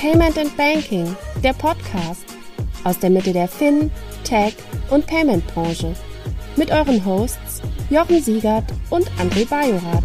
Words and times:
Payment 0.00 0.38
and 0.38 0.56
Banking, 0.56 1.14
der 1.44 1.52
Podcast 1.52 2.24
aus 2.84 2.98
der 2.98 3.10
Mitte 3.10 3.34
der 3.34 3.46
Fin, 3.46 3.90
Tech 4.24 4.54
und 4.88 5.06
Payment 5.06 5.46
Branche 5.48 5.94
mit 6.56 6.70
euren 6.70 7.04
Hosts 7.04 7.60
Jochen 7.90 8.22
Siegert 8.22 8.64
und 8.88 9.10
André 9.20 9.46
Bajorath. 9.46 10.02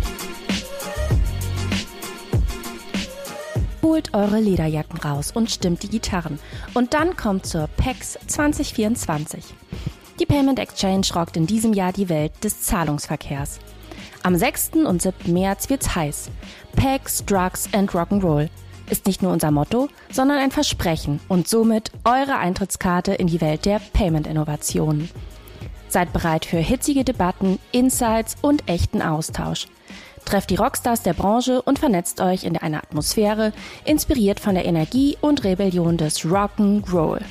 Holt 3.81 4.13
eure 4.13 4.41
Lederjacken 4.41 4.99
raus 4.99 5.31
und 5.33 5.49
stimmt 5.49 5.81
die 5.83 5.89
Gitarren. 5.89 6.39
Und 6.73 6.93
dann 6.93 7.15
kommt 7.15 7.45
zur 7.45 7.67
PEX 7.77 8.19
2024. 8.27 9.45
Die 10.19 10.25
Payment 10.25 10.59
Exchange 10.59 11.07
rockt 11.15 11.37
in 11.37 11.47
diesem 11.47 11.71
Jahr 11.71 11.93
die 11.93 12.09
Welt 12.09 12.33
des 12.43 12.63
Zahlungsverkehrs. 12.63 13.59
Am 14.23 14.35
6. 14.35 14.71
und 14.85 15.01
7. 15.01 15.31
März 15.31 15.69
wird's 15.69 15.95
heiß. 15.95 16.31
PEX, 16.75 17.23
Drugs 17.23 17.69
and 17.71 17.91
Rock'n'Roll 17.91 18.49
ist 18.89 19.07
nicht 19.07 19.21
nur 19.21 19.31
unser 19.31 19.51
Motto, 19.51 19.89
sondern 20.11 20.37
ein 20.37 20.51
Versprechen 20.51 21.19
und 21.27 21.47
somit 21.47 21.91
eure 22.03 22.37
Eintrittskarte 22.37 23.13
in 23.13 23.27
die 23.27 23.41
Welt 23.41 23.65
der 23.65 23.79
Payment-Innovationen. 23.93 25.09
Seid 25.87 26.13
bereit 26.13 26.45
für 26.45 26.57
hitzige 26.57 27.03
Debatten, 27.03 27.59
Insights 27.71 28.35
und 28.41 28.67
echten 28.67 29.01
Austausch. 29.01 29.67
Trefft 30.25 30.49
die 30.49 30.55
Rockstars 30.55 31.03
der 31.03 31.13
Branche 31.13 31.61
und 31.61 31.79
vernetzt 31.79 32.19
euch 32.19 32.43
in 32.43 32.57
einer 32.57 32.79
Atmosphäre, 32.79 33.53
inspiriert 33.85 34.39
von 34.39 34.55
der 34.55 34.65
Energie 34.65 35.17
und 35.21 35.43
Rebellion 35.43 35.97
des 35.97 36.21
Rock'n'Roll. 36.21 37.21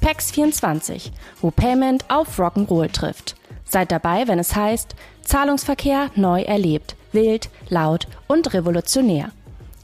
PAX 0.00 0.30
24, 0.30 1.12
wo 1.40 1.50
Payment 1.50 2.04
auf 2.08 2.38
Rock'n'Roll 2.38 2.90
trifft. 2.92 3.34
Seid 3.64 3.90
dabei, 3.90 4.28
wenn 4.28 4.38
es 4.38 4.54
heißt, 4.54 4.94
Zahlungsverkehr 5.22 6.10
neu 6.14 6.42
erlebt, 6.42 6.96
wild, 7.12 7.50
laut 7.68 8.06
und 8.26 8.52
revolutionär. 8.54 9.32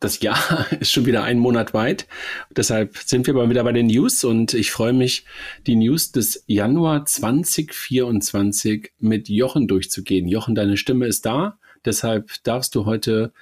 das 0.00 0.20
Jahr 0.20 0.66
ist 0.78 0.92
schon 0.92 1.06
wieder 1.06 1.24
einen 1.24 1.40
Monat 1.40 1.72
weit. 1.72 2.06
Deshalb 2.54 2.98
sind 2.98 3.26
wir 3.26 3.32
mal 3.32 3.48
wieder 3.48 3.64
bei 3.64 3.72
den 3.72 3.86
News 3.86 4.22
und 4.22 4.52
ich 4.52 4.70
freue 4.70 4.92
mich, 4.92 5.24
die 5.66 5.76
News 5.76 6.12
des 6.12 6.44
Januar 6.46 7.06
2024 7.06 8.92
mit 8.98 9.30
Jochen 9.30 9.66
durchzugehen. 9.66 10.28
Jochen, 10.28 10.54
deine 10.54 10.76
Stimme 10.76 11.06
ist 11.06 11.24
da. 11.24 11.58
Deshalb 11.88 12.30
darfst 12.42 12.74
du 12.74 12.84
heute 12.84 13.32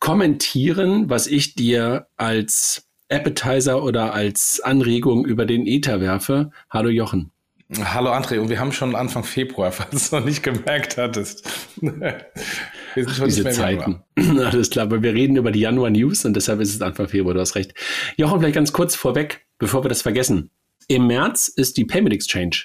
kommentieren, 0.00 1.08
was 1.08 1.28
ich 1.28 1.54
dir 1.54 2.08
als 2.16 2.88
Appetizer 3.08 3.80
oder 3.84 4.12
als 4.12 4.60
Anregung 4.60 5.24
über 5.24 5.46
den 5.46 5.68
Ether 5.68 6.00
werfe. 6.00 6.50
Hallo 6.68 6.88
Jochen. 6.88 7.30
Hallo 7.78 8.10
André, 8.10 8.40
und 8.40 8.48
wir 8.48 8.58
haben 8.58 8.72
schon 8.72 8.96
Anfang 8.96 9.22
Februar, 9.22 9.70
falls 9.72 10.10
du 10.10 10.16
noch 10.16 10.24
nicht 10.24 10.42
gemerkt 10.42 10.96
hattest. 10.96 11.48
wir 11.80 12.24
sind 12.96 13.10
schon 13.10 13.26
Diese 13.26 13.42
nicht 13.42 13.44
mehr 13.44 13.52
Zeiten. 13.52 14.02
Alles 14.40 14.70
klar, 14.70 14.86
aber 14.86 15.00
wir 15.00 15.14
reden 15.14 15.36
über 15.36 15.52
die 15.52 15.60
Januar 15.60 15.90
News 15.90 16.24
und 16.24 16.34
deshalb 16.34 16.60
ist 16.60 16.74
es 16.74 16.82
Anfang 16.82 17.06
Februar, 17.06 17.34
du 17.34 17.40
hast 17.40 17.54
recht. 17.54 17.72
Jochen, 18.16 18.40
vielleicht 18.40 18.56
ganz 18.56 18.72
kurz 18.72 18.96
vorweg, 18.96 19.46
bevor 19.58 19.84
wir 19.84 19.88
das 19.88 20.02
vergessen. 20.02 20.50
Im 20.88 21.06
März 21.06 21.46
ist 21.46 21.76
die 21.76 21.84
Payment 21.84 22.14
Exchange. 22.14 22.64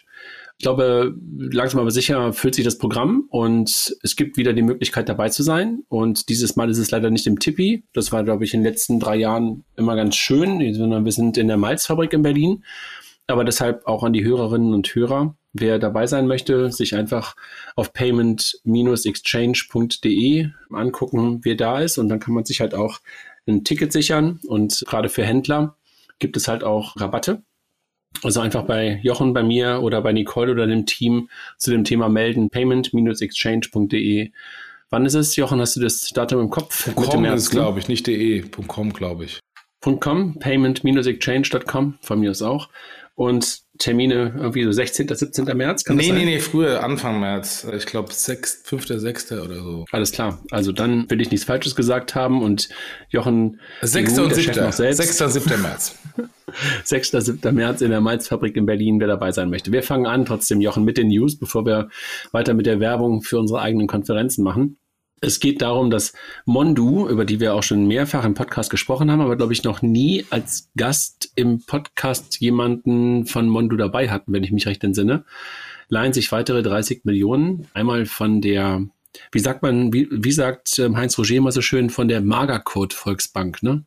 Ich 0.62 0.64
glaube, 0.64 1.18
langsam 1.40 1.80
aber 1.80 1.90
sicher 1.90 2.34
füllt 2.34 2.54
sich 2.54 2.64
das 2.64 2.78
Programm 2.78 3.26
und 3.30 3.96
es 4.04 4.16
gibt 4.16 4.38
wieder 4.38 4.54
die 4.54 4.62
Möglichkeit 4.62 5.10
dabei 5.10 5.30
zu 5.30 5.42
sein. 5.42 5.82
Und 5.90 6.30
dieses 6.30 6.56
Mal 6.56 6.70
ist 6.70 6.78
es 6.78 6.92
leider 6.92 7.10
nicht 7.10 7.26
im 7.26 7.40
Tippi. 7.40 7.84
Das 7.94 8.12
war, 8.12 8.24
glaube 8.24 8.44
ich, 8.44 8.54
in 8.54 8.60
den 8.60 8.72
letzten 8.72 9.00
drei 9.00 9.16
Jahren 9.16 9.66
immer 9.76 9.96
ganz 9.96 10.16
schön, 10.16 10.72
sondern 10.76 11.04
wir 11.04 11.14
sind 11.14 11.40
in 11.40 11.48
der 11.48 11.58
Malzfabrik 11.58 12.14
in 12.14 12.22
Berlin. 12.22 12.64
Aber 13.26 13.44
deshalb 13.44 13.88
auch 13.88 14.04
an 14.04 14.14
die 14.14 14.24
Hörerinnen 14.24 14.76
und 14.76 14.94
Hörer, 14.94 15.36
wer 15.52 15.80
dabei 15.80 16.06
sein 16.06 16.28
möchte, 16.28 16.72
sich 16.72 16.94
einfach 16.94 17.36
auf 17.76 17.92
payment-exchange.de 17.92 20.50
angucken, 20.70 21.40
wer 21.42 21.56
da 21.56 21.80
ist. 21.80 21.98
Und 21.98 22.08
dann 22.08 22.20
kann 22.20 22.36
man 22.36 22.46
sich 22.46 22.62
halt 22.62 22.76
auch 22.76 23.00
ein 23.48 23.64
Ticket 23.64 23.92
sichern. 23.92 24.40
Und 24.46 24.86
gerade 24.88 25.10
für 25.10 25.26
Händler 25.26 25.76
gibt 26.20 26.38
es 26.38 26.48
halt 26.48 26.64
auch 26.64 26.98
Rabatte. 26.98 27.42
Also 28.24 28.40
einfach 28.40 28.64
bei 28.64 29.00
Jochen, 29.04 29.34
bei 29.34 29.44
mir 29.44 29.82
oder 29.82 30.02
bei 30.02 30.12
Nicole 30.12 30.52
oder 30.52 30.68
dem 30.68 30.86
Team 30.86 31.30
zu 31.58 31.72
dem 31.72 31.84
Thema 31.84 32.10
melden, 32.10 32.50
payment-exchange.de. 32.50 34.32
Wann 34.90 35.06
ist 35.06 35.14
es, 35.14 35.36
Jochen? 35.36 35.60
Hast 35.60 35.78
du 35.78 35.80
das 35.80 36.10
Datum 36.10 36.42
im 36.42 36.50
Kopf? 36.50 36.94
.com 36.94 37.26
ist, 37.26 37.50
glaube 37.50 37.80
ich, 37.80 37.88
nicht 37.88 38.08
de. 38.08 38.44
.com, 38.68 38.92
glaube 38.94 39.26
ich. 39.26 39.40
.com, 39.82 40.38
payment-exchange.com, 40.40 41.96
von 42.02 42.20
mir 42.20 42.32
aus 42.32 42.42
auch 42.42 42.70
und 43.16 43.62
Termine 43.82 44.34
irgendwie 44.38 44.64
so 44.64 44.72
16., 44.72 45.08
17. 45.08 45.46
März? 45.58 45.84
Kann 45.84 45.96
nee, 45.96 46.04
das 46.04 46.10
sein? 46.10 46.18
nee, 46.20 46.26
nee, 46.26 46.40
früher, 46.40 46.84
Anfang 46.84 47.20
März. 47.20 47.66
Ich 47.76 47.88
glaube 47.88 48.14
6., 48.14 48.62
5., 48.64 48.88
6. 48.88 49.32
oder 49.32 49.56
so. 49.56 49.86
Alles 49.92 50.12
klar. 50.12 50.40
Also 50.52 50.72
dann 50.72 51.10
will 51.10 51.20
ich 51.20 51.32
nichts 51.32 51.46
Falsches 51.46 51.76
gesagt 51.76 52.14
haben 52.14 52.44
und 52.44 52.70
Jochen. 53.10 53.60
6. 53.82 54.20
und 54.20 54.36
7. 54.36 54.72
6. 54.72 55.22
und 55.22 55.30
7. 55.32 55.62
März. 55.62 55.98
6. 56.84 57.12
7. 57.12 57.56
März 57.56 57.82
in 57.82 57.90
der 57.90 58.02
Malzfabrik 58.02 58.56
in 58.56 58.68
Berlin, 58.68 59.00
wer 59.00 59.08
dabei 59.08 59.32
sein 59.32 59.50
möchte. 59.50 59.72
Wir 59.72 59.82
fangen 59.82 60.06
an 60.06 60.26
trotzdem, 60.26 60.62
Jochen, 60.62 60.84
mit 60.84 60.98
den 60.98 61.08
News, 61.08 61.40
bevor 61.40 61.66
wir 61.66 61.90
weiter 62.32 62.54
mit 62.54 62.68
der 62.68 62.80
Werbung 62.80 63.24
für 63.24 63.40
unsere 63.40 63.62
eigenen 63.62 63.88
Konferenzen 63.88 64.44
machen. 64.44 64.78
Es 65.24 65.40
geht 65.40 65.62
darum, 65.62 65.92
dass 65.92 66.14
Mondu, 66.46 67.08
über 67.08 67.26
die 67.26 67.40
wir 67.40 67.54
auch 67.54 67.62
schon 67.62 67.88
mehrfach 67.88 68.26
im 68.26 68.34
Podcast 68.34 68.72
gesprochen 68.72 69.12
haben, 69.12 69.22
aber 69.22 69.38
glaube 69.38 69.54
ich 69.54 69.64
noch 69.64 69.84
nie 69.84 70.26
als 70.32 70.72
Gast 70.76 71.32
im 71.36 71.64
Podcast 71.64 72.42
jemanden 72.42 73.28
von 73.28 73.48
Mondu 73.48 73.78
dabei 73.78 74.10
hatten, 74.10 74.34
wenn 74.34 74.44
ich 74.44 74.52
mich 74.52 74.66
recht 74.66 74.84
entsinne, 74.84 75.24
leihen 75.90 76.12
sich 76.12 76.32
weitere 76.32 76.64
30 76.64 77.06
Millionen. 77.06 77.68
Einmal 77.76 78.08
von 78.08 78.42
der, 78.42 78.84
wie 79.32 79.40
sagt 79.40 79.62
man, 79.62 79.94
wie, 79.94 80.08
wie 80.10 80.32
sagt 80.32 80.80
ähm, 80.80 80.98
Heinz 80.98 81.16
Roger 81.20 81.36
immer 81.36 81.52
so 81.52 81.62
schön, 81.62 81.92
von 81.92 82.08
der 82.08 82.22
Magercode 82.22 82.94
Volksbank, 82.94 83.62
ne? 83.62 83.86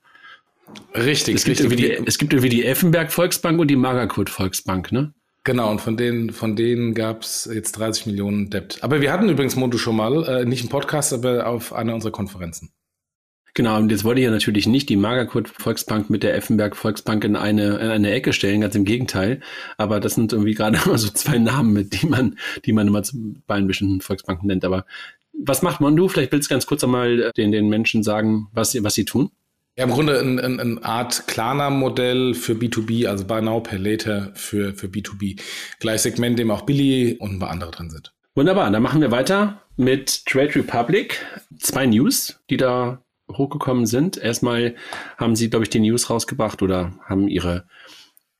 Richtig. 0.94 1.34
Es 1.34 1.44
gibt, 1.44 1.60
richtig. 1.60 1.80
Irgendwie 1.80 1.82
die, 1.82 2.06
es 2.06 2.18
gibt 2.18 2.32
irgendwie 2.32 2.48
die 2.48 2.64
Effenberg 2.64 3.10
Volksbank 3.10 3.58
und 3.58 3.68
die 3.68 3.76
Magercode 3.76 4.30
Volksbank, 4.30 4.92
ne? 4.92 5.12
Genau, 5.44 5.70
und 5.70 5.80
von 5.82 5.98
denen, 5.98 6.30
von 6.30 6.56
denen 6.56 6.94
gab 6.94 7.22
es 7.22 7.48
jetzt 7.52 7.72
30 7.72 8.06
Millionen 8.06 8.48
Debt. 8.48 8.78
Aber 8.80 9.02
wir 9.02 9.12
hatten 9.12 9.28
übrigens 9.28 9.56
Mondo 9.56 9.76
schon 9.76 9.96
mal, 9.96 10.24
äh, 10.26 10.44
nicht 10.46 10.62
im 10.62 10.70
Podcast, 10.70 11.12
aber 11.12 11.46
auf 11.46 11.74
einer 11.74 11.94
unserer 11.94 12.12
Konferenzen. 12.12 12.72
Genau, 13.52 13.76
und 13.76 13.90
jetzt 13.90 14.02
wollte 14.02 14.20
ich 14.20 14.24
ja 14.24 14.32
natürlich 14.32 14.66
nicht 14.66 14.88
die 14.88 14.96
Magerkurt 14.96 15.48
Volksbank 15.48 16.10
mit 16.10 16.24
der 16.24 16.34
Effenberg 16.34 16.74
Volksbank 16.74 17.22
in 17.22 17.36
eine, 17.36 17.76
in 17.76 17.88
eine 17.88 18.10
Ecke 18.10 18.32
stellen, 18.32 18.62
ganz 18.62 18.74
im 18.74 18.84
Gegenteil. 18.84 19.40
Aber 19.76 20.00
das 20.00 20.14
sind 20.14 20.32
irgendwie 20.32 20.54
gerade 20.54 20.78
mal 20.86 20.98
so 20.98 21.08
zwei 21.10 21.38
Namen, 21.38 21.74
mit 21.74 22.02
die 22.02 22.06
man, 22.06 22.36
die 22.64 22.72
man 22.72 22.88
immer 22.88 23.02
bei 23.46 23.54
ein 23.54 23.66
bestimmten 23.66 24.00
Volksbanken 24.00 24.48
nennt. 24.48 24.64
Aber 24.64 24.86
was 25.38 25.62
macht 25.62 25.80
Mondo? 25.80 26.08
Vielleicht 26.08 26.32
willst 26.32 26.50
du 26.50 26.54
ganz 26.54 26.66
kurz 26.66 26.82
einmal 26.82 27.30
den, 27.36 27.52
den 27.52 27.68
Menschen 27.68 28.02
sagen, 28.02 28.48
was, 28.52 28.82
was 28.82 28.94
sie 28.94 29.04
tun. 29.04 29.30
Ja, 29.76 29.84
im 29.84 29.90
Grunde 29.90 30.20
eine 30.20 30.40
ein, 30.40 30.60
ein 30.60 30.84
Art 30.84 31.26
Klarna-Modell 31.26 32.34
für 32.34 32.52
B2B, 32.52 33.08
also 33.08 33.26
Buy 33.26 33.42
Now, 33.42 33.60
Pay 33.60 33.78
Later 33.78 34.30
für, 34.34 34.72
für 34.72 34.86
B2B. 34.86 35.40
Gleich 35.80 36.02
Segment, 36.02 36.38
dem 36.38 36.52
auch 36.52 36.62
Billy 36.62 37.16
und 37.18 37.32
ein 37.32 37.38
paar 37.40 37.50
andere 37.50 37.72
drin 37.72 37.90
sind. 37.90 38.14
Wunderbar, 38.36 38.70
dann 38.70 38.82
machen 38.84 39.00
wir 39.00 39.10
weiter 39.10 39.62
mit 39.76 40.26
Trade 40.26 40.54
Republic. 40.54 41.26
Zwei 41.58 41.86
News, 41.86 42.40
die 42.50 42.56
da 42.56 43.02
hochgekommen 43.28 43.86
sind. 43.86 44.16
Erstmal 44.16 44.76
haben 45.16 45.34
sie, 45.34 45.50
glaube 45.50 45.64
ich, 45.64 45.70
die 45.70 45.80
News 45.80 46.08
rausgebracht 46.08 46.62
oder 46.62 46.96
haben 47.08 47.26
ihre 47.26 47.66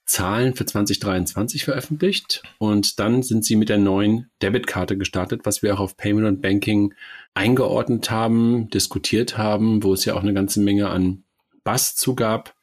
Zahlen 0.06 0.54
für 0.54 0.66
2023 0.66 1.64
veröffentlicht 1.64 2.42
und 2.58 3.00
dann 3.00 3.22
sind 3.22 3.44
sie 3.44 3.56
mit 3.56 3.70
der 3.70 3.78
neuen 3.78 4.30
Debitkarte 4.42 4.98
gestartet, 4.98 5.40
was 5.44 5.62
wir 5.62 5.74
auch 5.74 5.80
auf 5.80 5.96
Payment 5.96 6.26
und 6.26 6.42
Banking 6.42 6.94
eingeordnet 7.32 8.10
haben, 8.10 8.68
diskutiert 8.68 9.38
haben, 9.38 9.82
wo 9.82 9.94
es 9.94 10.04
ja 10.04 10.14
auch 10.14 10.22
eine 10.22 10.34
ganze 10.34 10.60
Menge 10.60 10.90
an 10.90 11.23
Bass 11.64 11.96
zugab. 11.96 12.54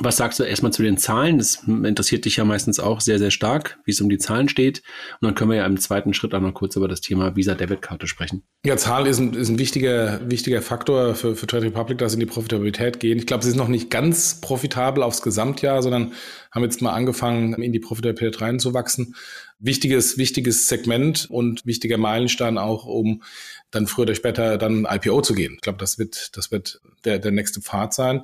Was 0.00 0.16
sagst 0.16 0.40
du 0.40 0.42
erstmal 0.42 0.72
zu 0.72 0.82
den 0.82 0.98
Zahlen? 0.98 1.38
Das 1.38 1.62
interessiert 1.66 2.24
dich 2.24 2.36
ja 2.36 2.44
meistens 2.44 2.80
auch 2.80 3.00
sehr, 3.00 3.20
sehr 3.20 3.30
stark, 3.30 3.78
wie 3.84 3.92
es 3.92 4.00
um 4.00 4.08
die 4.08 4.18
Zahlen 4.18 4.48
steht. 4.48 4.82
Und 5.20 5.26
dann 5.26 5.34
können 5.36 5.50
wir 5.50 5.58
ja 5.58 5.66
im 5.66 5.78
zweiten 5.78 6.12
Schritt 6.12 6.34
auch 6.34 6.40
noch 6.40 6.54
kurz 6.54 6.74
über 6.74 6.88
das 6.88 7.00
Thema 7.00 7.36
Visa-Debitkarte 7.36 8.08
sprechen. 8.08 8.42
Ja, 8.64 8.76
Zahl 8.76 9.06
ist 9.06 9.20
ein, 9.20 9.32
ist 9.34 9.48
ein 9.48 9.60
wichtiger, 9.60 10.20
wichtiger 10.28 10.60
Faktor 10.60 11.14
für, 11.14 11.36
für 11.36 11.46
Trade 11.46 11.66
Republic, 11.66 11.98
dass 11.98 12.12
sie 12.12 12.16
in 12.16 12.20
die 12.20 12.26
Profitabilität 12.26 12.98
gehen. 12.98 13.18
Ich 13.18 13.26
glaube, 13.26 13.44
sie 13.44 13.50
ist 13.50 13.56
noch 13.56 13.68
nicht 13.68 13.88
ganz 13.88 14.40
profitabel 14.40 15.04
aufs 15.04 15.22
Gesamtjahr, 15.22 15.80
sondern 15.82 16.12
haben 16.50 16.64
jetzt 16.64 16.82
mal 16.82 16.92
angefangen, 16.92 17.54
in 17.62 17.72
die 17.72 17.78
Profitabilität 17.78 18.40
reinzuwachsen. 18.40 19.14
Wichtiges, 19.58 20.18
wichtiges 20.18 20.68
Segment 20.68 21.30
und 21.30 21.64
wichtiger 21.64 21.96
Meilenstein 21.96 22.58
auch, 22.58 22.84
um 22.84 23.22
dann 23.70 23.86
früher 23.86 24.02
oder 24.02 24.14
später 24.14 24.58
dann 24.58 24.86
IPO 24.88 25.22
zu 25.22 25.34
gehen. 25.34 25.54
Ich 25.54 25.60
glaube, 25.62 25.78
das 25.78 25.98
wird, 25.98 26.36
das 26.36 26.50
wird 26.50 26.80
der, 27.04 27.18
der 27.18 27.32
nächste 27.32 27.60
Pfad 27.60 27.94
sein. 27.94 28.22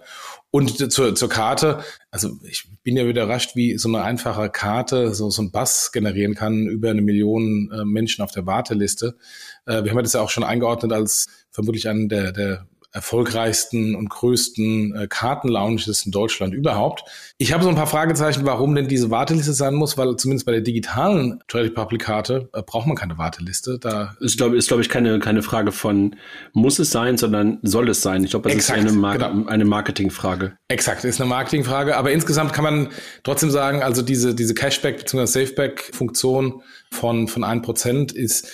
Und 0.50 0.92
zur, 0.92 1.14
zur 1.14 1.28
Karte, 1.28 1.82
also 2.10 2.38
ich 2.42 2.68
bin 2.82 2.96
ja 2.96 3.06
wieder 3.06 3.24
überrascht, 3.24 3.56
wie 3.56 3.78
so 3.78 3.88
eine 3.88 4.02
einfache 4.02 4.50
Karte 4.50 5.14
so, 5.14 5.30
so 5.30 5.42
ein 5.42 5.50
Bass 5.50 5.92
generieren 5.92 6.34
kann 6.34 6.66
über 6.66 6.90
eine 6.90 7.02
Million 7.02 7.70
äh, 7.72 7.84
Menschen 7.84 8.22
auf 8.22 8.32
der 8.32 8.46
Warteliste. 8.46 9.16
Äh, 9.64 9.84
wir 9.84 9.90
haben 9.90 10.02
das 10.02 10.12
ja 10.12 10.20
auch 10.20 10.30
schon 10.30 10.44
eingeordnet 10.44 10.92
als 10.92 11.28
vermutlich 11.50 11.88
einen 11.88 12.08
der, 12.08 12.32
der 12.32 12.66
erfolgreichsten 12.92 13.94
und 13.94 14.10
größten 14.10 14.94
äh, 14.94 15.06
Kartenlounges 15.08 16.04
in 16.04 16.12
Deutschland 16.12 16.52
überhaupt. 16.52 17.04
Ich 17.38 17.52
habe 17.52 17.64
so 17.64 17.70
ein 17.70 17.74
paar 17.74 17.86
Fragezeichen, 17.86 18.44
warum 18.44 18.74
denn 18.74 18.86
diese 18.86 19.10
Warteliste 19.10 19.54
sein 19.54 19.74
muss, 19.74 19.96
weil 19.96 20.14
zumindest 20.16 20.44
bei 20.44 20.52
der 20.52 20.60
digitalen 20.60 21.42
Trade 21.48 21.64
Republic 21.64 22.02
Karte 22.02 22.50
äh, 22.52 22.62
braucht 22.62 22.86
man 22.86 22.94
keine 22.94 23.16
Warteliste. 23.16 23.78
Da 23.78 24.14
ist 24.20 24.36
glaube 24.36 24.56
ist, 24.56 24.68
glaub 24.68 24.80
ich 24.80 24.90
keine 24.90 25.18
keine 25.20 25.42
Frage 25.42 25.72
von 25.72 26.16
muss 26.52 26.78
es 26.78 26.90
sein, 26.90 27.16
sondern 27.16 27.58
soll 27.62 27.88
es 27.88 28.02
sein. 28.02 28.24
Ich 28.24 28.30
glaube, 28.30 28.50
das 28.50 28.56
Exakt, 28.56 28.80
ist 28.80 28.90
eine, 28.90 28.98
Mar 28.98 29.16
genau. 29.16 29.48
eine 29.48 29.64
Marketingfrage. 29.64 30.52
Exakt, 30.68 31.04
ist 31.04 31.20
eine 31.20 31.30
Marketingfrage. 31.30 31.96
Aber 31.96 32.12
insgesamt 32.12 32.52
kann 32.52 32.64
man 32.64 32.88
trotzdem 33.24 33.50
sagen, 33.50 33.82
also 33.82 34.02
diese 34.02 34.34
diese 34.34 34.52
Cashback 34.52 34.98
bzw. 34.98 35.24
Safeback 35.24 35.90
Funktion 35.94 36.62
von 36.90 37.26
von 37.26 37.42
1% 37.42 38.14
ist 38.14 38.48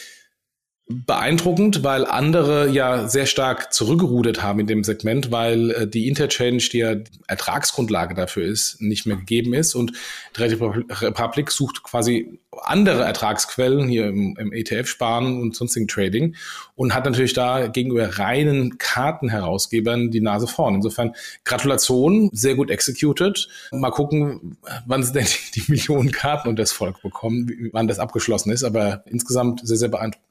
beeindruckend, 0.88 1.84
weil 1.84 2.06
andere 2.06 2.70
ja 2.70 3.08
sehr 3.08 3.26
stark 3.26 3.74
zurückgerudert 3.74 4.42
haben 4.42 4.60
in 4.60 4.66
dem 4.66 4.84
Segment, 4.84 5.30
weil 5.30 5.70
äh, 5.70 5.86
die 5.86 6.08
Interchange, 6.08 6.58
die 6.72 6.78
ja 6.78 6.94
Ertragsgrundlage 7.26 8.14
dafür 8.14 8.44
ist, 8.44 8.80
nicht 8.80 9.04
mehr 9.04 9.16
gegeben 9.16 9.52
ist 9.52 9.74
und 9.74 9.92
die 10.36 10.42
Republik 10.42 11.50
sucht 11.50 11.82
quasi 11.82 12.40
andere 12.62 13.04
Ertragsquellen 13.04 13.86
hier 13.88 14.06
im, 14.06 14.34
im 14.38 14.52
ETF-Sparen 14.52 15.40
und 15.40 15.54
sonstigen 15.54 15.88
Trading 15.88 16.34
und 16.74 16.94
hat 16.94 17.04
natürlich 17.04 17.34
da 17.34 17.66
gegenüber 17.66 18.18
reinen 18.18 18.78
Kartenherausgebern 18.78 20.10
die 20.10 20.20
Nase 20.20 20.46
vorn. 20.46 20.76
Insofern 20.76 21.14
Gratulation, 21.44 22.30
sehr 22.32 22.54
gut 22.54 22.70
executed. 22.70 23.48
Mal 23.72 23.90
gucken, 23.90 24.56
wann 24.86 25.02
sie 25.02 25.12
denn 25.12 25.26
die 25.54 25.64
Millionen 25.68 26.12
Karten 26.12 26.48
und 26.48 26.58
das 26.58 26.72
Volk 26.72 27.02
bekommen, 27.02 27.68
wann 27.72 27.88
das 27.88 27.98
abgeschlossen 27.98 28.50
ist, 28.52 28.64
aber 28.64 29.04
insgesamt 29.06 29.66
sehr, 29.66 29.76
sehr 29.76 29.88
beeindruckend. 29.88 30.27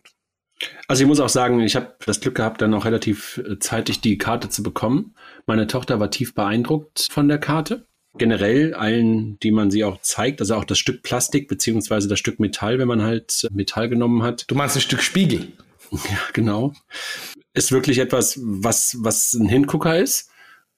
Also 0.88 1.04
ich 1.04 1.08
muss 1.08 1.20
auch 1.20 1.30
sagen, 1.30 1.60
ich 1.60 1.76
habe 1.76 1.96
das 2.06 2.20
Glück 2.20 2.36
gehabt, 2.36 2.62
dann 2.62 2.74
auch 2.74 2.86
relativ 2.86 3.38
äh, 3.38 3.60
zeitig 3.60 4.02
die 4.02 4.18
Karte 4.18 4.50
zu 4.50 4.64
bekommen. 4.64 5.16
Meine 5.46 5.68
Tochter 5.68 6.00
war 6.00 6.10
tief 6.10 6.34
beeindruckt 6.34 7.08
von 7.12 7.28
der 7.28 7.38
Karte. 7.38 7.86
Generell 8.18 8.74
allen, 8.74 9.38
die 9.40 9.52
man 9.52 9.70
sie 9.70 9.84
auch 9.84 10.02
zeigt, 10.02 10.40
also 10.42 10.56
auch 10.56 10.66
das 10.66 10.80
Stück 10.80 11.04
Plastik 11.04 11.48
beziehungsweise 11.48 12.08
das 12.08 12.18
Stück 12.18 12.40
Metall, 12.40 12.80
wenn 12.80 12.88
man 12.88 13.04
halt 13.04 13.44
äh, 13.44 13.54
Metall 13.54 13.90
genommen 13.90 14.24
hat. 14.24 14.46
Du 14.48 14.56
meinst 14.56 14.76
ein 14.76 14.82
Stück 14.82 15.02
Spiegel? 15.02 15.48
Ja, 15.92 16.20
genau. 16.34 16.74
Ist 17.54 17.72
wirklich 17.72 18.00
etwas, 18.00 18.38
was, 18.44 18.98
was 19.00 19.34
ein 19.34 19.48
Hingucker 19.48 19.98
ist. 19.98 20.30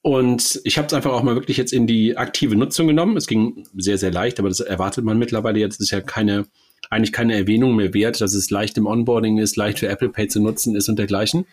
Und 0.02 0.60
ich 0.62 0.78
habe 0.78 0.86
es 0.86 0.94
einfach 0.94 1.10
auch 1.10 1.24
mal 1.24 1.34
wirklich 1.34 1.56
jetzt 1.56 1.72
in 1.72 1.88
die 1.88 2.16
aktive 2.16 2.54
Nutzung 2.54 2.86
genommen. 2.86 3.16
Es 3.16 3.26
ging 3.26 3.66
sehr, 3.76 3.98
sehr 3.98 4.12
leicht, 4.12 4.38
aber 4.38 4.48
das 4.48 4.60
erwartet 4.60 5.04
man 5.04 5.18
mittlerweile 5.18 5.58
jetzt. 5.58 5.80
Das 5.80 5.86
ist 5.86 5.90
ja 5.90 6.00
keine 6.00 6.46
eigentlich 6.90 7.12
keine 7.12 7.36
Erwähnung 7.36 7.76
mehr 7.76 7.94
wert, 7.94 8.20
dass 8.20 8.34
es 8.34 8.50
leicht 8.50 8.76
im 8.76 8.86
Onboarding 8.86 9.38
ist, 9.38 9.56
leicht 9.56 9.78
für 9.78 9.88
Apple 9.88 10.10
Pay 10.10 10.28
zu 10.28 10.40
nutzen 10.40 10.74
ist 10.74 10.88
und 10.88 10.98
dergleichen. 10.98 11.46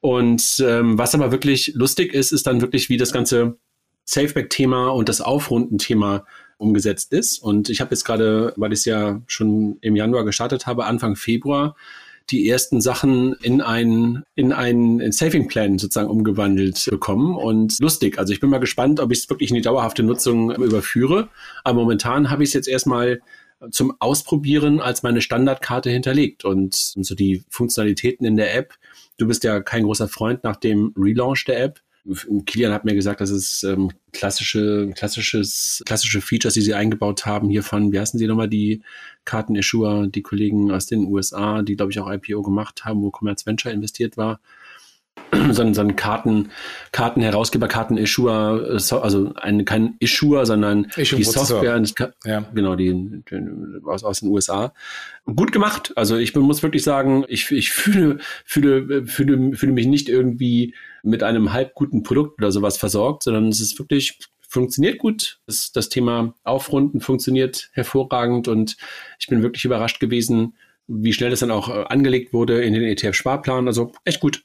Und 0.00 0.62
ähm, 0.66 0.98
was 0.98 1.14
aber 1.14 1.30
wirklich 1.30 1.72
lustig 1.74 2.12
ist, 2.12 2.32
ist 2.32 2.46
dann 2.46 2.60
wirklich, 2.60 2.88
wie 2.88 2.96
das 2.96 3.12
ganze 3.12 3.56
Safeback-Thema 4.04 4.88
und 4.88 5.08
das 5.08 5.20
Aufrunden-Thema 5.20 6.26
umgesetzt 6.58 7.12
ist. 7.12 7.38
Und 7.38 7.68
ich 7.68 7.80
habe 7.80 7.92
jetzt 7.92 8.04
gerade, 8.04 8.52
weil 8.56 8.72
ich 8.72 8.80
es 8.80 8.84
ja 8.84 9.22
schon 9.26 9.78
im 9.80 9.94
Januar 9.94 10.24
gestartet 10.24 10.66
habe, 10.66 10.86
Anfang 10.86 11.14
Februar, 11.14 11.76
die 12.30 12.48
ersten 12.48 12.80
Sachen 12.80 13.34
in 13.42 13.60
einen 13.60 14.22
in 14.34 14.52
einen 14.52 15.12
Saving 15.12 15.48
Plan 15.48 15.78
sozusagen 15.78 16.08
umgewandelt 16.08 16.86
bekommen 16.90 17.36
und 17.36 17.78
lustig. 17.80 18.18
Also 18.18 18.32
ich 18.32 18.40
bin 18.40 18.50
mal 18.50 18.58
gespannt, 18.58 19.00
ob 19.00 19.12
ich 19.12 19.18
es 19.18 19.30
wirklich 19.30 19.50
in 19.50 19.56
die 19.56 19.62
dauerhafte 19.62 20.02
Nutzung 20.02 20.52
überführe. 20.52 21.28
Aber 21.64 21.80
momentan 21.80 22.30
habe 22.30 22.42
ich 22.42 22.50
es 22.50 22.54
jetzt 22.54 22.68
erstmal 22.68 23.20
zum 23.70 23.94
Ausprobieren 24.00 24.80
als 24.80 25.02
meine 25.02 25.20
Standardkarte 25.20 25.90
hinterlegt. 25.90 26.44
Und 26.44 26.74
so 26.74 27.14
die 27.14 27.44
Funktionalitäten 27.48 28.26
in 28.26 28.36
der 28.36 28.54
App, 28.54 28.74
du 29.18 29.26
bist 29.26 29.44
ja 29.44 29.60
kein 29.60 29.84
großer 29.84 30.08
Freund 30.08 30.44
nach 30.44 30.56
dem 30.56 30.92
Relaunch 30.96 31.44
der 31.44 31.62
App. 31.62 31.80
Kilian 32.46 32.72
hat 32.72 32.84
mir 32.84 32.94
gesagt, 32.94 33.20
dass 33.20 33.30
es 33.30 33.62
ähm, 33.62 33.92
klassische, 34.12 34.90
klassisches, 34.96 35.82
klassische 35.86 36.20
Features, 36.20 36.54
die 36.54 36.60
sie 36.60 36.74
eingebaut 36.74 37.26
haben, 37.26 37.48
hier 37.48 37.62
von, 37.62 37.92
wie 37.92 38.00
heißen 38.00 38.18
sie 38.18 38.26
nochmal, 38.26 38.48
die 38.48 38.82
Karten-Issuer, 39.24 40.08
die 40.08 40.22
Kollegen 40.22 40.72
aus 40.72 40.86
den 40.86 41.04
USA, 41.04 41.62
die, 41.62 41.76
glaube 41.76 41.92
ich, 41.92 42.00
auch 42.00 42.10
IPO 42.10 42.42
gemacht 42.42 42.84
haben, 42.84 43.02
wo 43.02 43.12
Commerce 43.16 43.46
Venture 43.46 43.70
investiert 43.70 44.16
war. 44.16 44.40
so 45.50 45.62
ein, 45.62 45.74
so 45.74 45.80
ein 45.80 45.96
Karten, 45.96 46.50
Kartenherausgeber, 46.92 47.68
Karten-Issuer, 47.68 48.78
äh, 48.78 48.94
also 48.94 49.32
ein, 49.34 49.64
kein 49.64 49.96
Issuer, 49.98 50.46
sondern 50.46 50.90
Issue 50.96 51.16
die 51.16 51.24
Software, 51.24 51.82
ja. 52.24 52.44
genau, 52.54 52.76
die, 52.76 53.22
die, 53.30 53.86
aus, 53.86 54.04
aus 54.04 54.20
den 54.20 54.28
USA. 54.28 54.74
Gut 55.24 55.52
gemacht. 55.52 55.92
Also 55.96 56.16
ich 56.16 56.34
muss 56.34 56.62
wirklich 56.62 56.82
sagen, 56.82 57.24
ich, 57.28 57.50
ich 57.50 57.72
fühle, 57.72 58.18
fühle, 58.44 59.06
fühle, 59.06 59.56
fühle 59.56 59.72
mich 59.72 59.86
nicht 59.86 60.08
irgendwie 60.08 60.74
mit 61.02 61.22
einem 61.22 61.52
halb 61.52 61.74
guten 61.74 62.02
Produkt 62.02 62.38
oder 62.38 62.52
sowas 62.52 62.76
versorgt, 62.76 63.22
sondern 63.22 63.48
es 63.48 63.60
ist 63.60 63.78
wirklich 63.78 64.18
funktioniert 64.48 64.98
gut. 64.98 65.40
Das, 65.46 65.72
das 65.72 65.88
Thema 65.88 66.34
Aufrunden 66.44 67.00
funktioniert 67.00 67.70
hervorragend 67.72 68.48
und 68.48 68.76
ich 69.18 69.28
bin 69.28 69.42
wirklich 69.42 69.64
überrascht 69.64 69.98
gewesen, 69.98 70.54
wie 70.86 71.12
schnell 71.12 71.30
das 71.30 71.40
dann 71.40 71.50
auch 71.50 71.68
äh, 71.68 71.84
angelegt 71.88 72.32
wurde 72.32 72.62
in 72.62 72.74
den 72.74 72.82
ETF-Sparplan. 72.82 73.66
Also 73.66 73.92
echt 74.04 74.20
gut. 74.20 74.42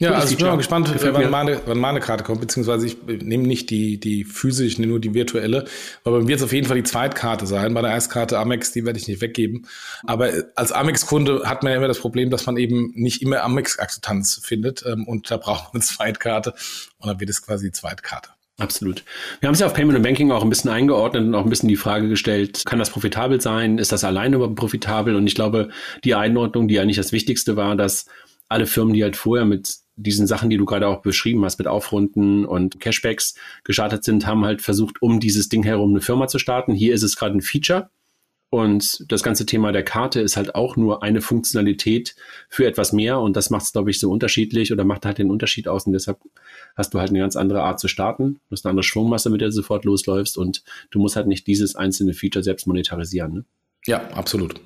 Ja, 0.00 0.12
also 0.12 0.32
ich 0.32 0.38
bin 0.38 0.46
mal 0.46 0.56
gespannt, 0.56 0.90
wann 0.98 1.30
meine, 1.30 1.60
wann 1.66 1.78
meine 1.78 2.00
Karte 2.00 2.24
kommt, 2.24 2.40
beziehungsweise 2.40 2.86
ich 2.86 2.96
nehme 3.06 3.46
nicht 3.46 3.68
die, 3.68 4.00
die 4.00 4.24
physische, 4.24 4.66
ich 4.66 4.78
nehme 4.78 4.92
nur 4.92 4.98
die 4.98 5.12
virtuelle. 5.12 5.66
Aber 6.04 6.16
bei 6.16 6.22
mir 6.22 6.28
wird 6.28 6.38
es 6.38 6.44
auf 6.44 6.54
jeden 6.54 6.66
Fall 6.66 6.78
die 6.78 6.84
Zweitkarte 6.84 7.46
sein. 7.46 7.74
Bei 7.74 7.82
der 7.82 7.90
Erstkarte 7.90 8.38
Amex, 8.38 8.72
die 8.72 8.86
werde 8.86 8.98
ich 8.98 9.08
nicht 9.08 9.20
weggeben. 9.20 9.66
Aber 10.04 10.30
als 10.56 10.72
Amex-Kunde 10.72 11.42
hat 11.44 11.62
man 11.62 11.72
ja 11.72 11.76
immer 11.76 11.86
das 11.86 11.98
Problem, 11.98 12.30
dass 12.30 12.46
man 12.46 12.56
eben 12.56 12.92
nicht 12.94 13.20
immer 13.20 13.42
Amex-Akzeptanz 13.42 14.40
findet. 14.42 14.82
Ähm, 14.86 15.06
und 15.06 15.30
da 15.30 15.36
braucht 15.36 15.74
man 15.74 15.82
eine 15.82 15.82
Zweitkarte. 15.82 16.54
Und 16.96 17.08
dann 17.08 17.20
wird 17.20 17.28
es 17.28 17.42
quasi 17.42 17.66
die 17.66 17.72
Zweitkarte. 17.72 18.30
Absolut. 18.56 19.04
Wir 19.40 19.48
haben 19.48 19.54
es 19.54 19.60
ja 19.60 19.66
auf 19.66 19.74
Payment 19.74 19.98
und 19.98 20.02
Banking 20.02 20.30
auch 20.32 20.42
ein 20.42 20.48
bisschen 20.48 20.70
eingeordnet 20.70 21.24
und 21.24 21.34
auch 21.34 21.44
ein 21.44 21.50
bisschen 21.50 21.68
die 21.68 21.76
Frage 21.76 22.08
gestellt, 22.08 22.62
kann 22.64 22.78
das 22.78 22.88
profitabel 22.88 23.40
sein? 23.42 23.76
Ist 23.76 23.92
das 23.92 24.04
alleine 24.04 24.36
überhaupt 24.36 24.56
profitabel? 24.56 25.14
Und 25.14 25.26
ich 25.26 25.34
glaube, 25.34 25.68
die 26.04 26.14
Einordnung, 26.14 26.68
die 26.68 26.80
eigentlich 26.80 26.96
das 26.96 27.12
Wichtigste 27.12 27.56
war, 27.56 27.76
dass 27.76 28.06
alle 28.48 28.66
Firmen, 28.66 28.92
die 28.94 29.02
halt 29.02 29.16
vorher 29.16 29.46
mit 29.46 29.76
diesen 30.02 30.26
Sachen, 30.26 30.50
die 30.50 30.56
du 30.56 30.64
gerade 30.64 30.88
auch 30.88 31.02
beschrieben 31.02 31.44
hast, 31.44 31.58
mit 31.58 31.68
Aufrunden 31.68 32.44
und 32.44 32.80
Cashbacks 32.80 33.34
gestartet 33.64 34.04
sind, 34.04 34.26
haben 34.26 34.44
halt 34.44 34.62
versucht, 34.62 35.02
um 35.02 35.20
dieses 35.20 35.48
Ding 35.48 35.62
herum 35.62 35.90
eine 35.90 36.00
Firma 36.00 36.26
zu 36.28 36.38
starten. 36.38 36.74
Hier 36.74 36.94
ist 36.94 37.02
es 37.02 37.16
gerade 37.16 37.36
ein 37.36 37.42
Feature. 37.42 37.90
Und 38.52 39.04
das 39.12 39.22
ganze 39.22 39.46
Thema 39.46 39.70
der 39.70 39.84
Karte 39.84 40.20
ist 40.20 40.36
halt 40.36 40.56
auch 40.56 40.76
nur 40.76 41.04
eine 41.04 41.20
Funktionalität 41.20 42.16
für 42.48 42.66
etwas 42.66 42.92
mehr. 42.92 43.20
Und 43.20 43.36
das 43.36 43.48
macht 43.48 43.62
es, 43.62 43.72
glaube 43.72 43.90
ich, 43.90 44.00
so 44.00 44.10
unterschiedlich 44.10 44.72
oder 44.72 44.84
macht 44.84 45.06
halt 45.06 45.18
den 45.18 45.30
Unterschied 45.30 45.68
aus. 45.68 45.86
Und 45.86 45.92
deshalb 45.92 46.18
hast 46.74 46.92
du 46.92 46.98
halt 46.98 47.10
eine 47.10 47.20
ganz 47.20 47.36
andere 47.36 47.62
Art 47.62 47.78
zu 47.78 47.86
starten. 47.86 48.40
Du 48.48 48.50
hast 48.50 48.66
eine 48.66 48.70
andere 48.70 48.82
Schwungmasse, 48.82 49.30
mit 49.30 49.40
der 49.40 49.48
du 49.48 49.52
sofort 49.52 49.84
losläufst. 49.84 50.36
Und 50.36 50.64
du 50.90 50.98
musst 50.98 51.14
halt 51.14 51.28
nicht 51.28 51.46
dieses 51.46 51.76
einzelne 51.76 52.12
Feature 52.12 52.42
selbst 52.42 52.66
monetarisieren. 52.66 53.32
Ne? 53.32 53.44
Ja, 53.86 54.08
absolut. 54.14 54.60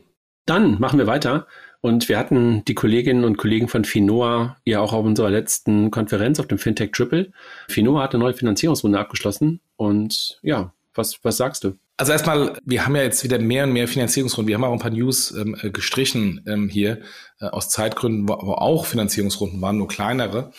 Dann 0.47 0.81
machen 0.81 0.99
wir 0.99 1.07
weiter 1.07 1.47
und 1.85 2.09
wir 2.09 2.17
hatten 2.17 2.65
die 2.65 2.73
Kolleginnen 2.73 3.25
und 3.25 3.37
Kollegen 3.37 3.69
von 3.69 3.85
Finoa 3.85 4.57
ja 4.65 4.81
auch 4.81 4.95
auf 4.95 5.05
unserer 5.05 5.29
letzten 5.29 5.91
Konferenz 5.91 6.41
auf 6.41 6.49
dem 6.49 6.57
Fintech 6.57 6.93
Triple. 6.93 7.31
Finoa 7.69 8.03
hat 8.03 8.15
eine 8.15 8.25
neue 8.25 8.33
Finanzierungsrunde 8.33 8.99
abgeschlossen. 8.99 9.61
Und 9.77 10.39
ja, 10.41 10.73
was, 10.95 11.23
was 11.25 11.37
sagst 11.37 11.63
du? 11.63 11.75
Also 11.99 12.13
erstmal, 12.13 12.59
wir 12.65 12.87
haben 12.87 12.97
ja 12.97 13.03
jetzt 13.03 13.23
wieder 13.23 13.39
mehr 13.39 13.65
und 13.65 13.75
mehr 13.75 13.87
Finanzierungsrunden. 13.87 14.49
Wir 14.49 14.55
haben 14.55 14.65
auch 14.65 14.73
ein 14.73 14.79
paar 14.79 14.93
News 14.93 15.33
ähm, 15.33 15.59
äh, 15.61 15.69
gestrichen 15.69 16.43
ähm, 16.47 16.71
hier 16.71 17.03
äh, 17.39 17.49
aus 17.49 17.69
Zeitgründen, 17.69 18.27
wo, 18.31 18.33
wo 18.33 18.53
auch 18.53 18.87
Finanzierungsrunden 18.87 19.61
waren, 19.61 19.77
nur 19.77 19.89
kleinere. 19.89 20.53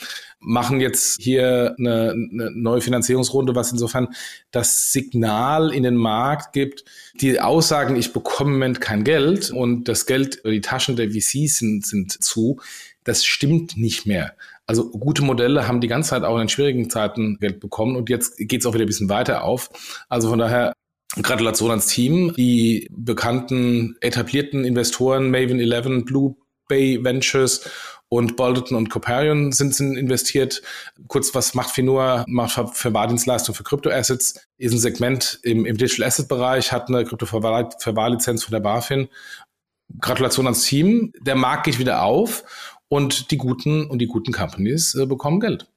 Machen 0.46 0.80
jetzt 0.80 1.22
hier 1.22 1.76
eine, 1.80 2.12
eine 2.12 2.52
neue 2.52 2.82
Finanzierungsrunde, 2.82 3.56
was 3.56 3.72
insofern 3.72 4.10
das 4.52 4.92
Signal 4.92 5.74
in 5.74 5.84
den 5.84 5.96
Markt 5.96 6.54
gibt. 6.54 6.86
Die 7.20 7.42
Aussagen, 7.42 7.96
ich 7.96 8.14
bekomme 8.14 8.52
im 8.52 8.56
Moment 8.60 8.82
kein 8.82 9.04
Geld 9.04 9.52
und 9.52 9.88
das 9.88 10.06
Geld, 10.06 10.42
die 10.46 10.62
Taschen 10.62 10.96
der 10.96 11.12
VCs 11.12 11.58
sind, 11.58 11.86
sind 11.86 12.24
zu, 12.24 12.60
das 13.04 13.26
stimmt 13.26 13.78
nicht 13.78 14.06
mehr. 14.06 14.34
Also 14.68 14.90
gute 14.90 15.24
Modelle 15.24 15.68
haben 15.68 15.82
die 15.82 15.88
ganze 15.88 16.12
Zeit 16.12 16.24
auch 16.24 16.40
in 16.40 16.50
schwierigen 16.50 16.90
Zeiten 16.90 17.38
Geld 17.40 17.60
bekommen 17.60 17.96
und 17.96 18.10
jetzt 18.10 18.38
geht 18.38 18.62
es 18.62 18.66
auch 18.66 18.74
wieder 18.74 18.86
ein 18.86 18.88
bisschen 18.88 19.10
weiter 19.10 19.44
auf. 19.44 19.70
Also 20.10 20.30
von 20.30 20.40
daher 20.40 20.74
Gratulation 21.22 21.70
ans 21.70 21.88
Team. 21.88 22.34
Die 22.36 22.88
bekannten 22.92 23.96
etablierten 24.02 24.66
Investoren 24.66 25.30
Maven 25.30 25.60
11, 25.60 26.06
Blue 26.06 26.36
Bay 26.68 27.04
Ventures 27.04 27.70
und 28.10 28.36
Bolton 28.36 28.78
und 28.78 28.90
Coparion 28.90 29.52
sind, 29.52 29.76
sind 29.76 29.98
investiert. 29.98 30.62
Kurz, 31.08 31.34
was 31.34 31.54
macht 31.54 31.72
Finua? 31.72 32.24
Macht 32.28 32.76
Verwahrdienstleistung 32.76 33.56
für 33.56 33.64
Kryptoassets, 33.64 34.48
ist 34.58 34.74
ein 34.74 34.80
Segment 34.80 35.40
im, 35.44 35.66
im 35.66 35.78
Digital 35.78 36.08
Asset 36.08 36.28
Bereich, 36.28 36.72
hat 36.72 36.88
eine 36.88 37.04
Kryptoverwahrlizenz 37.04 38.44
von 38.44 38.52
der 38.52 38.60
BaFin. 38.60 39.10
Gratulation 40.00 40.46
ans 40.46 40.66
Team. 40.66 41.14
Der 41.22 41.36
Markt 41.36 41.66
geht 41.66 41.80
wieder 41.80 42.04
auf 42.04 42.44
und 42.88 43.32
die 43.32 43.38
guten 43.38 43.86
und 43.88 44.00
die 44.00 44.08
guten 44.08 44.32
Companies 44.32 44.96
äh, 44.96 45.06
bekommen 45.06 45.40
Geld. 45.40 45.68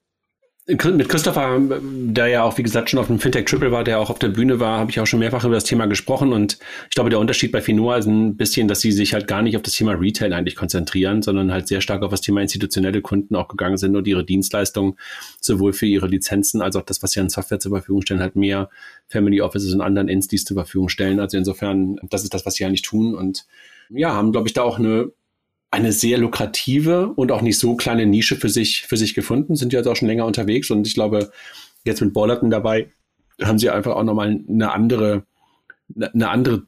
Mit 0.69 1.09
Christopher, 1.09 1.59
der 1.81 2.27
ja 2.27 2.43
auch, 2.43 2.59
wie 2.59 2.63
gesagt, 2.63 2.91
schon 2.91 3.01
auf 3.01 3.07
dem 3.07 3.19
Fintech 3.19 3.47
Triple 3.47 3.73
war, 3.73 3.85
der 3.85 4.01
auch 4.01 4.11
auf 4.11 4.19
der 4.19 4.29
Bühne 4.29 4.61
war, 4.61 4.79
habe 4.79 4.91
ich 4.91 5.01
auch 5.01 5.07
schon 5.07 5.21
mehrfach 5.21 5.45
über 5.45 5.55
das 5.55 5.65
Thema 5.65 5.87
gesprochen. 5.87 6.35
Und 6.35 6.59
ich 6.91 6.95
glaube, 6.95 7.09
der 7.09 7.19
Unterschied 7.19 7.53
bei 7.53 7.63
Finoa 7.63 7.97
ist 7.97 8.07
ein 8.07 8.37
bisschen, 8.37 8.69
dass 8.69 8.83
sie 8.83 8.93
sich 8.93 9.15
halt 9.15 9.27
gar 9.27 9.41
nicht 9.41 9.57
auf 9.57 9.63
das 9.63 9.73
Thema 9.73 9.93
Retail 9.93 10.35
eigentlich 10.35 10.57
konzentrieren, 10.57 11.23
sondern 11.23 11.51
halt 11.51 11.69
sehr 11.69 11.81
stark 11.81 12.03
auf 12.03 12.11
das 12.11 12.21
Thema 12.21 12.43
institutionelle 12.43 13.01
Kunden 13.01 13.35
auch 13.35 13.49
gegangen 13.49 13.79
sind 13.79 13.97
und 13.97 14.07
ihre 14.07 14.27
Dienstleistungen 14.27 14.97
sowohl 15.41 15.73
für 15.73 15.87
ihre 15.87 16.07
Lizenzen 16.07 16.61
als 16.61 16.77
auch 16.77 16.83
das, 16.83 17.03
was 17.03 17.13
sie 17.13 17.21
an 17.21 17.31
Software 17.31 17.61
zur 17.61 17.73
Verfügung 17.73 18.03
stellen, 18.03 18.21
halt 18.21 18.37
mehr 18.37 18.69
Family 19.07 19.41
Offices 19.41 19.73
und 19.73 19.81
anderen 19.81 20.09
Entities 20.09 20.45
zur 20.45 20.57
Verfügung 20.57 20.91
stellen. 20.91 21.19
Also 21.19 21.39
insofern, 21.39 21.97
das 22.11 22.25
ist 22.25 22.35
das, 22.35 22.45
was 22.45 22.57
sie 22.57 22.67
eigentlich 22.67 22.83
tun. 22.83 23.15
Und 23.15 23.47
ja, 23.89 24.13
haben, 24.13 24.33
glaube 24.33 24.49
ich, 24.49 24.53
da 24.53 24.65
auch 24.65 24.79
eine 24.79 25.13
eine 25.71 25.93
sehr 25.93 26.19
lukrative 26.19 27.09
und 27.09 27.31
auch 27.31 27.43
nicht 27.43 27.59
so 27.59 27.77
kleine 27.77 28.07
Nische 28.07 28.37
für 28.37 28.49
sich, 28.49 28.87
für 28.87 28.97
sich 28.97 29.15
gefunden, 29.15 29.55
sind 29.55 29.73
jetzt 29.73 29.87
auch 29.87 29.97
schon 29.97 30.09
länger 30.09 30.25
unterwegs 30.25 30.71
und 30.71 30.87
ich 30.87 30.95
glaube, 30.95 31.31
jetzt 31.85 32.01
mit 32.01 32.13
Bollerton 32.13 32.51
dabei 32.51 32.91
haben 33.43 33.59
sie 33.59 33.71
einfach 33.71 33.95
auch 33.95 34.03
nochmal 34.03 34.41
eine 34.49 34.73
andere, 34.73 35.25
eine 35.97 36.29
andere 36.29 36.63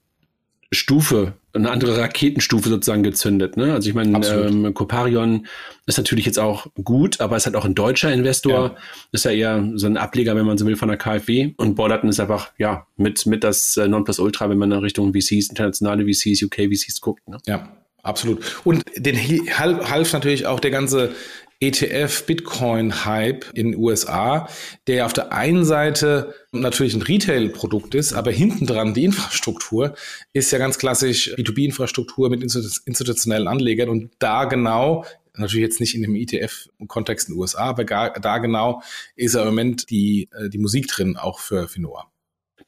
Stufe, 0.72 1.34
eine 1.52 1.70
andere 1.70 1.98
Raketenstufe 1.98 2.68
sozusagen 2.68 3.02
gezündet. 3.02 3.56
Ne? 3.56 3.72
Also 3.72 3.88
ich 3.88 3.94
meine, 3.94 4.24
ähm, 4.24 4.72
Coparion 4.72 5.46
ist 5.86 5.98
natürlich 5.98 6.26
jetzt 6.26 6.38
auch 6.38 6.68
gut, 6.84 7.20
aber 7.20 7.36
ist 7.36 7.46
halt 7.46 7.56
auch 7.56 7.64
ein 7.64 7.74
deutscher 7.74 8.12
Investor. 8.12 8.52
Ja. 8.52 8.76
Ist 9.10 9.24
ja 9.24 9.32
eher 9.32 9.72
so 9.74 9.88
ein 9.88 9.96
Ableger, 9.96 10.36
wenn 10.36 10.46
man 10.46 10.58
so 10.58 10.66
will, 10.66 10.76
von 10.76 10.88
der 10.88 10.96
KfW. 10.96 11.54
Und 11.56 11.74
Bollerton 11.74 12.08
ist 12.08 12.20
einfach, 12.20 12.52
ja, 12.56 12.86
mit, 12.96 13.26
mit 13.26 13.42
das 13.42 13.76
äh, 13.76 13.88
Nonplusultra, 13.88 14.48
wenn 14.48 14.58
man 14.58 14.70
in 14.70 14.78
Richtung 14.78 15.12
VCs, 15.12 15.48
internationale 15.48 16.04
VCs, 16.04 16.40
UK 16.44 16.72
VCs 16.72 17.00
guckt. 17.00 17.26
Ne? 17.28 17.38
Ja, 17.46 17.79
Absolut. 18.02 18.60
Und 18.64 18.84
den 18.96 19.16
half 19.16 20.12
natürlich 20.12 20.46
auch 20.46 20.60
der 20.60 20.70
ganze 20.70 21.14
ETF 21.60 22.24
Bitcoin 22.24 23.04
Hype 23.04 23.44
in 23.52 23.72
den 23.72 23.80
USA, 23.80 24.48
der 24.86 24.96
ja 24.96 25.04
auf 25.04 25.12
der 25.12 25.32
einen 25.32 25.66
Seite 25.66 26.34
natürlich 26.52 26.94
ein 26.94 27.02
Retail 27.02 27.50
Produkt 27.50 27.94
ist, 27.94 28.14
aber 28.14 28.30
hinten 28.30 28.66
dran 28.66 28.94
die 28.94 29.04
Infrastruktur 29.04 29.94
ist 30.32 30.50
ja 30.52 30.58
ganz 30.58 30.78
klassisch 30.78 31.34
B2B 31.36 31.66
Infrastruktur 31.66 32.30
mit 32.30 32.42
institutionellen 32.42 33.46
Anlegern 33.46 33.90
und 33.90 34.10
da 34.18 34.46
genau 34.46 35.04
natürlich 35.36 35.64
jetzt 35.64 35.80
nicht 35.80 35.94
in 35.94 36.02
dem 36.02 36.16
ETF-Kontext 36.16 37.28
in 37.28 37.34
den 37.34 37.40
USA, 37.40 37.64
aber 37.64 37.84
gar, 37.84 38.12
da 38.14 38.38
genau 38.38 38.82
ist 39.14 39.34
im 39.34 39.44
Moment 39.44 39.90
die, 39.90 40.28
äh, 40.32 40.48
die 40.48 40.58
Musik 40.58 40.88
drin, 40.88 41.16
auch 41.16 41.40
für 41.40 41.68
Finoa. 41.68 42.10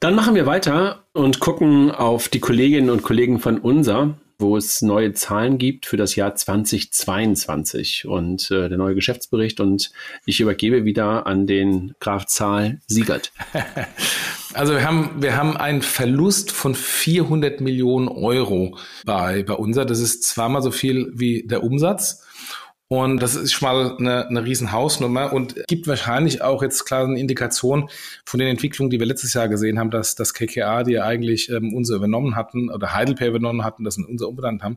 Dann 0.01 0.15
machen 0.15 0.35
wir 0.35 0.47
weiter 0.47 1.07
und 1.13 1.41
gucken 1.41 1.91
auf 1.91 2.29
die 2.29 2.41
Kolleginnen 2.41 2.91
und 2.91 3.03
Kollegen 3.03 3.39
von 3.39 3.59
unser 3.59 4.19
wo 4.43 4.59
es 4.59 4.83
neue 4.83 5.15
Zahlen 5.15 5.57
gibt 5.57 5.87
für 5.87 5.97
das 5.97 6.15
Jahr 6.17 6.35
2022 6.35 8.07
und 8.07 8.51
äh, 8.51 8.69
der 8.69 8.77
neue 8.77 8.95
Geschäftsbericht. 8.95 9.61
Und 9.61 9.91
ich 10.27 10.41
übergebe 10.41 10.85
wieder 10.85 11.27
an 11.27 11.47
den 11.47 11.95
Graf 12.01 12.27
Zahl 12.27 12.81
Siegert. 12.87 13.33
Also 14.55 14.75
wir 14.75 14.85
haben, 14.85 15.23
wir 15.23 15.35
haben 15.37 15.57
einen 15.57 15.81
Verlust 15.81 16.53
von 16.53 16.75
400 16.75 17.63
Millionen 17.63 18.09
Euro 18.09 18.77
bei, 19.05 19.43
bei 19.43 19.55
unser. 19.55 19.87
Das 19.87 19.99
ist 19.99 20.25
zweimal 20.25 20.61
so 20.61 20.71
viel 20.71 21.11
wie 21.15 21.47
der 21.47 21.63
Umsatz. 21.63 22.23
Und 22.93 23.23
das 23.23 23.37
ist 23.37 23.55
schon 23.55 23.69
mal 23.71 23.97
eine, 23.97 24.29
eine 24.29 24.45
riesen 24.45 24.71
Hausnummer 24.71 25.33
und 25.33 25.55
gibt 25.67 25.87
wahrscheinlich 25.87 26.43
auch 26.43 26.63
jetzt 26.63 26.85
klar 26.85 27.07
eine 27.07 27.19
Indikation 27.19 27.89
von 28.27 28.39
den 28.39 28.49
Entwicklungen, 28.49 28.91
die 28.91 29.01
wir 29.01 29.07
letztes 29.07 29.33
Jahr 29.33 29.49
gesehen 29.49 29.79
haben, 29.79 29.91
dass 29.91 30.15
das 30.15 30.35
KKA, 30.35 30.83
die 30.83 30.93
ja 30.93 31.05
eigentlich 31.05 31.49
ähm, 31.49 31.73
unser 31.73 31.95
übernommen 31.97 32.37
hatten 32.37 32.69
oder 32.69 32.93
Heidelpay 32.93 33.29
übernommen 33.29 33.65
hatten, 33.65 33.85
das 33.85 33.97
in 33.97 34.05
unser 34.05 34.29
umbenannt 34.29 34.63
haben, 34.63 34.77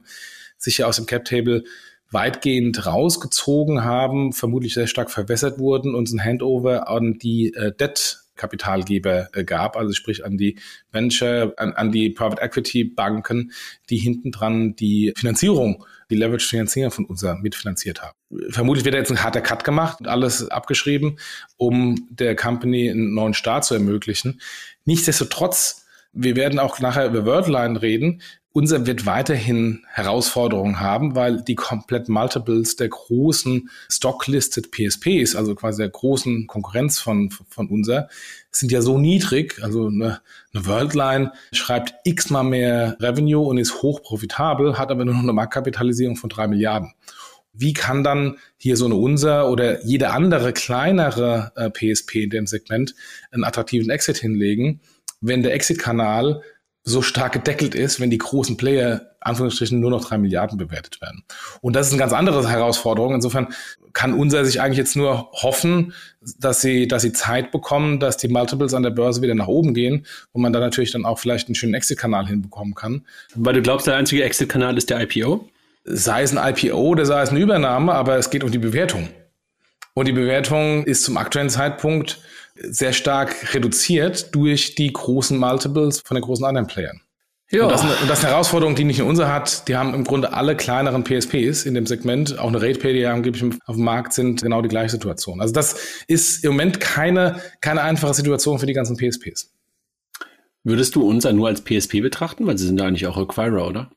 sich 0.58 0.78
ja 0.78 0.86
aus 0.86 0.96
dem 0.96 1.08
Cap 1.08 1.26
Table 1.26 1.66
weitgehend 2.10 2.86
rausgezogen 2.86 3.84
haben, 3.84 4.32
vermutlich 4.32 4.76
sehr 4.76 4.88
stark 4.88 5.12
verwässert 5.12 5.60
wurden 5.60 5.94
und 5.94 6.10
ein 6.10 6.24
Handover 6.24 6.88
an 6.88 7.20
die 7.20 7.54
äh, 7.54 7.76
Debt 7.76 8.20
Kapitalgeber 8.36 9.30
äh, 9.34 9.44
gab, 9.44 9.78
also 9.78 9.94
sprich 9.94 10.26
an 10.26 10.38
die 10.38 10.58
Venture, 10.92 11.54
an, 11.58 11.74
an 11.74 11.92
die 11.92 12.10
Private 12.10 12.42
Equity 12.42 12.84
Banken, 12.84 13.52
die 13.90 13.98
hinten 13.98 14.32
dran 14.32 14.76
die 14.76 15.14
Finanzierung, 15.16 15.86
die 16.10 16.16
Leverage 16.16 16.48
Finanzierung 16.48 16.92
von 16.92 17.06
unser 17.06 17.36
mitfinanziert 17.36 18.02
haben. 18.02 18.16
Vermutlich 18.50 18.86
wird 18.86 18.96
jetzt 18.96 19.12
ein 19.12 19.24
harter 19.24 19.42
Cut 19.42 19.64
gemacht 19.64 20.00
und 20.00 20.08
alles 20.08 20.50
abgeschrieben, 20.50 21.18
um 21.58 22.08
der 22.10 22.36
Company 22.36 22.90
einen 22.90 23.14
neuen 23.14 23.34
Start 23.34 23.66
zu 23.66 23.74
ermöglichen. 23.74 24.42
Nichtsdestotrotz, 24.86 25.85
wir 26.16 26.36
werden 26.36 26.60
auch 26.60 26.80
nachher 26.80 27.08
über 27.08 27.26
Wordline 27.26 27.82
reden 27.82 28.22
unser 28.56 28.88
wird 28.88 29.06
weiterhin 29.06 29.84
Herausforderungen 29.92 30.80
haben, 30.80 31.14
weil 31.14 31.42
die 31.42 31.56
komplett 31.56 32.08
Multiples 32.08 32.78
der 32.78 32.88
großen 32.88 33.70
Stock-Listed 33.92 34.72
PSPs, 34.72 35.36
also 35.36 35.56
quasi 35.56 35.82
der 35.82 35.90
großen 35.90 36.48
Konkurrenz 36.48 36.98
von, 37.00 37.32
von 37.50 37.68
unser, 37.68 38.08
sind 38.52 38.72
ja 38.72 38.82
so 38.82 38.98
niedrig. 38.98 39.62
Also 39.62 39.88
eine, 39.88 40.22
eine 40.54 40.66
Worldline 40.68 41.34
schreibt 41.52 41.96
x-mal 42.06 42.46
mehr 42.46 42.96
Revenue 43.02 43.46
und 43.46 43.58
ist 43.58 43.82
hoch 43.82 44.02
profitabel, 44.02 44.78
hat 44.78 44.90
aber 44.90 45.04
nur 45.04 45.16
noch 45.16 45.24
eine 45.24 45.34
Marktkapitalisierung 45.34 46.16
von 46.16 46.30
drei 46.30 46.48
Milliarden. 46.48 46.94
Wie 47.52 47.74
kann 47.74 48.06
dann 48.06 48.38
hier 48.56 48.78
so 48.78 48.86
eine 48.86 48.96
unser 48.96 49.50
oder 49.52 49.84
jede 49.86 50.12
andere 50.12 50.54
kleinere 50.54 51.52
äh, 51.58 51.70
PSP 51.70 52.24
in 52.24 52.30
dem 52.30 52.48
Segment 52.48 52.96
einen 53.32 53.44
attraktiven 53.44 53.90
Exit 53.90 54.16
hinlegen, 54.16 54.80
wenn 55.28 55.44
der 55.44 55.54
Exit-Kanal 55.54 56.42
so 56.84 57.02
stark 57.02 57.34
gedeckelt 57.34 57.74
ist, 57.74 58.00
wenn 58.00 58.12
die 58.12 58.20
großen 58.20 58.58
Player 58.58 59.16
Anführungsstrichen 59.26 59.80
nur 59.80 59.90
noch 59.90 60.06
drei 60.06 60.20
Milliarden 60.20 60.58
bewertet 60.58 61.02
werden. 61.02 61.24
Und 61.62 61.76
das 61.76 61.88
ist 61.88 61.94
eine 61.94 62.00
ganz 62.00 62.14
andere 62.14 62.48
Herausforderung. 62.48 63.16
Insofern 63.16 63.48
kann 63.94 64.14
unser 64.14 64.46
sich 64.46 64.62
eigentlich 64.62 64.78
jetzt 64.78 64.96
nur 64.96 65.32
hoffen, 65.32 65.94
dass 66.38 66.62
sie, 66.62 66.88
dass 66.88 67.02
sie 67.02 67.12
Zeit 67.12 67.52
bekommen, 67.52 68.00
dass 68.00 68.18
die 68.18 68.28
Multiples 68.28 68.76
an 68.76 68.84
der 68.84 68.92
Börse 68.92 69.24
wieder 69.24 69.34
nach 69.34 69.48
oben 69.48 69.74
gehen 69.74 70.06
und 70.32 70.44
man 70.44 70.54
dann 70.54 70.62
natürlich 70.62 70.92
dann 70.92 71.06
auch 71.06 71.18
vielleicht 71.18 71.48
einen 71.48 71.56
schönen 71.56 71.74
Exit-Kanal 71.74 72.28
hinbekommen 72.28 72.76
kann. 72.76 73.06
Weil 73.34 73.56
du 73.56 73.62
glaubst, 73.64 73.88
der 73.88 73.96
einzige 73.96 74.24
Exit-Kanal 74.24 74.78
ist 74.78 74.92
der 74.92 75.02
IPO? 75.02 75.50
Sei 75.86 76.22
es 76.22 76.36
ein 76.36 76.56
IPO 76.56 76.78
oder 76.78 77.06
sei 77.06 77.22
es 77.22 77.30
eine 77.30 77.40
Übernahme, 77.40 77.94
aber 77.94 78.18
es 78.18 78.30
geht 78.30 78.44
um 78.44 78.52
die 78.52 78.60
Bewertung. 78.60 79.10
Und 79.96 80.08
die 80.08 80.14
Bewertung 80.14 80.84
ist 80.84 81.04
zum 81.04 81.18
aktuellen 81.18 81.50
Zeitpunkt 81.50 82.20
sehr 82.56 82.94
stark 82.94 83.54
reduziert 83.54 84.34
durch 84.34 84.76
die 84.76 84.92
großen 84.92 85.38
Multiples 85.38 86.02
von 86.06 86.16
den 86.16 86.24
großen 86.24 86.46
anderen 86.46 86.68
Playern. 86.68 87.02
Ja. 87.52 87.64
Und 87.64 87.72
das, 87.72 87.82
ist 87.84 87.90
eine, 87.90 87.96
und 88.02 88.10
das 88.10 88.20
ist 88.20 88.26
eine 88.26 88.34
Herausforderung, 88.34 88.76
die 88.76 88.84
nicht 88.84 89.00
nur 89.00 89.08
unser 89.08 89.32
hat. 89.32 89.68
Die 89.68 89.76
haben 89.76 89.94
im 89.94 90.04
Grunde 90.04 90.34
alle 90.34 90.56
kleineren 90.56 91.04
PSPs 91.04 91.66
in 91.66 91.76
dem 91.76 91.86
Segment, 91.86 92.40
auch 92.40 92.48
eine 92.48 92.62
RatePay, 92.62 92.94
die 92.94 93.00
ja 93.00 93.14
angeblich 93.14 93.44
auf 93.66 93.76
dem 93.76 93.86
Markt 93.86 94.14
sind, 94.14 94.42
genau 94.42 94.62
die 94.62 94.70
gleiche 94.70 94.92
Situation. 94.92 95.42
Also 95.42 95.54
das 95.54 95.76
ist 96.08 96.44
im 96.44 96.52
Moment 96.52 96.80
keine, 96.80 97.40
keine 97.62 97.82
einfache 97.82 98.14
Situation 98.14 98.58
für 98.58 98.66
die 98.66 98.74
ganzen 98.74 98.98
PSPs. 98.98 99.52
Würdest 100.64 100.96
du 100.96 101.08
unser 101.08 101.32
nur 101.34 101.48
als 101.48 101.62
PSP 101.62 102.02
betrachten? 102.02 102.48
Weil 102.48 102.58
sie 102.58 102.66
sind 102.66 102.78
da 102.78 102.88
eigentlich 102.88 103.06
auch 103.06 103.18
Acquirer, 103.18 103.68
oder? 103.68 103.92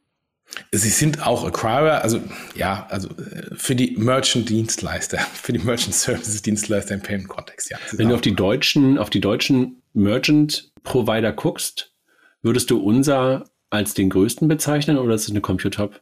Sie 0.73 0.91
sind 0.91 1.27
auch 1.27 1.45
Acquirer, 1.45 2.03
also 2.03 2.21
ja, 2.55 2.87
also 2.91 3.09
äh, 3.09 3.55
für 3.55 3.75
die 3.75 3.97
Merchant-Dienstleister, 3.97 5.19
für 5.35 5.53
die 5.53 5.61
Merchant-Services-Dienstleister 5.61 6.95
im 6.95 7.01
Payment-Kontext, 7.01 7.71
ja. 7.71 7.79
Wenn 7.93 8.09
du 8.09 8.15
auf 8.15 8.21
die 8.21 8.35
deutschen, 8.35 8.99
auf 8.99 9.11
die 9.11 9.21
deutschen 9.21 9.83
Merchant-Provider 9.93 11.33
guckst, 11.33 11.93
würdest 12.43 12.71
du 12.71 12.79
unser 12.81 13.45
als 13.71 13.95
den 13.95 14.11
größten 14.11 14.49
bezeichnen 14.49 14.99
oder 14.99 15.15
ist 15.15 15.25
es 15.25 15.31
eine 15.31 15.41
Computop? 15.41 16.01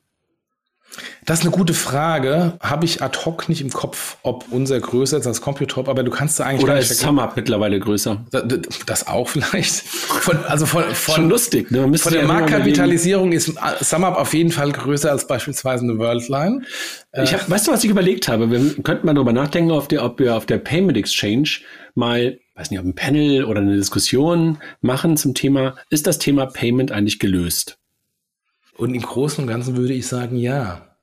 Das 1.24 1.40
ist 1.40 1.44
eine 1.44 1.50
gute 1.50 1.74
Frage. 1.74 2.54
Habe 2.60 2.84
ich 2.84 3.02
ad 3.02 3.18
hoc 3.24 3.48
nicht 3.48 3.60
im 3.60 3.70
Kopf, 3.70 4.16
ob 4.22 4.46
unser 4.50 4.80
größer 4.80 5.18
ist 5.18 5.26
als 5.26 5.40
Computop, 5.40 5.88
aber 5.88 6.04
du 6.04 6.10
kannst 6.10 6.38
da 6.38 6.44
eigentlich. 6.44 6.64
Oder 6.64 6.78
ist 6.78 6.98
SumUp 6.98 7.32
mittlerweile 7.36 7.78
größer? 7.78 8.24
Das, 8.30 8.44
das 8.86 9.06
auch 9.06 9.28
vielleicht. 9.28 9.74
Von, 10.26 10.38
also 10.44 10.66
von, 10.66 10.82
von, 10.94 11.14
Schon 11.14 11.28
lustig, 11.28 11.70
ne? 11.70 11.82
Von 11.98 12.12
der 12.12 12.22
ja 12.22 12.26
Marktkapitalisierung 12.26 13.32
ist 13.32 13.52
SumUp 13.80 14.16
auf 14.16 14.34
jeden 14.34 14.50
Fall 14.50 14.72
größer 14.72 15.10
als 15.10 15.26
beispielsweise 15.26 15.84
eine 15.84 15.98
Worldline. 15.98 16.62
Ich 17.22 17.32
hab, 17.32 17.48
weißt 17.48 17.68
du, 17.68 17.72
was 17.72 17.84
ich 17.84 17.90
überlegt 17.90 18.28
habe? 18.28 18.50
Wir 18.50 18.82
könnten 18.82 19.06
mal 19.06 19.14
darüber 19.14 19.32
nachdenken, 19.32 19.70
ob, 19.70 19.88
der, 19.88 20.04
ob 20.04 20.18
wir 20.18 20.36
auf 20.36 20.46
der 20.46 20.58
Payment 20.58 20.96
Exchange 20.96 21.48
mal, 21.94 22.38
weiß 22.54 22.70
nicht, 22.70 22.80
ob 22.80 22.86
ein 22.86 22.94
Panel 22.94 23.44
oder 23.44 23.60
eine 23.60 23.76
Diskussion 23.76 24.58
machen 24.80 25.16
zum 25.16 25.34
Thema, 25.34 25.76
ist 25.90 26.06
das 26.06 26.18
Thema 26.18 26.46
Payment 26.46 26.92
eigentlich 26.92 27.18
gelöst? 27.18 27.78
Und 28.76 28.94
im 28.94 29.02
Großen 29.02 29.42
und 29.42 29.48
Ganzen 29.48 29.76
würde 29.76 29.94
ich 29.94 30.06
sagen, 30.06 30.36
ja. 30.36 30.96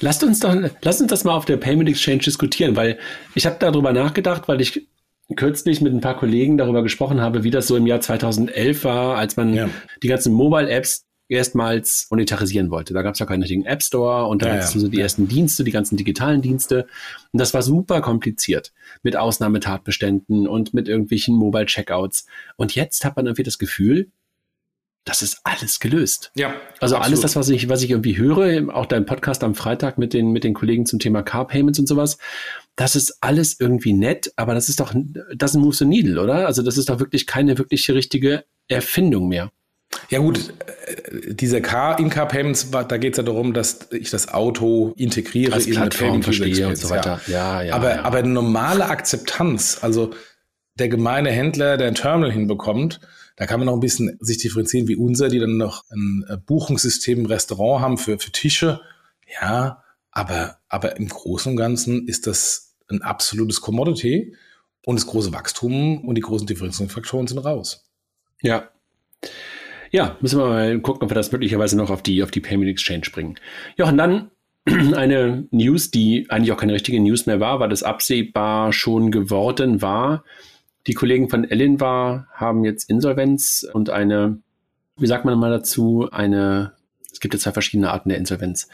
Lasst 0.00 0.22
uns 0.22 0.40
doch, 0.40 0.54
lasst 0.82 1.00
uns 1.00 1.10
das 1.10 1.24
mal 1.24 1.34
auf 1.34 1.44
der 1.44 1.56
Payment 1.56 1.88
Exchange 1.88 2.18
diskutieren, 2.18 2.76
weil 2.76 2.98
ich 3.34 3.46
habe 3.46 3.56
darüber 3.58 3.92
nachgedacht, 3.92 4.46
weil 4.46 4.60
ich 4.60 4.88
kürzlich 5.36 5.80
mit 5.80 5.92
ein 5.92 6.00
paar 6.00 6.16
Kollegen 6.16 6.56
darüber 6.56 6.82
gesprochen 6.82 7.20
habe, 7.20 7.44
wie 7.44 7.50
das 7.50 7.66
so 7.66 7.76
im 7.76 7.86
Jahr 7.86 8.00
2011 8.00 8.84
war, 8.84 9.16
als 9.16 9.36
man 9.36 9.54
ja. 9.54 9.68
die 10.02 10.08
ganzen 10.08 10.32
Mobile 10.32 10.70
Apps 10.70 11.04
erstmals 11.28 12.06
monetarisieren 12.10 12.70
wollte. 12.70 12.94
Da 12.94 13.02
gab 13.02 13.12
es 13.12 13.20
ja 13.20 13.26
keinen 13.26 13.42
richtigen 13.42 13.66
App 13.66 13.82
Store 13.82 14.26
und 14.26 14.42
da 14.42 14.48
ja, 14.48 14.54
hattest 14.54 14.74
du 14.74 14.80
so 14.80 14.88
die 14.88 15.00
ersten 15.00 15.28
Dienste, 15.28 15.62
die 15.62 15.70
ganzen 15.70 15.96
digitalen 15.96 16.40
Dienste. 16.40 16.86
Und 17.32 17.40
das 17.40 17.52
war 17.52 17.62
super 17.62 18.00
kompliziert 18.00 18.72
mit 19.02 19.16
Ausnahmetatbeständen 19.16 20.48
und 20.48 20.72
mit 20.72 20.88
irgendwelchen 20.88 21.34
Mobile 21.34 21.66
Checkouts. 21.66 22.26
Und 22.56 22.74
jetzt 22.74 23.04
hat 23.04 23.16
man 23.16 23.26
irgendwie 23.26 23.42
das 23.42 23.58
Gefühl, 23.58 24.10
das 25.08 25.22
ist 25.22 25.40
alles 25.44 25.80
gelöst. 25.80 26.30
Ja. 26.34 26.54
Also 26.80 26.96
absolut. 26.96 27.04
alles 27.06 27.20
das, 27.20 27.36
was 27.36 27.48
ich, 27.48 27.68
was 27.68 27.82
ich 27.82 27.90
irgendwie 27.90 28.18
höre, 28.18 28.74
auch 28.74 28.86
dein 28.86 29.06
Podcast 29.06 29.42
am 29.42 29.54
Freitag 29.54 29.96
mit 29.96 30.12
den, 30.12 30.32
mit 30.32 30.44
den 30.44 30.54
Kollegen 30.54 30.84
zum 30.84 30.98
Thema 30.98 31.22
Car 31.22 31.46
Payments 31.46 31.78
und 31.78 31.86
sowas, 31.86 32.18
das 32.76 32.94
ist 32.94 33.18
alles 33.20 33.58
irgendwie 33.58 33.92
nett, 33.92 34.32
aber 34.36 34.54
das 34.54 34.68
ist 34.68 34.80
doch, 34.80 34.94
das 35.34 35.54
Move 35.54 35.84
Needle, 35.84 36.20
oder? 36.22 36.46
Also 36.46 36.62
das 36.62 36.76
ist 36.76 36.88
doch 36.90 37.00
wirklich 37.00 37.26
keine 37.26 37.58
wirkliche 37.58 37.94
richtige 37.94 38.44
Erfindung 38.68 39.28
mehr. 39.28 39.50
Ja 40.10 40.18
gut, 40.18 40.52
äh, 40.86 41.34
diese 41.34 41.62
Car 41.62 41.98
In-Car-Payments, 41.98 42.70
da 42.70 42.96
geht 42.98 43.14
es 43.14 43.16
ja 43.16 43.22
darum, 43.22 43.54
dass 43.54 43.88
ich 43.90 44.10
das 44.10 44.28
Auto 44.28 44.92
integriere 44.96 45.54
Als 45.54 45.66
in 45.66 45.76
eine 45.76 45.86
Plattform 45.86 46.08
Payment 46.08 46.24
verstehe 46.24 46.68
und 46.68 46.76
so 46.76 46.90
weiter. 46.90 47.20
Ja, 47.26 47.62
ja. 47.62 47.74
aber, 47.74 47.96
ja. 47.96 48.02
aber 48.02 48.22
normale 48.22 48.86
Akzeptanz, 48.86 49.78
also 49.80 50.10
der 50.74 50.88
gemeine 50.88 51.30
Händler, 51.30 51.78
der 51.78 51.88
ein 51.88 51.94
Terminal 51.94 52.30
hinbekommt, 52.30 53.00
da 53.38 53.46
kann 53.46 53.60
man 53.60 53.66
noch 53.66 53.74
ein 53.74 53.80
bisschen 53.80 54.16
sich 54.20 54.38
differenzieren 54.38 54.88
wie 54.88 54.96
unser, 54.96 55.28
die 55.28 55.38
dann 55.38 55.56
noch 55.56 55.84
ein 55.90 56.24
äh, 56.28 56.36
Buchungssystem 56.36 57.20
im 57.20 57.26
Restaurant 57.26 57.82
haben 57.82 57.96
für, 57.96 58.18
für 58.18 58.32
Tische. 58.32 58.80
Ja, 59.40 59.84
aber, 60.10 60.58
aber 60.68 60.96
im 60.96 61.08
Großen 61.08 61.52
und 61.52 61.56
Ganzen 61.56 62.08
ist 62.08 62.26
das 62.26 62.74
ein 62.88 63.00
absolutes 63.00 63.60
Commodity 63.60 64.34
und 64.84 64.96
das 64.98 65.06
große 65.06 65.32
Wachstum 65.32 66.04
und 66.04 66.16
die 66.16 66.20
großen 66.20 66.48
Differenzierungsfaktoren 66.48 67.28
sind 67.28 67.38
raus. 67.38 67.88
Ja. 68.42 68.70
Ja, 69.92 70.16
müssen 70.20 70.40
wir 70.40 70.48
mal 70.48 70.80
gucken, 70.80 71.04
ob 71.04 71.10
wir 71.10 71.14
das 71.14 71.30
möglicherweise 71.30 71.76
noch 71.76 71.90
auf 71.90 72.02
die, 72.02 72.24
auf 72.24 72.32
die 72.32 72.40
Payment 72.40 72.70
Exchange 72.70 73.06
bringen. 73.12 73.36
Und 73.78 73.98
dann 73.98 74.32
eine 74.66 75.46
News, 75.52 75.92
die 75.92 76.26
eigentlich 76.28 76.50
auch 76.50 76.58
keine 76.58 76.72
richtige 76.72 77.00
News 77.00 77.26
mehr 77.26 77.38
war, 77.38 77.60
weil 77.60 77.68
das 77.68 77.84
absehbar 77.84 78.72
schon 78.72 79.12
geworden 79.12 79.80
war. 79.80 80.24
Die 80.88 80.94
Kollegen 80.94 81.28
von 81.28 81.44
Ellen 81.44 81.80
war, 81.80 82.28
haben 82.32 82.64
jetzt 82.64 82.88
Insolvenz 82.88 83.66
und 83.74 83.90
eine, 83.90 84.38
wie 84.96 85.06
sagt 85.06 85.26
man 85.26 85.38
mal 85.38 85.50
dazu, 85.50 86.08
eine, 86.10 86.72
es 87.12 87.20
gibt 87.20 87.34
ja 87.34 87.40
zwei 87.40 87.52
verschiedene 87.52 87.90
Arten 87.90 88.08
der 88.08 88.16
Insolvenz. 88.16 88.68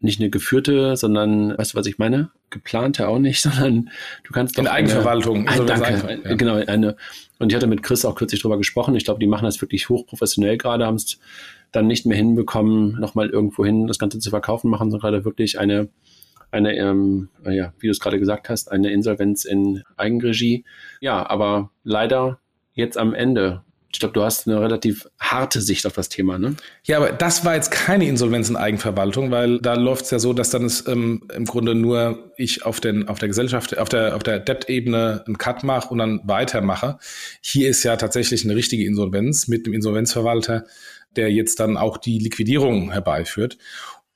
Nicht 0.00 0.20
eine 0.20 0.30
geführte, 0.30 0.96
sondern, 0.96 1.56
weißt 1.56 1.74
du, 1.74 1.78
was 1.78 1.86
ich 1.86 1.98
meine? 1.98 2.30
Geplante 2.48 3.08
auch 3.08 3.18
nicht, 3.18 3.42
sondern 3.42 3.90
du 4.24 4.32
kannst 4.32 4.58
In 4.58 4.64
doch 4.64 4.72
Eigenverwaltung. 4.72 5.46
Eine, 5.46 5.60
Insolvenz 5.60 6.02
danke, 6.02 6.28
ja. 6.30 6.34
genau, 6.34 6.54
eine, 6.54 6.96
und 7.38 7.50
ich 7.50 7.56
hatte 7.56 7.66
mit 7.66 7.82
Chris 7.82 8.06
auch 8.06 8.14
kürzlich 8.14 8.40
drüber 8.40 8.56
gesprochen. 8.56 8.96
Ich 8.96 9.04
glaube, 9.04 9.20
die 9.20 9.26
machen 9.26 9.44
das 9.44 9.60
wirklich 9.60 9.90
hochprofessionell 9.90 10.56
gerade, 10.56 10.86
haben 10.86 10.96
es 10.96 11.18
dann 11.72 11.86
nicht 11.86 12.06
mehr 12.06 12.16
hinbekommen, 12.16 12.98
nochmal 12.98 13.28
irgendwo 13.28 13.66
hin 13.66 13.86
das 13.86 13.98
Ganze 13.98 14.18
zu 14.18 14.30
verkaufen, 14.30 14.70
machen 14.70 14.90
so 14.90 14.98
gerade 14.98 15.26
wirklich 15.26 15.58
eine, 15.58 15.90
eine 16.54 16.76
ähm, 16.76 17.28
ja, 17.44 17.74
wie 17.78 17.88
du 17.88 17.90
es 17.90 18.00
gerade 18.00 18.18
gesagt 18.18 18.48
hast, 18.48 18.70
eine 18.70 18.90
Insolvenz 18.90 19.44
in 19.44 19.82
Eigenregie. 19.96 20.64
Ja, 21.00 21.28
aber 21.28 21.70
leider 21.82 22.38
jetzt 22.72 22.96
am 22.96 23.14
Ende. 23.14 23.62
Ich 23.92 24.00
glaube, 24.00 24.12
du 24.12 24.24
hast 24.24 24.48
eine 24.48 24.60
relativ 24.60 25.06
harte 25.20 25.60
Sicht 25.60 25.86
auf 25.86 25.92
das 25.92 26.08
Thema, 26.08 26.36
ne? 26.36 26.56
Ja, 26.82 26.96
aber 26.96 27.12
das 27.12 27.44
war 27.44 27.54
jetzt 27.54 27.70
keine 27.70 28.08
Insolvenz 28.08 28.50
in 28.50 28.56
Eigenverwaltung, 28.56 29.30
weil 29.30 29.60
da 29.60 29.74
läuft 29.74 30.06
es 30.06 30.10
ja 30.10 30.18
so, 30.18 30.32
dass 30.32 30.50
dann 30.50 30.64
es 30.64 30.88
ähm, 30.88 31.28
im 31.32 31.44
Grunde 31.44 31.76
nur 31.76 32.32
ich 32.36 32.66
auf, 32.66 32.80
den, 32.80 33.08
auf 33.08 33.20
der 33.20 33.28
Gesellschaft, 33.28 33.78
auf 33.78 33.88
der, 33.88 34.16
auf 34.16 34.24
der 34.24 34.40
Debt-Ebene 34.40 35.22
einen 35.26 35.38
Cut 35.38 35.62
mache 35.62 35.90
und 35.90 35.98
dann 35.98 36.20
weitermache. 36.24 36.98
Hier 37.40 37.68
ist 37.68 37.84
ja 37.84 37.94
tatsächlich 37.94 38.44
eine 38.44 38.56
richtige 38.56 38.84
Insolvenz 38.84 39.46
mit 39.46 39.64
dem 39.64 39.72
Insolvenzverwalter, 39.72 40.64
der 41.14 41.30
jetzt 41.30 41.60
dann 41.60 41.76
auch 41.76 41.96
die 41.96 42.18
Liquidierung 42.18 42.90
herbeiführt. 42.90 43.58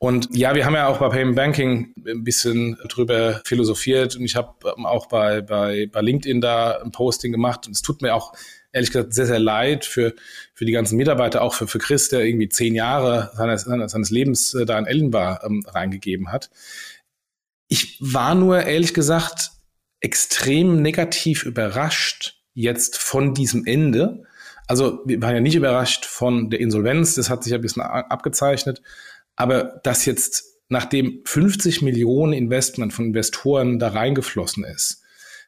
Und 0.00 0.28
ja, 0.30 0.54
wir 0.54 0.64
haben 0.64 0.74
ja 0.74 0.86
auch 0.86 0.98
bei 0.98 1.08
Payment 1.08 1.34
Banking 1.34 1.92
ein 2.06 2.22
bisschen 2.22 2.76
drüber 2.88 3.40
philosophiert 3.44 4.14
und 4.14 4.24
ich 4.24 4.36
habe 4.36 4.54
ähm, 4.76 4.86
auch 4.86 5.06
bei, 5.06 5.40
bei, 5.40 5.88
bei 5.92 6.00
LinkedIn 6.00 6.40
da 6.40 6.80
ein 6.80 6.92
Posting 6.92 7.32
gemacht 7.32 7.66
und 7.66 7.72
es 7.74 7.82
tut 7.82 8.00
mir 8.00 8.14
auch 8.14 8.32
ehrlich 8.72 8.92
gesagt 8.92 9.12
sehr, 9.12 9.26
sehr 9.26 9.40
leid 9.40 9.84
für, 9.84 10.14
für 10.54 10.64
die 10.64 10.72
ganzen 10.72 10.96
Mitarbeiter, 10.96 11.42
auch 11.42 11.54
für, 11.54 11.66
für 11.66 11.80
Chris, 11.80 12.10
der 12.10 12.24
irgendwie 12.24 12.48
zehn 12.48 12.76
Jahre 12.76 13.32
seines, 13.34 13.62
seines 13.62 14.10
Lebens 14.10 14.54
äh, 14.54 14.64
da 14.64 14.78
in 14.78 14.86
Ellen 14.86 15.12
war, 15.12 15.42
ähm, 15.44 15.64
reingegeben 15.66 16.30
hat. 16.30 16.50
Ich 17.66 17.98
war 18.00 18.36
nur 18.36 18.62
ehrlich 18.62 18.94
gesagt 18.94 19.50
extrem 20.00 20.80
negativ 20.80 21.42
überrascht 21.42 22.40
jetzt 22.54 22.98
von 22.98 23.34
diesem 23.34 23.66
Ende. 23.66 24.24
Also 24.68 25.00
wir 25.06 25.20
waren 25.22 25.34
ja 25.34 25.40
nicht 25.40 25.56
überrascht 25.56 26.04
von 26.04 26.50
der 26.50 26.60
Insolvenz, 26.60 27.16
das 27.16 27.30
hat 27.30 27.42
sich 27.42 27.52
ein 27.52 27.60
bisschen 27.60 27.82
abgezeichnet, 27.82 28.82
aber 29.38 29.80
dass 29.84 30.04
jetzt 30.04 30.44
nachdem 30.68 31.22
50 31.24 31.80
Millionen 31.80 32.34
Investment 32.34 32.92
von 32.92 33.06
Investoren 33.06 33.78
da 33.78 33.88
reingeflossen 33.88 34.64
ist, 34.64 35.02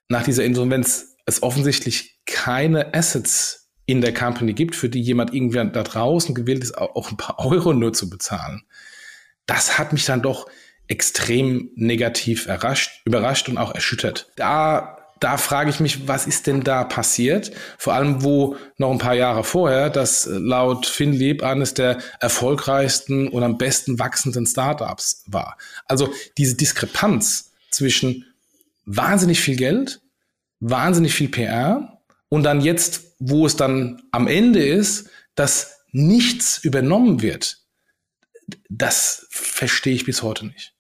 nach 0.09 0.23
dieser 0.23 0.45
Insolvenz 0.45 1.17
es 1.27 1.43
offensichtlich 1.43 2.21
keine 2.25 2.95
Assets 2.95 3.69
in 3.85 4.01
der 4.01 4.15
Company 4.15 4.55
gibt, 4.55 4.77
für 4.77 4.89
die 4.89 5.03
jemand 5.03 5.35
irgendwie 5.35 5.59
da 5.59 5.83
draußen 5.83 6.35
gewillt 6.35 6.63
ist, 6.63 6.79
auch 6.79 7.11
ein 7.11 7.17
paar 7.17 7.39
Euro 7.41 7.75
nur 7.75 7.93
zu 7.93 8.09
bezahlen. 8.09 8.63
Das 9.45 9.79
hat 9.79 9.93
mich 9.93 10.05
dann 10.05 10.23
doch 10.23 10.49
extrem 10.87 11.71
negativ 11.75 12.47
errascht, 12.47 13.03
überrascht 13.05 13.49
und 13.49 13.59
auch 13.59 13.75
erschüttert. 13.75 14.31
Da, 14.37 14.99
da 15.21 15.37
frage 15.37 15.69
ich 15.69 15.81
mich, 15.81 16.09
was 16.09 16.27
ist 16.27 16.47
denn 16.47 16.63
da 16.63 16.83
passiert? 16.83 17.53
Vor 17.77 17.93
allem, 17.93 18.25
wo 18.25 18.57
noch 18.79 18.91
ein 18.91 18.99
paar 18.99 19.15
Jahre 19.15 19.45
vorher 19.45 19.91
das 19.91 20.27
äh, 20.27 20.33
laut 20.33 20.87
FinLeap 20.87 21.43
eines 21.43 21.75
der 21.75 21.99
erfolgreichsten 22.21 23.29
und 23.29 23.43
am 23.43 23.59
besten 23.59 23.99
wachsenden 23.99 24.47
Startups 24.47 25.25
war. 25.27 25.59
Also 25.87 26.13
diese 26.39 26.57
Diskrepanz 26.57 27.53
zwischen 27.71 28.25
wahnsinnig 28.87 29.41
viel 29.41 29.57
Geld, 29.57 30.01
wahnsinnig 30.59 31.15
viel 31.15 31.29
PR 31.29 32.01
und 32.31 32.43
dann 32.43 32.63
jetzt, 32.63 33.15
wo 33.19 33.45
es 33.45 33.57
dann 33.57 34.03
am 34.13 34.27
Ende 34.27 34.65
ist, 34.65 35.11
dass 35.35 35.85
nichts 35.93 36.59
übernommen 36.65 37.21
wird, 37.21 37.59
das 38.71 39.27
verstehe 39.31 39.95
ich 39.95 40.07
bis 40.07 40.23
heute 40.23 40.47
nicht. 40.47 40.73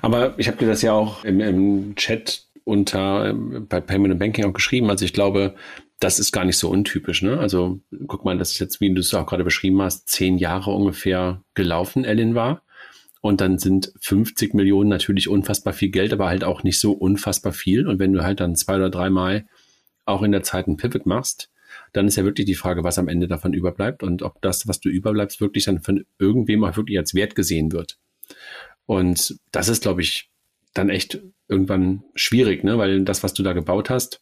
Aber 0.00 0.34
ich 0.38 0.48
habe 0.48 0.56
dir 0.56 0.66
das 0.66 0.82
ja 0.82 0.92
auch 0.92 1.24
im, 1.24 1.40
im 1.40 1.94
Chat 1.96 2.46
unter 2.64 3.30
ähm, 3.30 3.66
bei 3.68 3.80
Payment 3.80 4.12
and 4.12 4.20
Banking 4.20 4.44
auch 4.46 4.52
geschrieben. 4.52 4.90
Also 4.90 5.04
ich 5.04 5.12
glaube, 5.12 5.54
das 6.00 6.18
ist 6.18 6.32
gar 6.32 6.44
nicht 6.44 6.58
so 6.58 6.68
untypisch. 6.70 7.22
Ne? 7.22 7.38
Also 7.38 7.80
guck 8.06 8.24
mal, 8.24 8.36
das 8.36 8.52
ist 8.52 8.58
jetzt, 8.58 8.80
wie 8.80 8.92
du 8.92 9.00
es 9.00 9.14
auch 9.14 9.26
gerade 9.26 9.44
beschrieben 9.44 9.80
hast, 9.82 10.08
zehn 10.08 10.38
Jahre 10.38 10.70
ungefähr 10.72 11.42
gelaufen, 11.54 12.04
Ellen 12.04 12.34
war. 12.34 12.62
Und 13.20 13.40
dann 13.40 13.58
sind 13.58 13.92
50 14.00 14.52
Millionen 14.52 14.90
natürlich 14.90 15.28
unfassbar 15.28 15.72
viel 15.72 15.88
Geld, 15.90 16.12
aber 16.12 16.26
halt 16.26 16.44
auch 16.44 16.62
nicht 16.62 16.78
so 16.78 16.92
unfassbar 16.92 17.52
viel. 17.52 17.86
Und 17.86 17.98
wenn 17.98 18.12
du 18.12 18.22
halt 18.22 18.40
dann 18.40 18.54
zwei 18.54 18.76
oder 18.76 18.90
dreimal 18.90 19.46
auch 20.04 20.22
in 20.22 20.32
der 20.32 20.42
Zeit 20.42 20.66
einen 20.66 20.76
Pivot 20.76 21.06
machst, 21.06 21.50
dann 21.94 22.06
ist 22.06 22.16
ja 22.16 22.24
wirklich 22.24 22.46
die 22.46 22.54
Frage, 22.54 22.84
was 22.84 22.98
am 22.98 23.08
Ende 23.08 23.26
davon 23.26 23.54
überbleibt 23.54 24.02
und 24.02 24.22
ob 24.22 24.42
das, 24.42 24.68
was 24.68 24.80
du 24.80 24.90
überbleibst, 24.90 25.40
wirklich 25.40 25.64
dann 25.64 25.80
von 25.80 26.04
irgendwem 26.18 26.64
auch 26.64 26.76
wirklich 26.76 26.98
als 26.98 27.14
Wert 27.14 27.34
gesehen 27.34 27.72
wird. 27.72 27.98
Und 28.84 29.36
das 29.52 29.68
ist, 29.68 29.82
glaube 29.82 30.02
ich, 30.02 30.30
dann 30.74 30.90
echt 30.90 31.20
irgendwann 31.48 32.02
schwierig, 32.14 32.64
ne? 32.64 32.78
weil 32.78 33.04
das, 33.04 33.22
was 33.22 33.34
du 33.34 33.42
da 33.42 33.52
gebaut 33.52 33.90
hast, 33.90 34.20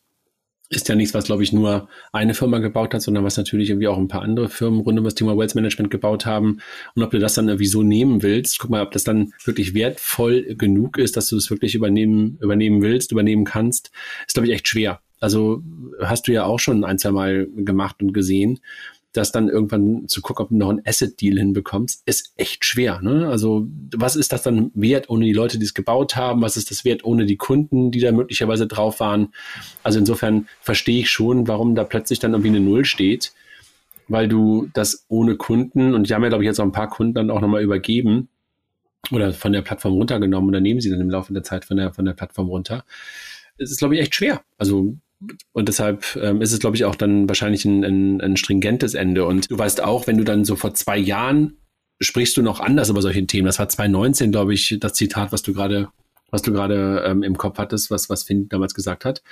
ist 0.72 0.88
ja 0.88 0.94
nichts, 0.94 1.12
was, 1.12 1.24
glaube 1.24 1.42
ich, 1.42 1.52
nur 1.52 1.88
eine 2.12 2.32
Firma 2.32 2.58
gebaut 2.58 2.94
hat, 2.94 3.02
sondern 3.02 3.24
was 3.24 3.36
natürlich 3.36 3.68
irgendwie 3.68 3.88
auch 3.88 3.98
ein 3.98 4.08
paar 4.08 4.22
andere 4.22 4.48
Firmen 4.48 4.80
rund 4.80 4.98
um 4.98 5.04
das 5.04 5.14
Thema 5.14 5.36
Wealth 5.36 5.54
Management 5.54 5.90
gebaut 5.90 6.24
haben. 6.24 6.60
Und 6.94 7.02
ob 7.02 7.10
du 7.10 7.18
das 7.18 7.34
dann 7.34 7.48
irgendwie 7.48 7.66
so 7.66 7.82
nehmen 7.82 8.22
willst, 8.22 8.58
guck 8.58 8.70
mal, 8.70 8.82
ob 8.82 8.90
das 8.92 9.04
dann 9.04 9.34
wirklich 9.44 9.74
wertvoll 9.74 10.54
genug 10.56 10.96
ist, 10.96 11.16
dass 11.16 11.28
du 11.28 11.36
das 11.36 11.50
wirklich 11.50 11.74
übernehmen, 11.74 12.38
übernehmen 12.40 12.80
willst, 12.80 13.12
übernehmen 13.12 13.44
kannst, 13.44 13.90
ist, 14.26 14.32
glaube 14.32 14.48
ich, 14.48 14.54
echt 14.54 14.66
schwer. 14.66 15.00
Also 15.20 15.62
hast 16.00 16.26
du 16.26 16.32
ja 16.32 16.44
auch 16.44 16.58
schon 16.58 16.84
ein, 16.84 16.98
zwei 16.98 17.10
Mal 17.10 17.48
gemacht 17.54 18.02
und 18.02 18.12
gesehen 18.12 18.60
das 19.12 19.30
dann 19.32 19.48
irgendwann 19.48 20.08
zu 20.08 20.22
gucken, 20.22 20.44
ob 20.44 20.48
du 20.48 20.56
noch 20.56 20.70
einen 20.70 20.82
Asset-Deal 20.84 21.38
hinbekommst, 21.38 22.02
ist 22.06 22.32
echt 22.36 22.64
schwer. 22.64 23.00
Ne? 23.02 23.28
Also 23.28 23.66
was 23.94 24.16
ist 24.16 24.32
das 24.32 24.42
dann 24.42 24.70
wert 24.74 25.10
ohne 25.10 25.26
die 25.26 25.32
Leute, 25.32 25.58
die 25.58 25.64
es 25.64 25.74
gebaut 25.74 26.16
haben? 26.16 26.40
Was 26.40 26.56
ist 26.56 26.70
das 26.70 26.84
wert 26.84 27.04
ohne 27.04 27.26
die 27.26 27.36
Kunden, 27.36 27.90
die 27.90 28.00
da 28.00 28.12
möglicherweise 28.12 28.66
drauf 28.66 29.00
waren? 29.00 29.32
Also 29.82 29.98
insofern 29.98 30.46
verstehe 30.60 31.00
ich 31.00 31.10
schon, 31.10 31.46
warum 31.46 31.74
da 31.74 31.84
plötzlich 31.84 32.18
dann 32.20 32.32
irgendwie 32.32 32.48
eine 32.48 32.60
Null 32.60 32.84
steht, 32.84 33.32
weil 34.08 34.28
du 34.28 34.68
das 34.72 35.04
ohne 35.08 35.36
Kunden, 35.36 35.94
und 35.94 36.08
die 36.08 36.14
haben 36.14 36.22
ja, 36.22 36.28
glaube 36.28 36.44
ich, 36.44 36.48
jetzt 36.48 36.60
auch 36.60 36.64
ein 36.64 36.72
paar 36.72 36.88
Kunden 36.90 37.14
dann 37.14 37.30
auch 37.30 37.40
nochmal 37.40 37.62
übergeben 37.62 38.28
oder 39.10 39.32
von 39.32 39.52
der 39.52 39.62
Plattform 39.62 39.94
runtergenommen 39.94 40.48
oder 40.48 40.60
nehmen 40.60 40.80
sie 40.80 40.90
dann 40.90 41.00
im 41.00 41.10
Laufe 41.10 41.32
der 41.32 41.42
Zeit 41.42 41.64
von 41.64 41.76
der, 41.76 41.92
von 41.92 42.04
der 42.04 42.12
Plattform 42.14 42.48
runter. 42.48 42.84
Es 43.58 43.70
ist, 43.70 43.78
glaube 43.78 43.94
ich, 43.94 44.00
echt 44.00 44.14
schwer. 44.14 44.42
Also 44.58 44.96
und 45.52 45.68
deshalb 45.68 46.16
ähm, 46.16 46.40
ist 46.40 46.52
es, 46.52 46.58
glaube 46.58 46.76
ich, 46.76 46.84
auch 46.84 46.94
dann 46.94 47.28
wahrscheinlich 47.28 47.64
ein, 47.64 47.84
ein, 47.84 48.20
ein 48.20 48.36
stringentes 48.36 48.94
Ende. 48.94 49.26
Und 49.26 49.50
du 49.50 49.58
weißt 49.58 49.82
auch, 49.82 50.06
wenn 50.06 50.18
du 50.18 50.24
dann 50.24 50.44
so 50.44 50.56
vor 50.56 50.74
zwei 50.74 50.98
Jahren 50.98 51.58
sprichst 52.00 52.36
du 52.36 52.42
noch 52.42 52.60
anders 52.60 52.88
über 52.88 53.02
solche 53.02 53.26
Themen. 53.26 53.46
Das 53.46 53.58
war 53.58 53.68
2019, 53.68 54.32
glaube 54.32 54.54
ich, 54.54 54.76
das 54.80 54.94
Zitat, 54.94 55.32
was 55.32 55.42
du 55.42 55.52
gerade, 55.52 55.88
was 56.30 56.42
du 56.42 56.52
gerade 56.52 57.04
ähm, 57.06 57.22
im 57.22 57.36
Kopf 57.36 57.58
hattest, 57.58 57.90
was, 57.90 58.10
was 58.10 58.24
Finn 58.24 58.48
damals 58.48 58.74
gesagt 58.74 59.04
hat. 59.04 59.22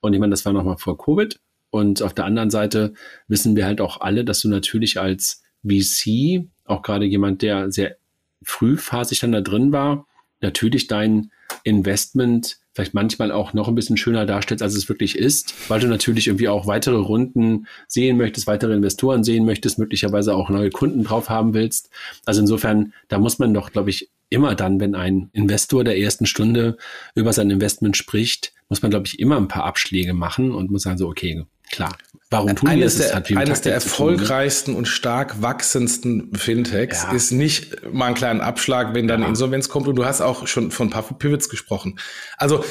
Und 0.00 0.14
ich 0.14 0.20
meine, 0.20 0.30
das 0.30 0.44
war 0.44 0.52
noch 0.52 0.64
mal 0.64 0.76
vor 0.76 0.96
Covid. 0.96 1.38
Und 1.70 2.02
auf 2.02 2.14
der 2.14 2.24
anderen 2.24 2.50
Seite 2.50 2.94
wissen 3.26 3.56
wir 3.56 3.66
halt 3.66 3.80
auch 3.80 4.00
alle, 4.00 4.24
dass 4.24 4.40
du 4.40 4.48
natürlich 4.48 4.98
als 5.00 5.42
VC, 5.66 6.46
auch 6.64 6.82
gerade 6.82 7.04
jemand, 7.04 7.42
der 7.42 7.70
sehr 7.70 7.96
frühphasig 8.42 9.20
dann 9.20 9.32
da 9.32 9.40
drin 9.40 9.72
war, 9.72 10.06
natürlich 10.40 10.86
dein 10.86 11.30
Investment 11.64 12.58
vielleicht 12.74 12.94
manchmal 12.94 13.30
auch 13.30 13.52
noch 13.52 13.68
ein 13.68 13.74
bisschen 13.74 13.96
schöner 13.96 14.26
darstellst, 14.26 14.62
als 14.62 14.74
es 14.74 14.88
wirklich 14.88 15.16
ist, 15.16 15.54
weil 15.68 15.80
du 15.80 15.86
natürlich 15.86 16.26
irgendwie 16.26 16.48
auch 16.48 16.66
weitere 16.66 16.96
Runden 16.96 17.66
sehen 17.86 18.16
möchtest, 18.16 18.46
weitere 18.46 18.74
Investoren 18.74 19.22
sehen 19.22 19.44
möchtest, 19.44 19.78
möglicherweise 19.78 20.34
auch 20.34 20.50
neue 20.50 20.70
Kunden 20.70 21.04
drauf 21.04 21.30
haben 21.30 21.54
willst. 21.54 21.90
Also 22.26 22.40
insofern, 22.40 22.92
da 23.08 23.18
muss 23.18 23.38
man 23.38 23.54
doch, 23.54 23.70
glaube 23.70 23.90
ich, 23.90 24.10
immer 24.34 24.54
dann, 24.54 24.80
wenn 24.80 24.94
ein 24.94 25.30
Investor 25.32 25.84
der 25.84 25.98
ersten 25.98 26.26
Stunde 26.26 26.76
über 27.14 27.32
sein 27.32 27.50
Investment 27.50 27.96
spricht, 27.96 28.52
muss 28.68 28.82
man, 28.82 28.90
glaube 28.90 29.06
ich, 29.06 29.18
immer 29.18 29.36
ein 29.36 29.48
paar 29.48 29.64
Abschläge 29.64 30.12
machen 30.12 30.52
und 30.52 30.70
muss 30.70 30.82
sagen 30.82 30.98
so, 30.98 31.08
okay, 31.08 31.44
klar. 31.70 31.96
Warum 32.30 32.56
tun 32.56 32.68
eines 32.68 32.98
wir 32.98 33.12
das? 33.12 33.22
Der, 33.28 33.38
eines 33.38 33.60
der 33.60 33.74
erfolgreichsten 33.74 34.72
tun, 34.72 34.78
und 34.78 34.86
stark 34.86 35.40
wachsendsten 35.40 36.34
Fintechs 36.34 37.04
ja. 37.04 37.12
ist 37.12 37.30
nicht 37.30 37.92
mal 37.92 38.06
ein 38.06 38.14
kleiner 38.14 38.42
Abschlag, 38.42 38.94
wenn 38.94 39.06
dann 39.06 39.22
ja. 39.22 39.28
Insolvenz 39.28 39.68
kommt. 39.68 39.86
Und 39.86 39.96
du 39.96 40.04
hast 40.04 40.20
auch 40.20 40.46
schon 40.46 40.70
von 40.70 40.90
Pivots 40.90 41.48
gesprochen. 41.48 41.98
Also 42.36 42.64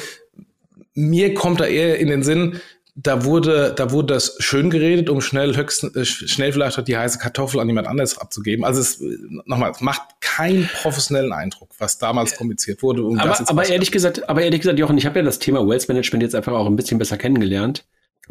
mir 0.94 1.34
kommt 1.34 1.60
da 1.60 1.66
eher 1.66 1.98
in 1.98 2.08
den 2.08 2.22
Sinn, 2.22 2.60
da 2.96 3.24
wurde, 3.24 3.74
da 3.76 3.90
wurde 3.90 4.14
das 4.14 4.36
schön 4.38 4.70
geredet, 4.70 5.10
um 5.10 5.20
schnell 5.20 5.56
höchsten, 5.56 5.92
äh, 5.96 6.04
schnell 6.04 6.52
vielleicht 6.52 6.86
die 6.86 6.96
heiße 6.96 7.18
Kartoffel 7.18 7.58
an 7.58 7.66
jemand 7.66 7.88
anderes 7.88 8.18
abzugeben. 8.18 8.64
Also 8.64 8.80
es, 8.80 9.02
nochmal, 9.46 9.72
es 9.72 9.80
macht 9.80 10.02
keinen 10.20 10.68
professionellen 10.80 11.32
Eindruck, 11.32 11.70
was 11.78 11.98
damals 11.98 12.36
kommuniziert 12.36 12.82
wurde. 12.82 13.02
aber, 13.18 13.36
aber 13.48 13.68
ehrlich 13.68 13.90
gesagt, 13.90 14.28
aber 14.28 14.42
ehrlich 14.42 14.60
gesagt, 14.60 14.78
Jochen, 14.78 14.96
ich 14.96 15.06
habe 15.06 15.18
ja 15.18 15.24
das 15.24 15.40
Thema 15.40 15.66
Wealth 15.66 15.88
Management 15.88 16.22
jetzt 16.22 16.36
einfach 16.36 16.52
auch 16.52 16.66
ein 16.66 16.76
bisschen 16.76 16.98
besser 16.98 17.16
kennengelernt. 17.16 17.84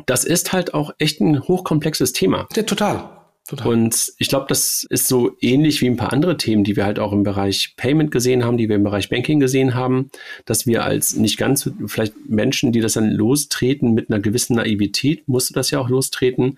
Das 0.06 0.24
ist 0.24 0.54
halt 0.54 0.74
auch 0.74 0.92
echt 0.98 1.20
ein 1.20 1.42
hochkomplexes 1.42 2.14
Thema. 2.14 2.48
Ja, 2.56 2.64
total. 2.64 3.23
Total. 3.48 3.68
Und 3.68 4.14
ich 4.20 4.30
glaube, 4.30 4.46
das 4.48 4.86
ist 4.90 5.08
so 5.08 5.36
ähnlich 5.42 5.82
wie 5.82 5.88
ein 5.88 5.98
paar 5.98 6.14
andere 6.14 6.38
Themen, 6.38 6.64
die 6.64 6.78
wir 6.78 6.86
halt 6.86 6.98
auch 6.98 7.12
im 7.12 7.24
Bereich 7.24 7.74
Payment 7.76 8.10
gesehen 8.10 8.46
haben, 8.46 8.58
die 8.58 8.70
wir 8.70 8.78
im 8.78 8.84
Bereich 8.84 9.10
Banking 9.10 9.42
gesehen 9.42 9.74
haben, 9.74 10.10
dass 10.46 10.66
wir 10.66 10.86
als 10.86 11.16
nicht 11.16 11.38
ganz 11.38 11.70
vielleicht 11.86 12.14
Menschen, 12.30 12.72
die 12.72 12.80
das 12.80 12.94
dann 12.94 13.12
lostreten 13.12 13.94
mit 13.94 14.10
einer 14.10 14.22
gewissen 14.22 14.56
Naivität, 14.56 15.28
musste 15.28 15.54
das 15.54 15.72
ja 15.72 15.80
auch 15.80 15.90
lostreten, 15.90 16.58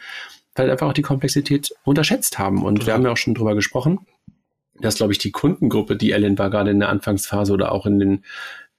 weil 0.54 0.70
einfach 0.70 0.88
auch 0.88 0.94
die 0.94 1.02
Komplexität 1.02 1.74
unterschätzt 1.84 2.38
haben. 2.38 2.64
Und 2.64 2.76
Total. 2.76 2.88
wir 2.88 2.94
haben 2.94 3.04
ja 3.06 3.12
auch 3.12 3.18
schon 3.18 3.34
drüber 3.34 3.56
gesprochen, 3.56 4.00
dass, 4.80 4.98
glaube 4.98 5.14
ich, 5.14 5.20
die 5.20 5.32
Kundengruppe, 5.32 5.96
die 5.96 6.12
Ellen 6.12 6.38
war 6.38 6.52
gerade 6.52 6.70
in 6.70 6.80
der 6.80 6.90
Anfangsphase 6.90 7.52
oder 7.52 7.72
auch 7.72 7.88
in 7.88 7.98
den 7.98 8.26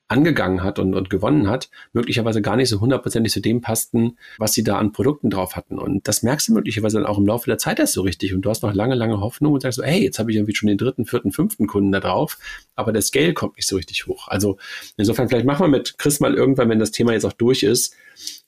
angegangen 0.09 0.63
hat 0.63 0.79
und, 0.79 0.95
und 0.95 1.11
gewonnen 1.11 1.49
hat, 1.49 1.69
möglicherweise 1.93 2.41
gar 2.41 2.57
nicht 2.57 2.69
so 2.69 2.81
hundertprozentig 2.81 3.33
zu 3.33 3.41
dem 3.41 3.61
passten, 3.61 4.17
was 4.39 4.53
sie 4.53 4.63
da 4.63 4.79
an 4.79 4.93
Produkten 4.93 5.31
drauf 5.31 5.57
hatten. 5.57 5.79
Und 5.79 6.07
das 6.07 6.23
merkst 6.23 6.49
du 6.49 6.55
möglicherweise 6.55 6.99
dann 6.99 7.07
auch 7.07 7.19
im 7.19 7.27
Laufe 7.27 7.47
der 7.47 7.59
Zeit 7.59 7.79
erst 7.79 7.95
so 7.95 8.03
richtig. 8.03 8.33
Und 8.33 8.43
du 8.43 8.51
hast 8.51 8.63
noch 8.63 8.73
lange, 8.73 8.95
lange 8.95 9.21
Hoffnung 9.21 9.53
und 9.53 9.61
sagst 9.61 9.79
so, 9.79 9.85
hey, 9.85 10.03
jetzt 10.03 10.19
habe 10.19 10.31
ich 10.31 10.37
irgendwie 10.37 10.55
schon 10.55 10.69
den 10.69 10.79
dritten, 10.79 11.07
vierten, 11.07 11.33
fünften 11.33 11.67
Kunden 11.67 11.91
da 11.91 12.01
drauf, 12.01 12.39
aber 12.75 12.93
der 12.93 13.03
Scale 13.03 13.35
kommt 13.35 13.57
nicht 13.57 13.67
so 13.67 13.77
richtig 13.77 14.07
hoch. 14.07 14.29
Also 14.29 14.59
insofern, 14.97 15.29
vielleicht 15.29 15.47
machen 15.47 15.65
wir 15.65 15.69
mit 15.69 15.99
Chris 15.99 16.21
mal 16.21 16.35
irgendwann, 16.35 16.69
wenn 16.69 16.79
das 16.79 16.93
Thema 16.93 17.13
jetzt 17.13 17.25
auch 17.25 17.33
durch 17.33 17.63
ist, 17.65 17.95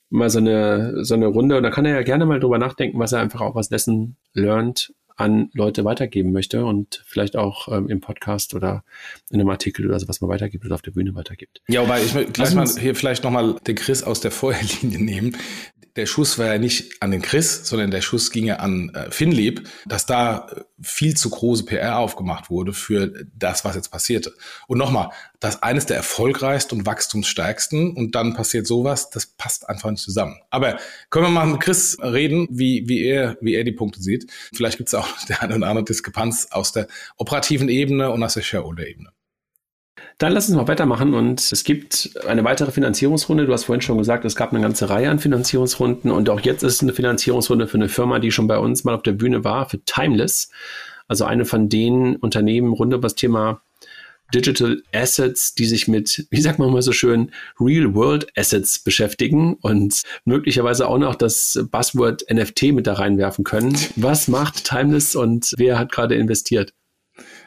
mal 0.09 0.29
so 0.29 0.39
eine, 0.39 1.03
so 1.03 1.13
eine 1.13 1.27
Runde 1.27 1.57
und 1.57 1.63
da 1.63 1.69
kann 1.69 1.85
er 1.85 1.95
ja 1.95 2.01
gerne 2.03 2.25
mal 2.25 2.39
drüber 2.39 2.57
nachdenken, 2.57 2.99
was 2.99 3.11
er 3.11 3.19
einfach 3.19 3.41
auch 3.41 3.55
aus 3.55 3.69
dessen 3.69 4.15
lernt 4.33 4.93
an 5.19 5.49
Leute 5.53 5.83
weitergeben 5.83 6.31
möchte 6.31 6.65
und 6.65 7.03
vielleicht 7.05 7.35
auch 7.35 7.67
ähm, 7.67 7.89
im 7.89 7.99
Podcast 7.99 8.53
oder 8.53 8.83
in 9.29 9.39
einem 9.39 9.49
Artikel 9.49 9.85
oder 9.85 9.99
sowas 9.99 10.21
mal 10.21 10.29
weitergibt 10.29 10.65
oder 10.65 10.75
auf 10.75 10.81
der 10.81 10.91
Bühne 10.91 11.13
weitergibt. 11.13 11.61
Ja, 11.67 11.81
wobei 11.81 12.01
ich 12.01 12.13
will 12.13 12.25
gleich 12.25 12.55
mal 12.55 12.65
hier 12.67 12.95
vielleicht 12.95 13.25
nochmal 13.25 13.55
den 13.67 13.75
Chris 13.75 14.01
aus 14.01 14.21
der 14.21 14.31
Vorherlinie 14.31 14.99
nehmen 15.03 15.35
der 15.95 16.05
Schuss 16.05 16.37
war 16.37 16.47
ja 16.47 16.57
nicht 16.57 17.01
an 17.01 17.11
den 17.11 17.21
Chris, 17.21 17.67
sondern 17.67 17.91
der 17.91 18.01
Schuss 18.01 18.31
ging 18.31 18.45
ja 18.45 18.57
an 18.57 18.89
äh, 18.93 19.11
Finlieb, 19.11 19.67
dass 19.85 20.05
da 20.05 20.47
äh, 20.47 20.61
viel 20.81 21.15
zu 21.15 21.29
große 21.29 21.65
PR 21.65 21.97
aufgemacht 21.97 22.49
wurde 22.49 22.73
für 22.73 23.25
das, 23.35 23.65
was 23.65 23.75
jetzt 23.75 23.89
passierte. 23.89 24.33
Und 24.67 24.77
nochmal, 24.77 25.09
das 25.39 25.63
eines 25.63 25.85
der 25.85 25.97
erfolgreichsten 25.97 26.79
und 26.79 26.85
wachstumsstärksten 26.85 27.95
und 27.95 28.15
dann 28.15 28.33
passiert 28.33 28.67
sowas, 28.67 29.09
das 29.09 29.25
passt 29.25 29.69
einfach 29.69 29.91
nicht 29.91 30.03
zusammen. 30.03 30.37
Aber 30.49 30.77
können 31.09 31.25
wir 31.25 31.31
mal 31.31 31.47
mit 31.47 31.61
Chris 31.61 31.97
reden, 32.01 32.47
wie, 32.51 32.87
wie, 32.87 33.03
er, 33.03 33.37
wie 33.41 33.55
er 33.55 33.63
die 33.63 33.71
Punkte 33.71 34.01
sieht. 34.01 34.31
Vielleicht 34.53 34.77
gibt 34.77 34.89
es 34.89 34.95
auch 34.95 35.07
der 35.27 35.41
eine 35.41 35.55
oder 35.55 35.67
andere 35.67 35.85
Diskrepanz 35.85 36.47
aus 36.51 36.71
der 36.71 36.87
operativen 37.17 37.69
Ebene 37.69 38.11
und 38.11 38.23
aus 38.23 38.33
der 38.35 38.41
Shareholder-Ebene. 38.41 39.11
Dann 40.17 40.33
lass 40.33 40.49
uns 40.49 40.57
mal 40.57 40.67
weitermachen 40.67 41.13
und 41.13 41.39
es 41.51 41.63
gibt 41.63 42.11
eine 42.27 42.43
weitere 42.43 42.71
Finanzierungsrunde. 42.71 43.45
Du 43.45 43.53
hast 43.53 43.65
vorhin 43.65 43.81
schon 43.81 43.97
gesagt, 43.97 44.25
es 44.25 44.35
gab 44.35 44.51
eine 44.51 44.61
ganze 44.61 44.89
Reihe 44.89 45.09
an 45.09 45.19
Finanzierungsrunden 45.19 46.11
und 46.11 46.29
auch 46.29 46.41
jetzt 46.41 46.63
ist 46.63 46.81
eine 46.81 46.93
Finanzierungsrunde 46.93 47.67
für 47.67 47.77
eine 47.77 47.89
Firma, 47.89 48.19
die 48.19 48.31
schon 48.31 48.47
bei 48.47 48.57
uns 48.57 48.83
mal 48.83 48.95
auf 48.95 49.03
der 49.03 49.13
Bühne 49.13 49.43
war, 49.43 49.69
für 49.69 49.83
Timeless. 49.85 50.51
Also 51.07 51.25
eine 51.25 51.45
von 51.45 51.69
den 51.69 52.17
Unternehmen 52.17 52.73
rund 52.73 52.93
um 52.93 53.01
das 53.01 53.15
Thema 53.15 53.61
Digital 54.33 54.83
Assets, 54.93 55.55
die 55.55 55.65
sich 55.65 55.87
mit, 55.87 56.27
wie 56.31 56.41
sagt 56.41 56.59
man 56.59 56.71
mal 56.71 56.81
so 56.81 56.91
schön, 56.91 57.31
Real 57.59 57.93
World 57.95 58.27
Assets 58.37 58.79
beschäftigen 58.79 59.55
und 59.61 60.03
möglicherweise 60.25 60.87
auch 60.87 60.97
noch 60.97 61.15
das 61.15 61.59
Buzzword 61.71 62.25
NFT 62.31 62.73
mit 62.73 62.87
da 62.87 62.93
reinwerfen 62.93 63.43
können. 63.43 63.77
Was 63.95 64.27
macht 64.27 64.65
Timeless 64.65 65.15
und 65.15 65.53
wer 65.57 65.79
hat 65.79 65.91
gerade 65.91 66.15
investiert? 66.15 66.73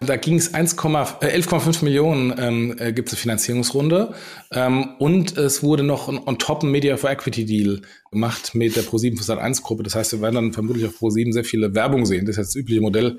Da 0.07 0.17
ging 0.17 0.37
es 0.37 0.53
11,5 0.53 1.85
Millionen 1.85 2.35
ähm, 2.39 2.77
äh, 2.79 2.93
gibt 2.93 3.09
es 3.09 3.15
eine 3.15 3.21
Finanzierungsrunde 3.21 4.15
ähm, 4.51 4.95
und 4.99 5.37
es 5.37 5.63
wurde 5.63 5.83
noch 5.83 6.09
on, 6.09 6.19
on 6.27 6.39
top 6.39 6.63
ein 6.63 6.71
Media 6.71 6.97
for 6.97 7.11
Equity 7.11 7.45
Deal 7.45 7.83
gemacht 8.11 8.55
mit 8.55 8.77
der 8.77 8.85
Pro7 8.85 9.23
Sat 9.23 9.39
1 9.39 9.63
Gruppe. 9.63 9.83
Das 9.83 9.95
heißt, 9.95 10.13
wir 10.13 10.21
werden 10.21 10.35
dann 10.35 10.53
vermutlich 10.53 10.87
auf 10.87 11.01
Pro7 11.01 11.33
sehr 11.33 11.45
viele 11.45 11.75
Werbung 11.75 12.07
sehen. 12.07 12.27
Das 12.27 12.35
ist 12.35 12.39
jetzt 12.39 12.49
das 12.49 12.57
übliche 12.57 12.81
Modell, 12.81 13.19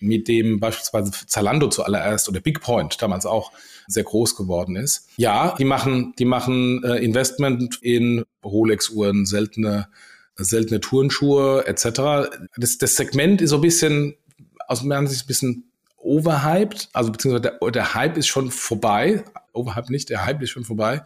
mit 0.00 0.28
dem 0.28 0.60
beispielsweise 0.60 1.12
Zalando 1.26 1.68
zuallererst 1.68 2.28
oder 2.28 2.40
Big 2.40 2.60
Point 2.60 3.00
damals 3.00 3.26
auch 3.26 3.52
sehr 3.86 4.04
groß 4.04 4.36
geworden 4.36 4.76
ist. 4.76 5.08
Ja, 5.16 5.54
die 5.58 5.64
machen, 5.64 6.14
die 6.18 6.24
machen 6.24 6.82
äh, 6.84 6.96
Investment 6.96 7.78
in 7.82 8.24
Rolex-Uhren, 8.44 9.26
seltene 9.26 9.88
seltene 10.36 10.80
Turnschuhe 10.80 11.64
etc. 11.66 12.28
Das, 12.56 12.78
das 12.78 12.96
Segment 12.96 13.40
ist 13.40 13.50
so 13.50 13.56
ein 13.56 13.62
bisschen 13.62 14.16
aus 14.66 14.82
meiner 14.82 15.06
Sicht 15.06 15.24
ein 15.24 15.28
bisschen 15.28 15.70
overhyped, 16.04 16.88
also 16.92 17.10
beziehungsweise 17.10 17.56
der, 17.60 17.70
der 17.70 17.94
Hype 17.94 18.16
ist 18.16 18.26
schon 18.26 18.50
vorbei. 18.50 19.24
Overhyped 19.52 19.90
nicht, 19.90 20.10
der 20.10 20.24
Hype 20.24 20.42
ist 20.42 20.50
schon 20.50 20.64
vorbei. 20.64 21.02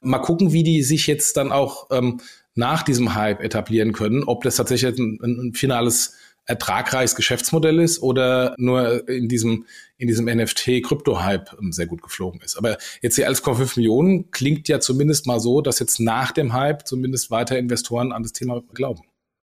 Mal 0.00 0.18
gucken, 0.18 0.52
wie 0.52 0.62
die 0.62 0.82
sich 0.82 1.06
jetzt 1.06 1.36
dann 1.36 1.52
auch 1.52 1.88
ähm, 1.90 2.20
nach 2.54 2.82
diesem 2.82 3.14
Hype 3.14 3.40
etablieren 3.40 3.92
können, 3.92 4.24
ob 4.24 4.42
das 4.42 4.56
tatsächlich 4.56 4.98
ein, 4.98 5.18
ein 5.22 5.54
finales 5.54 6.14
ertragreiches 6.48 7.14
Geschäftsmodell 7.14 7.78
ist 7.78 8.02
oder 8.02 8.54
nur 8.58 9.06
in 9.08 9.28
diesem, 9.28 9.66
in 9.98 10.08
diesem 10.08 10.26
NFT-Krypto-Hype 10.26 11.56
ähm, 11.60 11.72
sehr 11.72 11.86
gut 11.86 12.02
geflogen 12.02 12.40
ist. 12.40 12.56
Aber 12.56 12.78
jetzt 13.02 13.18
die 13.18 13.26
11,5 13.26 13.78
Millionen 13.78 14.30
klingt 14.30 14.66
ja 14.66 14.80
zumindest 14.80 15.26
mal 15.26 15.40
so, 15.40 15.60
dass 15.60 15.78
jetzt 15.78 16.00
nach 16.00 16.32
dem 16.32 16.54
Hype 16.54 16.88
zumindest 16.88 17.30
weiter 17.30 17.58
Investoren 17.58 18.12
an 18.12 18.22
das 18.22 18.32
Thema 18.32 18.62
glauben. 18.72 19.02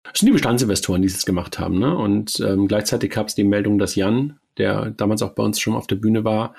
Das 0.05 0.21
sind 0.21 0.27
die 0.27 0.33
Bestandsinvestoren, 0.33 1.01
die 1.01 1.09
es 1.09 1.25
gemacht 1.25 1.59
haben. 1.59 1.79
Ne? 1.79 1.97
Und 1.97 2.41
ähm, 2.41 2.69
gleichzeitig 2.69 3.11
gab 3.11 3.29
es 3.29 3.35
die 3.35 3.45
Meldung, 3.45 3.79
dass 3.79 3.95
Jan 3.95 4.39
der 4.59 4.91
damals 4.91 5.23
auch 5.23 5.35
bei 5.35 5.43
uns 5.43 5.61
schon 5.61 5.75
auf 5.75 5.87
der 5.87 5.97
Bühne 5.97 6.25
war, 6.25 6.55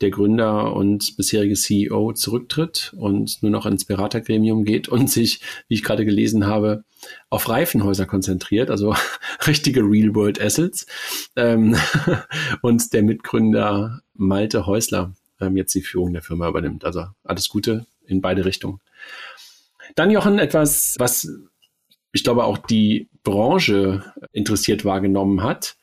der 0.00 0.10
Gründer 0.10 0.74
und 0.74 1.16
bisherige 1.16 1.54
CEO 1.54 2.12
zurücktritt 2.12 2.94
und 2.96 3.42
nur 3.42 3.50
noch 3.50 3.66
ins 3.66 3.84
Beratergremium 3.84 4.64
geht 4.64 4.88
und 4.88 5.10
sich, 5.10 5.40
wie 5.68 5.74
ich 5.74 5.82
gerade 5.82 6.04
gelesen 6.04 6.46
habe, 6.46 6.84
auf 7.30 7.48
Reifenhäuser 7.48 8.06
konzentriert, 8.06 8.70
also 8.70 8.94
richtige 9.46 9.80
Real-World 9.80 10.40
Assets. 10.40 10.86
Ähm, 11.36 11.76
und 12.62 12.92
der 12.92 13.02
Mitgründer 13.02 14.00
Malte 14.14 14.66
Häusler 14.66 15.14
ähm, 15.40 15.56
jetzt 15.56 15.74
die 15.74 15.82
Führung 15.82 16.12
der 16.12 16.22
Firma 16.22 16.48
übernimmt. 16.48 16.84
Also 16.84 17.06
alles 17.24 17.48
Gute 17.48 17.86
in 18.04 18.20
beide 18.20 18.44
Richtungen. 18.44 18.80
Dann 19.94 20.10
Jochen, 20.10 20.38
etwas, 20.38 20.96
was 20.98 21.28
ich 22.12 22.24
glaube 22.24 22.44
auch 22.44 22.58
die 22.58 23.08
Branche 23.22 24.12
interessiert 24.32 24.84
wahrgenommen 24.84 25.42
hat. 25.42 25.76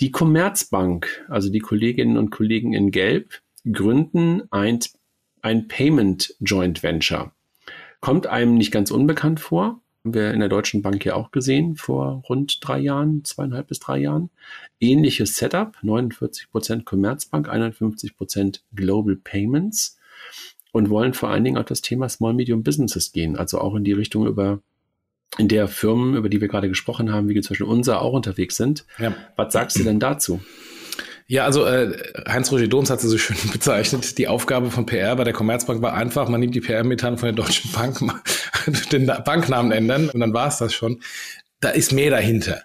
Die 0.00 0.10
Commerzbank, 0.10 1.24
also 1.28 1.50
die 1.50 1.60
Kolleginnen 1.60 2.16
und 2.16 2.30
Kollegen 2.30 2.72
in 2.72 2.90
Gelb, 2.90 3.40
gründen 3.70 4.42
ein, 4.50 4.80
ein 5.40 5.68
Payment 5.68 6.34
Joint 6.40 6.82
Venture. 6.82 7.32
Kommt 8.00 8.26
einem 8.26 8.54
nicht 8.54 8.72
ganz 8.72 8.90
unbekannt 8.90 9.40
vor. 9.40 9.80
Haben 10.04 10.14
wir 10.14 10.32
in 10.32 10.40
der 10.40 10.48
Deutschen 10.48 10.82
Bank 10.82 11.04
ja 11.04 11.14
auch 11.14 11.30
gesehen 11.30 11.76
vor 11.76 12.22
rund 12.28 12.58
drei 12.60 12.78
Jahren, 12.78 13.24
zweieinhalb 13.24 13.68
bis 13.68 13.78
drei 13.78 13.98
Jahren. 13.98 14.30
Ähnliches 14.80 15.36
Setup, 15.36 15.76
49 15.80 16.50
Prozent 16.50 16.84
Commerzbank, 16.84 17.48
51 17.48 18.16
Prozent 18.16 18.62
Global 18.74 19.16
Payments 19.16 19.96
und 20.72 20.90
wollen 20.90 21.14
vor 21.14 21.30
allen 21.30 21.44
Dingen 21.44 21.56
auf 21.56 21.66
das 21.66 21.80
Thema 21.80 22.08
Small 22.08 22.34
Medium 22.34 22.64
Businesses 22.64 23.12
gehen, 23.12 23.36
also 23.36 23.60
auch 23.60 23.76
in 23.76 23.84
die 23.84 23.92
Richtung 23.92 24.26
über 24.26 24.60
in 25.38 25.48
der 25.48 25.68
Firmen, 25.68 26.14
über 26.14 26.28
die 26.28 26.40
wir 26.40 26.48
gerade 26.48 26.68
gesprochen 26.68 27.12
haben, 27.12 27.28
wie 27.28 27.40
zum 27.40 27.54
Beispiel 27.54 27.66
unser, 27.66 28.02
auch 28.02 28.12
unterwegs 28.12 28.56
sind. 28.56 28.84
Ja. 28.98 29.14
Was 29.36 29.52
sagst 29.52 29.78
du 29.78 29.84
denn 29.84 29.98
dazu? 29.98 30.40
Ja, 31.26 31.46
also 31.46 31.64
äh, 31.64 31.96
Heinz-Roger 32.28 32.68
Doms 32.68 32.90
hat 32.90 33.00
sie 33.00 33.08
so 33.08 33.18
schön 33.18 33.36
bezeichnet. 33.52 34.18
Die 34.18 34.28
Aufgabe 34.28 34.70
von 34.70 34.86
PR 34.86 35.16
bei 35.16 35.24
der 35.24 35.32
Commerzbank 35.32 35.80
war 35.82 35.94
einfach, 35.94 36.28
man 36.28 36.40
nimmt 36.40 36.54
die 36.54 36.60
PR-Methan 36.60 37.16
von 37.16 37.26
der 37.26 37.44
Deutschen 37.44 37.72
Bank, 37.72 37.98
den 38.92 39.06
Banknamen 39.06 39.72
ändern 39.72 40.10
und 40.10 40.20
dann 40.20 40.34
war 40.34 40.48
es 40.48 40.58
das 40.58 40.74
schon. 40.74 41.00
Da 41.60 41.70
ist 41.70 41.92
mehr 41.92 42.10
dahinter. 42.10 42.62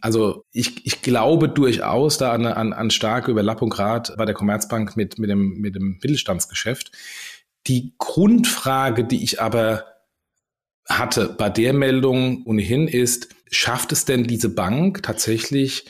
Also 0.00 0.44
ich, 0.52 0.84
ich 0.84 1.00
glaube 1.00 1.48
durchaus 1.48 2.18
da 2.18 2.32
an, 2.32 2.44
an, 2.44 2.72
an 2.72 2.90
starke 2.90 3.30
Überlappung 3.30 3.70
gerade 3.70 4.14
bei 4.16 4.24
der 4.24 4.34
Commerzbank 4.34 4.96
mit, 4.96 5.18
mit, 5.18 5.30
dem, 5.30 5.60
mit 5.60 5.74
dem 5.74 5.98
Mittelstandsgeschäft. 6.02 6.92
Die 7.68 7.94
Grundfrage, 7.98 9.04
die 9.04 9.22
ich 9.22 9.40
aber 9.40 9.84
hatte 10.88 11.34
bei 11.38 11.48
der 11.48 11.72
Meldung 11.72 12.42
ohnehin 12.44 12.88
ist, 12.88 13.28
schafft 13.50 13.92
es 13.92 14.04
denn 14.04 14.24
diese 14.24 14.48
Bank 14.48 15.02
tatsächlich, 15.02 15.86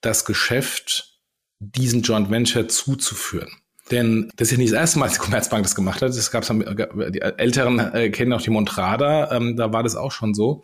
das 0.00 0.24
Geschäft 0.24 1.18
diesen 1.58 2.02
Joint 2.02 2.30
Venture 2.30 2.68
zuzuführen? 2.68 3.50
Denn 3.90 4.30
das 4.36 4.48
ist 4.48 4.52
ja 4.52 4.58
nicht 4.58 4.72
das 4.72 4.80
erste 4.80 4.98
Mal, 4.98 5.06
dass 5.06 5.14
die 5.14 5.20
Commerzbank 5.20 5.62
das 5.62 5.74
gemacht 5.74 6.00
hat. 6.00 6.08
Das 6.08 6.30
gab's 6.30 6.48
die 6.48 7.20
Älteren 7.20 7.78
äh, 7.78 8.10
kennen 8.10 8.32
auch 8.32 8.42
die 8.42 8.50
Montrada, 8.50 9.30
ähm, 9.32 9.56
da 9.56 9.72
war 9.72 9.82
das 9.82 9.94
auch 9.94 10.12
schon 10.12 10.34
so. 10.34 10.62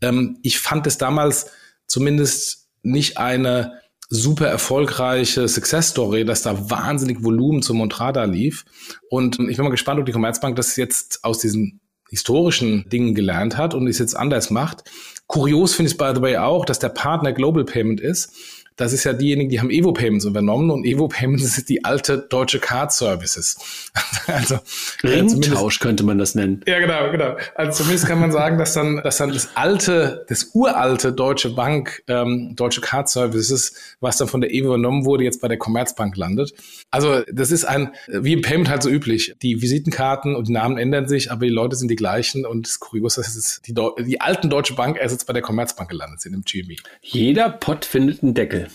Ähm, 0.00 0.38
ich 0.42 0.58
fand 0.58 0.86
es 0.86 0.98
damals 0.98 1.50
zumindest 1.86 2.68
nicht 2.82 3.18
eine 3.18 3.80
super 4.08 4.46
erfolgreiche 4.46 5.48
Success 5.48 5.90
Story, 5.90 6.24
dass 6.24 6.42
da 6.42 6.70
wahnsinnig 6.70 7.22
Volumen 7.22 7.62
zum 7.62 7.78
Montrada 7.78 8.24
lief. 8.24 8.64
Und 9.10 9.38
ich 9.38 9.56
bin 9.56 9.64
mal 9.64 9.70
gespannt, 9.70 10.00
ob 10.00 10.06
die 10.06 10.12
Commerzbank 10.12 10.56
das 10.56 10.76
jetzt 10.76 11.24
aus 11.24 11.38
diesen 11.38 11.80
historischen 12.08 12.88
Dingen 12.88 13.14
gelernt 13.14 13.56
hat 13.56 13.74
und 13.74 13.86
es 13.86 13.98
jetzt 13.98 14.16
anders 14.16 14.50
macht. 14.50 14.84
Kurios 15.26 15.74
finde 15.74 15.90
ich 15.90 15.98
by 15.98 16.12
the 16.14 16.22
way 16.22 16.36
auch, 16.36 16.64
dass 16.64 16.78
der 16.78 16.88
Partner 16.88 17.32
Global 17.32 17.64
Payment 17.64 18.00
ist 18.00 18.32
das 18.76 18.92
ist 18.92 19.04
ja 19.04 19.14
diejenigen, 19.14 19.48
die 19.48 19.58
haben 19.58 19.70
Evo 19.70 19.92
Payments 19.92 20.24
übernommen 20.26 20.70
und 20.70 20.84
Evo 20.84 21.08
Payments 21.08 21.44
ist 21.58 21.68
die 21.68 21.84
alte 21.84 22.18
deutsche 22.18 22.58
Card 22.58 22.92
Services. 22.92 23.56
also 24.26 24.56
äh, 25.02 25.08
Ringtausch 25.08 25.80
könnte 25.80 26.04
man 26.04 26.18
das 26.18 26.34
nennen. 26.34 26.62
Ja, 26.66 26.78
genau, 26.78 27.10
genau. 27.10 27.36
Also 27.54 27.82
zumindest 27.82 28.06
kann 28.06 28.20
man 28.20 28.32
sagen, 28.32 28.58
dass 28.58 28.74
dann, 28.74 29.00
dass 29.02 29.16
dann 29.16 29.32
das 29.32 29.56
alte, 29.56 30.24
das 30.28 30.50
uralte 30.54 31.12
Deutsche 31.12 31.50
Bank, 31.50 32.02
ähm, 32.08 32.54
Deutsche 32.54 32.80
Card 32.80 33.08
Services, 33.08 33.96
was 34.00 34.18
dann 34.18 34.28
von 34.28 34.40
der 34.40 34.52
Evo 34.52 34.66
übernommen 34.68 35.04
wurde, 35.04 35.24
jetzt 35.24 35.40
bei 35.40 35.48
der 35.48 35.58
Commerzbank 35.58 36.16
landet. 36.16 36.52
Also 36.90 37.22
das 37.32 37.50
ist 37.50 37.64
ein, 37.64 37.92
wie 38.08 38.34
im 38.34 38.42
Payment 38.42 38.68
halt 38.68 38.82
so 38.82 38.90
üblich. 38.90 39.34
Die 39.42 39.62
Visitenkarten 39.62 40.36
und 40.36 40.48
die 40.48 40.52
Namen 40.52 40.76
ändern 40.76 41.08
sich, 41.08 41.32
aber 41.32 41.46
die 41.46 41.52
Leute 41.52 41.76
sind 41.76 41.90
die 41.90 41.96
gleichen 41.96 42.44
und 42.44 42.66
das 42.66 42.78
kurios, 42.78 43.14
dass 43.14 43.34
es 43.34 43.62
die, 43.62 43.74
die 43.74 44.20
alten 44.20 44.50
Deutsche 44.50 44.74
Bank 44.74 44.98
erst 45.00 45.14
jetzt 45.14 45.26
bei 45.26 45.32
der 45.32 45.42
Commerzbank 45.42 45.88
gelandet 45.88 46.20
sind 46.20 46.34
im 46.34 46.42
GME. 46.42 46.76
Jeder 47.00 47.48
Pott 47.48 47.84
findet 47.84 48.22
einen 48.22 48.34
Deckel. 48.34 48.65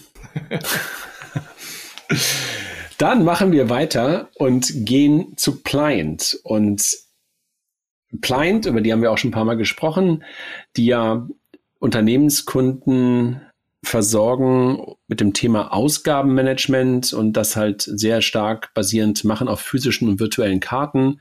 Dann 2.97 3.23
machen 3.23 3.51
wir 3.51 3.69
weiter 3.69 4.29
und 4.35 4.85
gehen 4.85 5.33
zu 5.37 5.63
Pliant. 5.63 6.39
Und 6.43 6.97
Pliant, 8.21 8.65
über 8.65 8.81
die 8.81 8.91
haben 8.91 9.01
wir 9.01 9.11
auch 9.11 9.17
schon 9.17 9.29
ein 9.29 9.33
paar 9.33 9.45
Mal 9.45 9.57
gesprochen, 9.57 10.23
die 10.75 10.85
ja 10.85 11.27
Unternehmenskunden 11.79 13.41
versorgen 13.83 14.95
mit 15.07 15.19
dem 15.19 15.33
Thema 15.33 15.73
Ausgabenmanagement 15.73 17.13
und 17.13 17.33
das 17.33 17.55
halt 17.55 17.81
sehr 17.81 18.21
stark 18.21 18.73
basierend 18.75 19.23
machen 19.23 19.47
auf 19.47 19.61
physischen 19.61 20.07
und 20.07 20.19
virtuellen 20.19 20.59
Karten. 20.59 21.19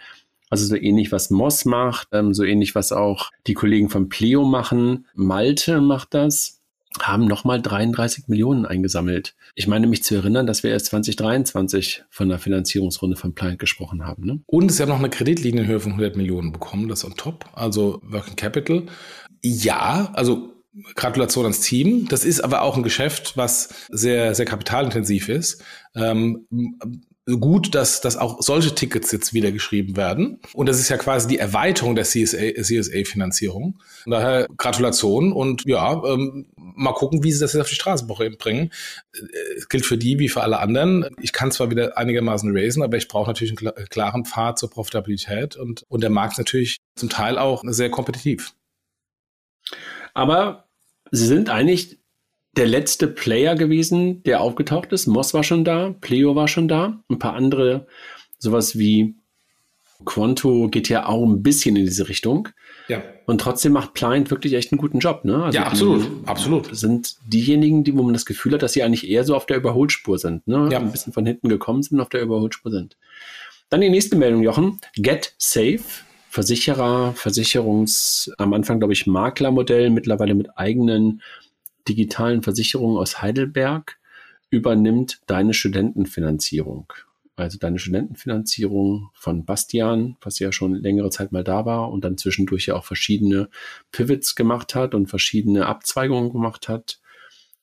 Also 0.51 0.67
so 0.67 0.77
ähnlich, 0.77 1.13
was 1.13 1.31
Moss 1.31 1.65
macht, 1.65 2.09
ähm, 2.13 2.35
so 2.35 2.45
ähnlich, 2.45 2.75
was 2.75 2.93
auch 2.93 3.31
die 3.47 3.55
Kollegen 3.55 3.89
von 3.89 4.09
Pleo 4.09 4.45
machen. 4.45 5.07
Malte 5.15 5.81
macht 5.81 6.13
das 6.13 6.60
haben 6.99 7.27
nochmal 7.27 7.63
33 7.63 8.29
Millionen 8.29 8.67
eingesammelt. 8.67 9.35
Ich 9.55 9.69
meine 9.69 9.87
mich 9.87 10.03
zu 10.03 10.17
erinnern, 10.17 10.47
dass 10.47 10.63
wir 10.63 10.71
erst 10.71 10.87
2023 10.87 12.05
von 12.11 12.29
der 12.29 12.39
Finanzierungsrunde 12.39 13.17
von 13.17 13.35
Pliant 13.35 13.59
gesprochen 13.59 14.05
haben. 14.05 14.25
Ne? 14.25 14.41
Und 14.47 14.73
sie 14.73 14.83
haben 14.83 14.89
noch 14.89 14.99
eine 14.99 15.11
Kreditlinienhöhe 15.11 15.81
von 15.81 15.93
100 15.93 16.17
Millionen 16.17 16.53
bekommen, 16.53 16.89
das 16.89 17.05
on 17.05 17.15
top, 17.17 17.49
also 17.53 18.01
Working 18.03 18.37
Capital. 18.37 18.87
Ja, 19.43 20.11
also 20.15 20.53
Gratulation 20.95 21.45
ans 21.45 21.61
Team. 21.61 22.07
Das 22.09 22.25
ist 22.25 22.41
aber 22.41 22.63
auch 22.63 22.77
ein 22.77 22.83
Geschäft, 22.83 23.37
was 23.37 23.87
sehr, 23.91 24.35
sehr 24.35 24.47
kapitalintensiv 24.47 25.29
ist. 25.29 25.63
Ähm, 25.95 26.47
gut, 27.27 27.75
dass, 27.75 28.01
dass 28.01 28.17
auch 28.17 28.43
solche 28.43 28.75
Tickets 28.75 29.13
jetzt 29.13 29.35
wieder 29.35 29.53
geschrieben 29.53 29.97
werden. 29.97 30.41
Und 30.55 30.69
das 30.69 30.81
ist 30.81 30.89
ja 30.89 30.97
quasi 30.97 31.29
die 31.29 31.39
Erweiterung 31.39 31.95
der 31.95 32.05
CSA-Finanzierung. 32.05 33.79
CSA 33.79 34.11
Daher 34.11 34.47
Gratulation 34.57 35.33
und 35.33 35.65
ja, 35.67 36.03
ähm, 36.05 36.47
mal 36.57 36.93
gucken, 36.93 37.23
wie 37.23 37.33
sie 37.33 37.41
das 37.41 37.53
jetzt 37.53 37.63
auf 37.63 37.69
die 37.69 37.75
Straße 37.75 38.07
bringen. 38.07 38.73
Es 39.57 39.69
gilt 39.69 39.87
für 39.87 39.99
die 39.99 40.19
wie 40.19 40.29
für 40.29 40.43
alle 40.43 40.59
anderen. 40.59 41.07
Ich 41.21 41.33
kann 41.33 41.53
zwar 41.53 41.71
wieder 41.71 41.97
einigermaßen 41.99 42.51
raisen, 42.57 42.83
aber 42.83 42.97
ich 42.97 43.09
brauche 43.09 43.29
natürlich 43.29 43.57
einen 43.61 43.89
klaren 43.89 44.25
Pfad 44.25 44.59
zur 44.59 44.71
Profitabilität 44.71 45.57
und, 45.57 45.85
und 45.89 46.03
der 46.03 46.11
Markt 46.11 46.33
ist 46.33 46.39
natürlich 46.39 46.79
zum 46.97 47.11
Teil 47.11 47.39
auch 47.39 47.63
sehr 47.67 47.91
kompetitiv. 47.91 48.55
Aber 50.15 50.69
sie 51.11 51.27
sind 51.27 51.51
eigentlich 51.51 52.00
der 52.57 52.67
letzte 52.67 53.07
Player 53.07 53.55
gewesen, 53.55 54.23
der 54.25 54.41
aufgetaucht 54.41 54.93
ist. 54.93 55.07
Moss 55.07 55.35
war 55.35 55.45
schon 55.45 55.65
da, 55.65 55.95
Pleo 56.01 56.35
war 56.35 56.49
schon 56.49 56.69
da, 56.69 57.01
ein 57.09 57.19
paar 57.19 57.35
andere, 57.35 57.87
sowas 58.39 58.79
wie 58.79 59.15
Quanto 60.05 60.69
geht 60.69 60.89
ja 60.89 61.07
auch 61.07 61.25
ein 61.25 61.43
bisschen 61.43 61.77
in 61.77 61.85
diese 61.85 62.09
Richtung. 62.09 62.49
Ja. 62.89 63.03
Und 63.27 63.41
trotzdem 63.41 63.73
macht 63.73 63.95
Pliant 63.95 64.31
wirklich 64.31 64.55
echt 64.55 64.73
einen 64.73 64.81
guten 64.81 64.99
Job, 64.99 65.25
ne? 65.25 65.45
Also 65.45 65.59
ja, 65.59 65.65
absolut, 65.65 66.09
absolut. 66.27 66.75
Sind 66.75 67.17
diejenigen, 67.27 67.85
die, 67.85 67.97
wo 67.97 68.03
man 68.03 68.15
das 68.15 68.27
Gefühl 68.27 68.55
hat, 68.55 68.63
dass 68.63 68.73
sie 68.73 68.83
eigentlich 68.83 69.09
eher 69.09 69.25
so 69.25 69.37
auf 69.37 69.47
der 69.47 69.59
Überholspur 69.59 70.19
sind, 70.19 70.49
ne? 70.49 70.69
Ja. 70.73 70.79
Ein 70.79 70.91
bisschen 70.91 71.13
von 71.13 71.27
hinten 71.27 71.49
gekommen 71.49 71.83
sind 71.83 71.99
und 71.99 72.01
auf 72.01 72.09
der 72.09 72.23
Überholspur 72.23 72.73
sind. 72.73 72.97
Dann 73.69 73.83
die 73.83 73.91
nächste 73.91 74.17
Meldung, 74.17 74.43
Jochen. 74.43 74.81
Get 74.97 75.35
Safe. 75.39 75.81
Versicherer, 76.31 77.13
Versicherungs, 77.17 78.31
am 78.39 78.55
Anfang, 78.55 78.79
glaube 78.79 78.93
ich, 78.93 79.09
Maklermodell, 79.09 79.91
mittlerweile 79.91 80.37
mit 80.37 80.57
eigenen 80.57 81.23
digitalen 81.89 82.43
Versicherungen 82.43 82.99
aus 82.99 83.23
Heidelberg 83.23 83.99
übernimmt 84.51 85.21
deine 85.27 85.55
Studentenfinanzierung. 85.55 86.93
Also 87.37 87.59
deine 87.59 87.79
Studentenfinanzierung 87.79 89.11
von 89.15 89.45
Bastian, 89.45 90.17
was 90.21 90.39
ja 90.39 90.53
schon 90.53 90.75
längere 90.75 91.11
Zeit 91.11 91.33
mal 91.33 91.45
da 91.45 91.65
war 91.65 91.91
und 91.91 92.05
dann 92.05 92.19
zwischendurch 92.19 92.67
ja 92.67 92.75
auch 92.75 92.85
verschiedene 92.85 93.49
Pivots 93.93 94.35
gemacht 94.35 94.75
hat 94.75 94.95
und 94.95 95.07
verschiedene 95.07 95.67
Abzweigungen 95.67 96.33
gemacht 96.33 96.69
hat, 96.69 97.01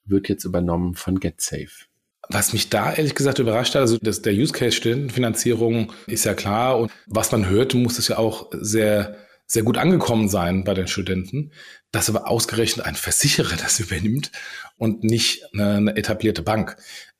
wird 0.05 0.29
jetzt 0.29 0.45
übernommen 0.45 0.95
von 0.95 1.19
GetSafe. 1.19 1.85
Was 2.29 2.53
mich 2.53 2.69
da 2.69 2.93
ehrlich 2.93 3.15
gesagt 3.15 3.39
überrascht 3.39 3.75
hat, 3.75 3.81
also 3.81 3.97
das, 4.01 4.21
der 4.21 4.33
Use 4.33 4.51
Case 4.51 4.75
Studentenfinanzierung 4.75 5.93
ist 6.07 6.25
ja 6.25 6.33
klar 6.33 6.79
und 6.79 6.91
was 7.05 7.31
man 7.31 7.47
hört, 7.47 7.73
muss 7.75 7.99
es 7.99 8.07
ja 8.07 8.17
auch 8.17 8.49
sehr 8.51 9.17
sehr 9.47 9.63
gut 9.63 9.77
angekommen 9.77 10.27
sein 10.27 10.65
bei 10.65 10.73
den 10.73 10.87
Studenten, 10.87 11.51
dass 11.91 12.09
aber 12.09 12.29
ausgerechnet 12.29 12.85
ein 12.85 12.95
Versicherer 12.95 13.55
das 13.61 13.79
übernimmt 13.79 14.31
und 14.77 15.03
nicht 15.03 15.43
eine, 15.53 15.75
eine 15.75 15.95
etablierte 15.95 16.41
Bank. 16.41 16.77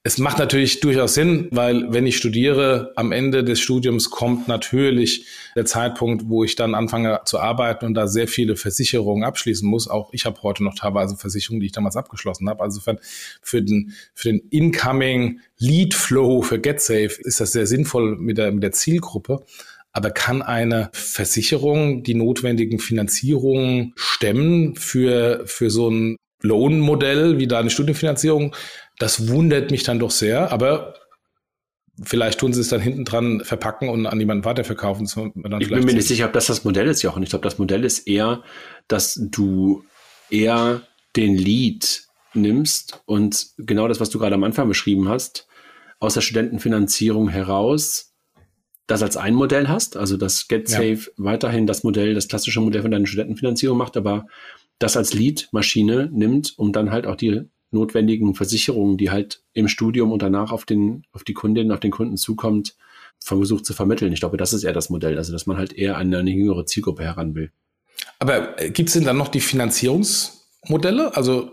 Es 0.07 0.17
macht 0.17 0.37
natürlich 0.37 0.79
durchaus 0.79 1.15
Sinn, 1.15 1.49
weil 1.51 1.91
wenn 1.91 2.07
ich 2.07 2.15
studiere, 2.15 2.93
am 2.95 3.11
Ende 3.11 3.43
des 3.43 3.59
Studiums 3.59 4.09
kommt 4.09 4.47
natürlich 4.47 5.25
der 5.53 5.65
Zeitpunkt, 5.65 6.29
wo 6.29 6.45
ich 6.45 6.55
dann 6.55 6.75
anfange 6.75 7.19
zu 7.25 7.41
arbeiten 7.41 7.85
und 7.85 7.93
da 7.93 8.07
sehr 8.07 8.29
viele 8.29 8.55
Versicherungen 8.55 9.25
abschließen 9.25 9.67
muss. 9.67 9.89
Auch 9.89 10.13
ich 10.13 10.25
habe 10.25 10.41
heute 10.43 10.63
noch 10.63 10.75
teilweise 10.75 11.17
Versicherungen, 11.17 11.59
die 11.59 11.65
ich 11.65 11.73
damals 11.73 11.97
abgeschlossen 11.97 12.47
habe. 12.47 12.63
Also 12.63 12.79
für 13.41 13.61
den, 13.61 13.91
für 14.13 14.29
den 14.29 14.39
Incoming 14.49 15.41
Lead 15.57 15.93
Flow 15.93 16.41
für 16.41 16.59
GetSafe 16.59 17.19
ist 17.23 17.41
das 17.41 17.51
sehr 17.51 17.67
sinnvoll 17.67 18.15
mit 18.15 18.37
der, 18.37 18.53
mit 18.53 18.63
der 18.63 18.71
Zielgruppe. 18.71 19.43
Aber 19.97 20.11
kann 20.11 20.43
eine 20.43 20.91
Versicherung 20.93 22.03
die 22.03 22.13
notwendigen 22.13 22.77
Finanzierungen 22.77 23.93
stemmen 23.95 24.75
für, 24.75 25.41
für 25.47 25.71
so 25.71 25.89
ein 25.89 26.17
Lohnmodell 26.43 27.39
wie 27.39 27.47
da 27.47 27.57
eine 27.57 27.71
Studienfinanzierung? 27.71 28.55
Das 28.99 29.27
wundert 29.29 29.71
mich 29.71 29.81
dann 29.81 29.97
doch 29.97 30.11
sehr, 30.11 30.51
aber 30.51 30.93
vielleicht 32.03 32.39
tun 32.39 32.53
sie 32.53 32.61
es 32.61 32.67
dann 32.67 32.79
hinten 32.79 33.05
dran 33.05 33.41
verpacken 33.43 33.89
und 33.89 34.05
an 34.05 34.19
jemanden 34.19 34.45
weiterverkaufen. 34.45 35.07
ich 35.59 35.69
bin 35.69 35.83
mir 35.83 35.95
nicht 35.95 36.07
sicher, 36.07 36.27
ob 36.27 36.33
das 36.33 36.45
das 36.45 36.63
Modell 36.63 36.85
ist, 36.85 37.01
Jochen. 37.01 37.23
Ich 37.23 37.29
glaube, 37.29 37.41
das 37.41 37.57
Modell 37.57 37.83
ist 37.83 38.07
eher, 38.07 38.43
dass 38.87 39.19
du 39.19 39.83
eher 40.29 40.83
den 41.15 41.33
Lead 41.33 42.03
nimmst 42.35 43.01
und 43.07 43.47
genau 43.57 43.87
das, 43.87 43.99
was 43.99 44.11
du 44.11 44.19
gerade 44.19 44.35
am 44.35 44.43
Anfang 44.43 44.67
beschrieben 44.67 45.09
hast, 45.09 45.47
aus 45.99 46.13
der 46.13 46.21
Studentenfinanzierung 46.21 47.29
heraus 47.29 48.06
das 48.87 49.03
als 49.03 49.17
ein 49.17 49.35
Modell 49.35 49.67
hast, 49.67 49.97
also 49.97 50.17
dass 50.17 50.47
GetSafe 50.47 50.93
ja. 50.93 51.11
weiterhin 51.17 51.67
das 51.67 51.83
Modell, 51.83 52.13
das 52.13 52.27
klassische 52.27 52.61
Modell 52.61 52.81
von 52.81 52.91
deiner 52.91 53.05
Studentenfinanzierung 53.05 53.77
macht, 53.77 53.97
aber 53.97 54.25
das 54.79 54.95
als 54.95 55.13
Lead-Maschine 55.13 56.09
nimmt, 56.11 56.53
um 56.57 56.71
dann 56.71 56.91
halt 56.91 57.05
auch 57.05 57.15
die 57.15 57.43
notwendigen 57.71 58.33
Versicherungen, 58.33 58.97
die 58.97 59.11
halt 59.11 59.43
im 59.53 59.67
Studium 59.67 60.11
und 60.11 60.21
danach 60.21 60.51
auf 60.51 60.65
den, 60.65 61.03
auf 61.11 61.25
die 61.25 61.33
Kundin, 61.33 61.71
auf 61.71 61.81
den 61.81 61.91
Kunden 61.91 62.15
zukommt, 62.15 62.75
versucht 63.19 63.65
zu 63.65 63.73
vermitteln. 63.73 64.13
Ich 64.13 64.21
glaube, 64.21 64.37
das 64.37 64.53
ist 64.53 64.63
eher 64.63 64.73
das 64.73 64.89
Modell, 64.89 65.17
also 65.17 65.33
dass 65.33 65.47
man 65.47 65.57
halt 65.57 65.73
eher 65.73 65.97
an 65.97 66.13
eine 66.13 66.31
jüngere 66.31 66.65
Zielgruppe 66.65 67.03
heran 67.03 67.35
will. 67.35 67.51
Aber 68.19 68.61
äh, 68.61 68.69
gibt 68.69 68.89
es 68.89 68.93
denn 68.93 69.03
dann 69.03 69.17
noch 69.17 69.27
die 69.27 69.41
Finanzierungsmodelle? 69.41 71.15
Also 71.15 71.51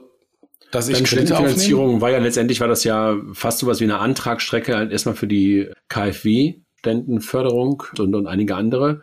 dass 0.70 0.88
ich 0.88 1.03
Kredite 1.05 1.37
Finanzierung 1.37 2.01
war 2.01 2.11
ja 2.11 2.18
letztendlich 2.18 2.61
war 2.61 2.66
das 2.66 2.83
ja 2.83 3.16
fast 3.33 3.61
so 3.61 3.68
was 3.68 3.79
wie 3.79 3.85
eine 3.85 3.99
Antragsstrecke 3.99 4.77
halt 4.77 4.90
erstmal 4.90 5.14
für 5.14 5.29
die 5.29 5.68
KfW 5.88 6.63
Studentenförderung 6.85 7.83
und, 7.99 8.14
und 8.14 8.27
einige 8.27 8.55
andere. 8.57 9.01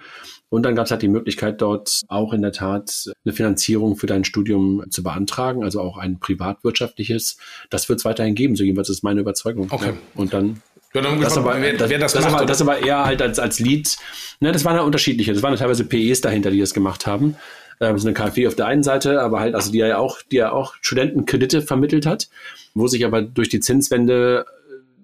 Und 0.49 0.63
dann 0.63 0.75
gab 0.75 0.85
es 0.85 0.91
halt 0.91 1.01
die 1.01 1.07
Möglichkeit, 1.07 1.61
dort 1.61 2.01
auch 2.07 2.33
in 2.33 2.41
der 2.41 2.51
Tat 2.51 3.05
eine 3.23 3.33
Finanzierung 3.33 3.95
für 3.95 4.05
dein 4.05 4.25
Studium 4.25 4.83
zu 4.89 5.01
beantragen, 5.01 5.63
also 5.63 5.79
auch 5.79 5.97
ein 5.97 6.19
privatwirtschaftliches. 6.19 7.37
Das 7.69 7.87
wird 7.87 7.99
es 7.99 8.05
weiterhin 8.05 8.35
geben, 8.35 8.55
so 8.55 8.63
jedenfalls 8.63 8.89
ist 8.89 9.03
meine 9.03 9.21
Überzeugung. 9.21 9.67
Okay. 9.71 9.87
Ja. 9.87 9.93
Und 10.15 10.33
dann 10.33 10.61
ja, 10.93 10.99
dann 10.99 11.21
das, 11.21 11.37
aber, 11.37 11.61
wer, 11.61 11.77
das, 11.77 11.89
wer 11.89 11.99
das, 11.99 12.11
das, 12.11 12.25
macht, 12.25 12.35
aber, 12.35 12.45
das 12.45 12.61
aber 12.61 12.79
eher 12.79 13.05
halt 13.05 13.21
als, 13.21 13.39
als 13.39 13.59
Lead, 13.61 13.95
ne, 14.41 14.51
das 14.51 14.65
waren 14.65 14.75
ja 14.75 14.81
unterschiedliche. 14.81 15.33
Das 15.33 15.41
waren 15.41 15.53
ja 15.53 15.57
teilweise 15.57 15.85
PEs 15.85 16.19
dahinter, 16.19 16.51
die 16.51 16.59
das 16.59 16.73
gemacht 16.73 17.07
haben. 17.07 17.37
Ähm, 17.79 17.97
so 17.97 18.09
eine 18.09 18.13
KfW 18.13 18.47
auf 18.47 18.55
der 18.55 18.65
einen 18.65 18.83
Seite, 18.83 19.21
aber 19.21 19.39
halt, 19.39 19.55
also 19.55 19.71
die 19.71 19.77
ja 19.77 19.97
auch, 19.97 20.21
die 20.21 20.35
ja 20.35 20.51
auch 20.51 20.75
Studentenkredite 20.81 21.61
vermittelt 21.61 22.05
hat, 22.05 22.27
wo 22.73 22.87
sich 22.87 23.05
aber 23.05 23.21
durch 23.21 23.47
die 23.47 23.61
Zinswende 23.61 24.45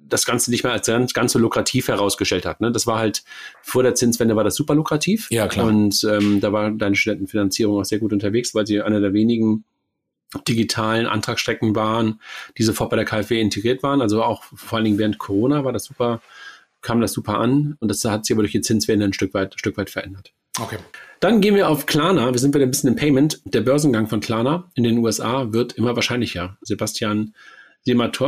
das 0.09 0.25
Ganze 0.25 0.51
nicht 0.51 0.63
mehr 0.63 0.73
als 0.73 0.87
ganz, 1.13 1.33
so 1.33 1.39
lukrativ 1.39 1.87
herausgestellt 1.87 2.45
hat. 2.45 2.61
Ne? 2.61 2.71
Das 2.71 2.87
war 2.87 2.99
halt 2.99 3.23
vor 3.61 3.83
der 3.83 3.95
Zinswende 3.95 4.35
war 4.35 4.43
das 4.43 4.55
super 4.55 4.75
lukrativ. 4.75 5.27
Ja, 5.29 5.47
klar. 5.47 5.67
Und 5.67 6.03
ähm, 6.09 6.39
da 6.39 6.51
war 6.53 6.71
deine 6.71 6.95
Studentenfinanzierung 6.95 7.79
auch 7.79 7.85
sehr 7.85 7.99
gut 7.99 8.13
unterwegs, 8.13 8.55
weil 8.55 8.67
sie 8.67 8.81
einer 8.81 8.99
der 8.99 9.13
wenigen 9.13 9.63
digitalen 10.47 11.05
Antragsstrecken 11.05 11.75
waren, 11.75 12.19
die 12.57 12.63
sofort 12.63 12.89
bei 12.89 12.97
der 12.97 13.05
KfW 13.05 13.39
integriert 13.39 13.83
waren. 13.83 14.01
Also 14.01 14.23
auch 14.23 14.43
vor 14.43 14.77
allen 14.77 14.85
Dingen 14.85 14.97
während 14.97 15.19
Corona 15.19 15.63
war 15.63 15.73
das 15.73 15.85
super, 15.85 16.21
kam 16.81 17.01
das 17.01 17.13
super 17.13 17.39
an 17.39 17.77
und 17.79 17.89
das 17.89 18.03
hat 18.03 18.25
sich 18.25 18.35
aber 18.35 18.43
durch 18.43 18.51
die 18.51 18.61
Zinswende 18.61 19.05
ein 19.05 19.13
Stück 19.13 19.33
weit, 19.33 19.55
ein 19.55 19.57
Stück 19.57 19.77
weit 19.77 19.89
verändert. 19.89 20.33
Okay. 20.59 20.77
Dann 21.19 21.41
gehen 21.41 21.55
wir 21.55 21.69
auf 21.69 21.85
Klarna. 21.85 22.31
Wir 22.31 22.39
sind 22.39 22.53
wieder 22.53 22.65
ein 22.65 22.71
bisschen 22.71 22.89
im 22.89 22.95
Payment. 22.95 23.41
Der 23.45 23.61
Börsengang 23.61 24.07
von 24.07 24.19
Klarna 24.19 24.69
in 24.75 24.83
den 24.83 24.97
USA 24.99 25.53
wird 25.53 25.73
immer 25.73 25.95
wahrscheinlicher. 25.95 26.57
Sebastian 26.61 27.33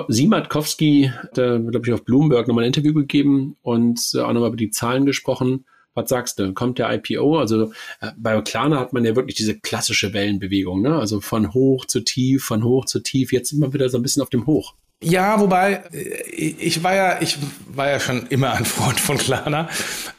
Siematkowski 0.07 1.11
hat, 1.13 1.33
glaube 1.33 1.81
ich, 1.83 1.93
auf 1.93 2.05
Bloomberg 2.05 2.47
nochmal 2.47 2.63
ein 2.63 2.67
Interview 2.67 2.93
gegeben 2.93 3.57
und 3.61 3.99
äh, 4.13 4.19
auch 4.19 4.33
nochmal 4.33 4.49
über 4.49 4.57
die 4.57 4.71
Zahlen 4.71 5.05
gesprochen. 5.05 5.65
Was 5.95 6.09
sagst 6.09 6.39
du? 6.39 6.53
Kommt 6.53 6.79
der 6.79 6.91
IPO? 6.93 7.39
Also 7.39 7.71
äh, 7.99 8.11
bei 8.17 8.39
Klarna 8.41 8.79
hat 8.79 8.93
man 8.93 9.05
ja 9.05 9.15
wirklich 9.15 9.35
diese 9.35 9.59
klassische 9.59 10.13
Wellenbewegung, 10.13 10.81
ne? 10.81 10.95
Also 10.95 11.19
von 11.19 11.53
hoch 11.53 11.85
zu 11.85 12.01
tief, 12.01 12.43
von 12.45 12.63
hoch 12.63 12.85
zu 12.85 12.99
tief. 12.99 13.33
Jetzt 13.33 13.49
sind 13.49 13.61
wir 13.61 13.73
wieder 13.73 13.89
so 13.89 13.97
ein 13.97 14.03
bisschen 14.03 14.21
auf 14.21 14.29
dem 14.29 14.45
Hoch. 14.45 14.75
Ja, 15.01 15.39
wobei 15.39 15.83
äh, 15.91 16.33
ich 16.33 16.83
war 16.83 16.95
ja 16.95 17.21
ich 17.21 17.37
war 17.67 17.89
ja 17.89 17.99
schon 17.99 18.27
immer 18.27 18.53
ein 18.53 18.65
Freund 18.65 18.99
von 18.99 19.17
Klarna 19.17 19.69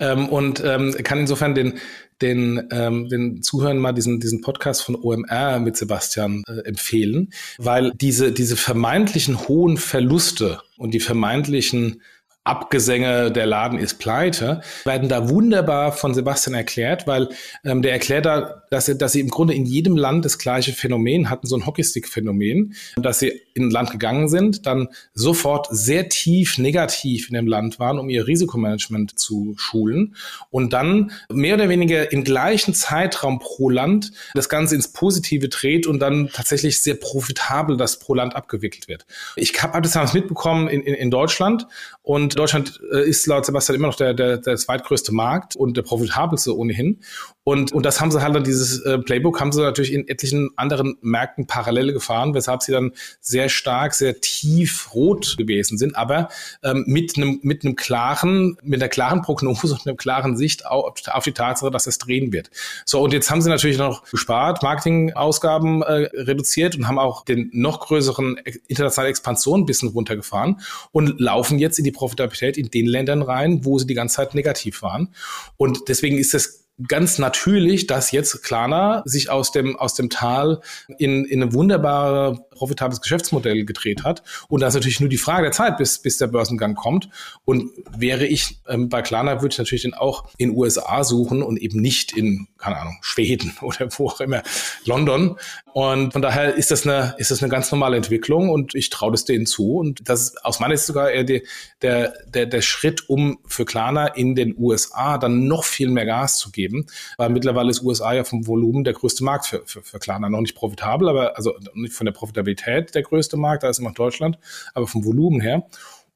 ähm, 0.01 0.29
und 0.29 0.63
ähm, 0.65 0.95
kann 1.03 1.19
insofern 1.19 1.55
den 1.55 1.79
den, 2.23 2.69
ähm, 2.71 3.09
den 3.09 3.43
Zuhörern 3.43 3.79
mal 3.79 3.93
diesen, 3.93 4.21
diesen 4.21 4.41
Podcast 4.41 4.83
von 4.83 4.97
OMR 4.97 5.59
mit 5.59 5.77
Sebastian 5.77 6.43
äh, 6.47 6.61
empfehlen, 6.69 7.33
weil 7.59 7.93
diese, 7.95 8.33
diese 8.33 8.57
vermeintlichen 8.57 9.49
hohen 9.49 9.77
Verluste 9.77 10.61
und 10.77 10.93
die 10.93 11.01
vermeintlichen 11.01 12.03
Abgesänge, 12.51 13.31
der 13.31 13.47
Laden 13.47 13.79
ist 13.79 14.01
pleite, 14.01 14.61
werden 14.85 15.09
da 15.09 15.29
wunderbar 15.29 15.93
von 15.93 16.15
Sebastian 16.15 16.55
erklärt, 16.55 17.07
weil 17.07 17.29
ähm, 17.65 17.81
der 17.81 17.93
erklärt 17.93 18.27
da, 18.27 18.65
dass, 18.71 18.87
sie, 18.87 18.99
dass 18.99 19.13
sie 19.13 19.21
im 19.21 19.29
Grunde 19.29 19.55
in 19.55 19.67
jedem 19.67 19.97
Land 19.97 20.25
das 20.25 20.37
gleiche 20.37 20.73
Phänomen 20.73 21.31
hatten, 21.31 21.47
so 21.47 21.55
ein 21.55 21.65
Hockeystick-Phänomen, 21.65 22.75
dass 22.97 23.21
sie 23.21 23.41
in 23.55 23.69
ein 23.69 23.71
Land 23.71 23.93
gegangen 23.93 24.29
sind, 24.29 24.67
dann 24.67 24.89
sofort 25.15 25.69
sehr 25.71 26.09
tief 26.09 26.59
negativ 26.59 27.29
in 27.29 27.35
dem 27.35 27.47
Land 27.47 27.79
waren, 27.79 28.01
um 28.01 28.09
ihr 28.11 28.27
Risikomanagement 28.27 29.17
zu 29.17 29.55
schulen 29.57 30.17
und 30.51 30.73
dann 30.73 31.13
mehr 31.33 31.55
oder 31.55 31.69
weniger 31.69 32.11
im 32.11 32.25
gleichen 32.25 32.75
Zeitraum 32.75 33.39
pro 33.39 33.71
Land 33.71 34.11
das 34.35 34.49
Ganze 34.49 34.75
ins 34.75 34.93
Positive 34.93 35.49
dreht 35.49 35.87
und 35.87 36.01
dann 36.01 36.31
tatsächlich 36.33 36.83
sehr 36.83 36.97
profitabel 36.97 37.77
das 37.77 38.01
pro 38.01 38.15
Land 38.15 38.35
abgewickelt 38.35 38.89
wird. 38.89 39.07
Ich 39.37 39.63
habe 39.63 39.81
das 39.83 39.93
damals 39.93 40.15
mitbekommen 40.15 40.67
in, 40.67 40.83
in, 40.83 40.95
in 40.95 41.11
Deutschland 41.13 41.69
und 42.11 42.37
Deutschland 42.37 42.81
äh, 42.93 43.09
ist 43.09 43.25
laut 43.29 43.47
Sebastian 43.47 43.77
immer 43.77 43.87
noch 43.87 43.95
der, 43.95 44.15
der, 44.15 44.39
der 44.39 44.57
zweitgrößte 44.57 45.15
Markt 45.15 45.55
und 45.55 45.77
der 45.77 45.83
profitabelste 45.83 46.57
ohnehin. 46.57 46.99
Und, 47.45 47.73
und 47.73 47.87
das 47.87 48.01
haben 48.01 48.11
sie 48.11 48.21
halt 48.21 48.35
dann, 48.35 48.43
dieses 48.43 48.81
äh, 48.85 48.99
Playbook 48.99 49.41
haben 49.41 49.53
sie 49.53 49.63
natürlich 49.63 49.93
in 49.93 50.09
etlichen 50.09 50.51
anderen 50.57 50.97
Märkten 51.03 51.47
parallel 51.47 51.93
gefahren, 51.93 52.35
weshalb 52.35 52.63
sie 52.63 52.73
dann 52.73 52.95
sehr 53.21 53.49
stark, 53.49 53.95
sehr 53.95 54.21
tief 54.21 54.93
rot 54.93 55.37
gewesen 55.39 55.79
sind, 55.79 55.95
aber 55.95 56.29
ähm, 56.65 56.83
mit 56.89 57.17
einem 57.17 57.39
mit 57.43 57.65
einem 57.65 57.77
klaren, 57.77 58.59
mit 58.63 58.83
einer 58.83 58.89
klaren 58.89 59.23
Prognose 59.23 59.73
und 59.75 59.87
einer 59.87 59.97
klaren 59.97 60.37
Sicht 60.37 60.67
auf, 60.67 60.95
auf 61.13 61.23
die 61.23 61.33
Tatsache, 61.33 61.71
dass 61.71 61.87
es 61.87 61.99
drehen 61.99 62.33
wird. 62.33 62.51
So, 62.87 63.01
und 63.01 63.13
jetzt 63.13 63.31
haben 63.31 63.41
sie 63.41 63.49
natürlich 63.49 63.79
noch 63.79 64.03
gespart, 64.11 64.65
Marketingausgaben 64.65 65.83
äh, 65.83 66.11
reduziert 66.15 66.77
und 66.77 66.89
haben 66.89 66.99
auch 66.99 67.25
den 67.25 67.51
noch 67.53 67.79
größeren 67.79 68.37
internationalen 68.67 69.11
Expansion 69.11 69.61
ein 69.61 69.67
bisschen 69.67 69.91
runtergefahren 69.91 70.61
und 70.91 71.21
laufen 71.21 71.61
jetzt 71.61 71.79
in 71.79 71.85
die 71.85 72.00
Profitabilität 72.01 72.57
in 72.57 72.71
den 72.71 72.87
Ländern 72.87 73.21
rein, 73.21 73.65
wo 73.65 73.79
sie 73.79 73.87
die 73.87 73.95
ganze 73.95 74.17
Zeit 74.17 74.35
negativ 74.35 74.81
waren. 74.81 75.15
Und 75.59 75.89
deswegen 75.89 76.17
ist 76.17 76.35
es 76.35 76.60
ganz 76.89 77.19
natürlich, 77.19 77.87
dass 77.87 78.13
jetzt 78.13 78.43
Klarna 78.43 79.03
sich 79.05 79.31
aus 79.31 79.53
dem, 79.53 79.77
aus 79.77 79.95
dem 79.95 80.11
Tal 80.11 80.61
in, 80.99 81.25
in 81.25 81.43
eine 81.43 81.53
wunderbare 81.53 82.47
profitables 82.51 83.01
Geschäftsmodell 83.01 83.65
gedreht 83.65 84.05
hat. 84.05 84.23
Und 84.49 84.61
da 84.61 84.69
ist 84.69 84.75
natürlich 84.75 85.01
nur 85.01 85.09
die 85.09 85.17
Frage 85.17 85.45
der 85.45 85.53
Zeit, 85.53 85.79
bis, 85.79 86.01
bis 86.01 86.19
der 86.19 86.27
Börsengang 86.27 86.75
kommt. 86.75 87.09
Und 87.45 87.71
wäre 87.97 88.27
ich 88.27 88.61
ähm, 88.69 88.89
bei 88.89 89.03
Klarna, 89.03 89.41
würde 89.41 89.53
ich 89.53 89.59
natürlich 89.59 89.83
den 89.83 89.95
auch 89.95 90.29
in 90.37 90.51
USA 90.51 91.03
suchen 91.05 91.43
und 91.43 91.57
eben 91.57 91.81
nicht 91.81 92.13
in, 92.13 92.49
keine 92.59 92.79
Ahnung, 92.79 92.99
Schweden 93.01 93.57
oder 93.63 93.89
wo 93.97 94.09
auch 94.09 94.21
immer, 94.21 94.43
London. 94.85 95.37
Und 95.73 96.13
von 96.13 96.23
daher 96.23 96.55
ist 96.55 96.71
das 96.71 96.87
eine, 96.87 97.15
ist 97.19 97.31
das 97.31 97.43
eine 97.43 97.51
ganz 97.51 97.71
normale 97.71 97.97
Entwicklung 97.97 98.51
und 98.51 98.75
ich 98.75 98.91
traue 98.91 99.13
das 99.13 99.25
denen 99.25 99.47
zu. 99.47 99.77
Und 99.77 100.09
das 100.09 100.23
ist 100.23 100.45
aus 100.45 100.61
meiner 100.61 100.77
Sicht 100.77 100.87
sogar 100.87 101.11
eher 101.11 101.25
die, 101.25 101.47
der, 101.83 102.13
der, 102.29 102.47
der 102.47 102.63
Schritt, 102.63 103.09
um 103.09 103.39
für 103.47 103.65
Klarna 103.65 104.09
in 104.09 104.35
den 104.35 104.55
USA 104.59 105.17
dann 105.17 105.47
noch 105.47 105.65
viel 105.65 105.89
mehr 105.89 106.07
Gas 106.07 106.39
zu 106.39 106.51
geben. 106.51 106.70
Weil 107.17 107.31
mittlerweile 107.31 107.71
ist 107.71 107.83
USA 107.83 108.13
ja 108.13 108.25
vom 108.25 108.47
Volumen 108.47 108.85
der 108.85 108.93
größte 108.93 109.25
Markt 109.25 109.47
für, 109.47 109.63
für, 109.65 109.83
für 109.83 109.99
Klarna. 109.99 110.29
Noch 110.29 110.41
nicht 110.41 110.55
profitabel, 110.55 111.09
aber 111.09 111.37
also 111.37 111.55
nicht 111.75 111.95
von 111.95 112.05
der 112.05 112.13
Profitabilität 112.13 112.95
der 112.95 113.03
größte 113.03 113.37
Markt, 113.37 113.63
da 113.63 113.69
ist 113.69 113.79
immer 113.79 113.93
Deutschland, 113.93 114.39
aber 114.75 114.87
vom 114.87 115.05
Volumen 115.05 115.41
her. 115.41 115.67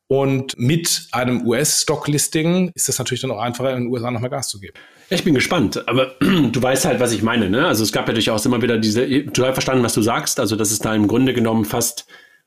Und 0.07 0.59
mit 0.59 1.09
einem 1.13 1.47
US-Stock-Listing 1.47 2.73
ist 2.75 2.89
das 2.89 2.99
natürlich 2.99 3.23
dann 3.23 3.31
auch 3.31 3.41
einfacher, 3.41 3.75
in 3.75 3.85
den 3.85 3.93
USA 3.93 4.11
noch 4.11 4.21
mehr 4.21 4.31
Gas 4.31 4.49
zu 4.49 4.61
geben. 4.61 4.75
Ich 5.09 5.25
bin 5.25 5.35
gespannt, 5.35 5.89
aber 5.89 6.15
du 6.21 6.63
weißt 6.63 6.85
halt, 6.85 7.01
was 7.01 7.13
ich 7.13 7.23
meine. 7.23 7.49
Ne? 7.49 7.67
Also 7.67 7.83
es 7.83 7.93
gab 7.93 8.07
ja 8.09 8.15
durchaus 8.15 8.45
immer 8.45 8.61
wieder 8.61 8.79
diese, 8.79 9.07
du 9.07 9.45
hast 9.45 9.55
verstanden, 9.55 9.83
was 9.83 9.95
du 9.95 10.03
sagst, 10.03 10.41
also 10.41 10.57
dass 10.57 10.71
es 10.71 10.79
da 10.79 10.95
im 10.95 11.09
Grunde 11.09 11.33
genommen 11.33 11.65
fast 11.65 12.07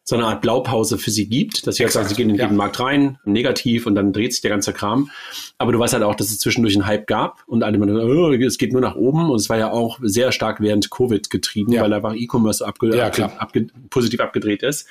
so 0.10 0.15
eine 0.15 0.26
Art 0.26 0.41
Blaupause 0.41 0.98
für 0.98 1.12
sie 1.12 1.28
gibt, 1.28 1.67
dass 1.67 1.76
sie 1.76 1.84
halt 1.84 1.91
sagen, 1.91 2.08
sie 2.08 2.15
gehen 2.15 2.30
in 2.30 2.38
jeden 2.38 2.52
ja. 2.52 2.56
Markt 2.56 2.80
rein, 2.80 3.20
negativ 3.26 3.86
und 3.88 3.96
dann 3.96 4.13
dreht 4.13 4.32
sich 4.32 4.41
der 4.41 4.52
ganze 4.52 4.72
Kram. 4.72 5.12
Aber 5.58 5.74
du 5.74 5.80
weißt 5.80 5.93
halt 5.93 6.04
auch, 6.04 6.15
dass 6.15 6.30
es 6.30 6.39
zwischendurch 6.39 6.76
einen 6.76 6.88
Hype 6.88 7.08
gab 7.08 7.43
und 7.46 7.62
alle 7.62 7.76
immer, 7.76 7.88
oh, 7.88 8.32
es 8.32 8.58
geht 8.58 8.72
nur 8.72 8.80
nach 8.80 8.96
oben 8.96 9.30
und 9.30 9.36
es 9.36 9.50
war 9.50 9.58
ja 9.58 9.70
auch 9.70 10.00
sehr 10.02 10.32
stark 10.32 10.62
während 10.62 10.89
Covid 10.89 11.30
getrieben, 11.30 11.74
ja. 11.74 11.82
weil 11.82 11.91
einfach 11.91 12.15
E-Commerce 12.15 12.65
abge 12.65 12.96
ja, 12.96 13.12
abge 13.38 13.67
positiv 13.89 14.22
abgedreht 14.22 14.63
ist. 14.63 14.88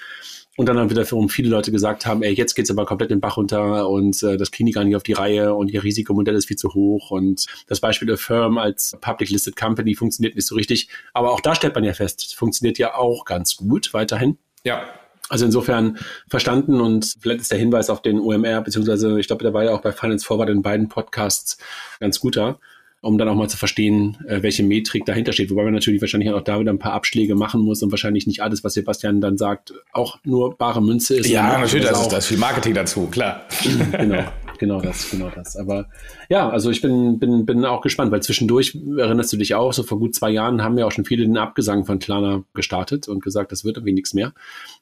Und 0.58 0.68
dann 0.68 0.78
haben 0.78 0.90
wiederum 0.90 1.30
viele 1.30 1.48
Leute 1.48 1.72
gesagt 1.72 2.04
haben, 2.04 2.22
ey, 2.22 2.34
jetzt 2.34 2.54
geht's 2.54 2.70
aber 2.70 2.84
komplett 2.84 3.10
den 3.10 3.20
Bach 3.20 3.38
runter 3.38 3.88
und 3.88 4.22
äh, 4.22 4.36
das 4.36 4.50
Klinik 4.50 4.74
gar 4.74 4.84
nicht 4.84 4.96
auf 4.96 5.02
die 5.02 5.14
Reihe 5.14 5.54
und 5.54 5.70
ihr 5.70 5.82
Risikomodell 5.82 6.34
ist 6.34 6.46
viel 6.48 6.56
zu 6.56 6.74
hoch 6.74 7.10
und 7.10 7.46
das 7.68 7.80
Beispiel 7.80 8.06
der 8.06 8.18
Firm 8.18 8.58
als 8.58 8.98
Public 9.00 9.30
Listed 9.30 9.56
Company 9.56 9.94
funktioniert 9.94 10.34
nicht 10.34 10.46
so 10.46 10.54
richtig. 10.54 10.88
Aber 11.14 11.32
auch 11.32 11.40
da 11.40 11.54
stellt 11.54 11.74
man 11.74 11.84
ja 11.84 11.94
fest, 11.94 12.22
es 12.26 12.32
funktioniert 12.34 12.76
ja 12.76 12.94
auch 12.94 13.24
ganz 13.24 13.56
gut 13.56 13.94
weiterhin. 13.94 14.36
Ja. 14.62 14.84
Also 15.28 15.44
insofern 15.44 15.98
verstanden 16.28 16.80
und 16.80 17.16
vielleicht 17.20 17.40
ist 17.40 17.50
der 17.50 17.58
Hinweis 17.58 17.90
auf 17.90 18.02
den 18.02 18.20
OMR, 18.20 18.60
beziehungsweise 18.60 19.18
ich 19.18 19.26
glaube, 19.26 19.42
der 19.42 19.52
war 19.52 19.64
ja 19.64 19.72
auch 19.72 19.80
bei 19.80 19.92
Finance 19.92 20.24
Forward 20.24 20.50
in 20.50 20.62
beiden 20.62 20.88
Podcasts 20.88 21.58
ganz 21.98 22.20
guter, 22.20 22.58
um 23.00 23.18
dann 23.18 23.28
auch 23.28 23.34
mal 23.34 23.48
zu 23.48 23.56
verstehen, 23.56 24.16
äh, 24.28 24.42
welche 24.42 24.62
Metrik 24.62 25.04
dahinter 25.04 25.32
steht. 25.32 25.50
Wobei 25.50 25.64
man 25.64 25.74
natürlich 25.74 26.00
wahrscheinlich 26.00 26.30
auch 26.30 26.42
da 26.42 26.60
wieder 26.60 26.72
ein 26.72 26.78
paar 26.78 26.92
Abschläge 26.92 27.34
machen 27.34 27.60
muss 27.62 27.82
und 27.82 27.90
wahrscheinlich 27.90 28.26
nicht 28.26 28.40
alles, 28.40 28.62
was 28.62 28.74
Sebastian 28.74 29.20
dann 29.20 29.36
sagt, 29.36 29.74
auch 29.92 30.18
nur 30.24 30.56
bare 30.56 30.80
Münze 30.80 31.16
ist. 31.16 31.28
Ja, 31.28 31.58
natürlich, 31.58 31.86
da 31.86 32.00
ist, 32.00 32.08
da 32.08 32.18
ist 32.18 32.26
viel 32.26 32.38
Marketing 32.38 32.74
dazu, 32.74 33.08
klar. 33.08 33.46
genau 33.98 34.24
genau 34.58 34.80
das, 34.80 35.10
genau 35.10 35.30
das. 35.30 35.56
Aber 35.56 35.88
ja, 36.28 36.48
also 36.48 36.70
ich 36.70 36.82
bin, 36.82 37.18
bin, 37.18 37.46
bin 37.46 37.64
auch 37.64 37.80
gespannt, 37.80 38.12
weil 38.12 38.22
zwischendurch 38.22 38.76
erinnerst 38.98 39.32
du 39.32 39.36
dich 39.36 39.54
auch, 39.54 39.72
so 39.72 39.82
vor 39.82 39.98
gut 39.98 40.14
zwei 40.14 40.30
Jahren 40.30 40.62
haben 40.62 40.78
ja 40.78 40.86
auch 40.86 40.92
schon 40.92 41.04
viele 41.04 41.24
den 41.24 41.36
Abgesang 41.36 41.84
von 41.84 41.98
Klarna 41.98 42.44
gestartet 42.54 43.08
und 43.08 43.22
gesagt, 43.22 43.52
das 43.52 43.64
wird 43.64 43.76
irgendwie 43.76 43.92
nichts 43.92 44.14
mehr. 44.14 44.32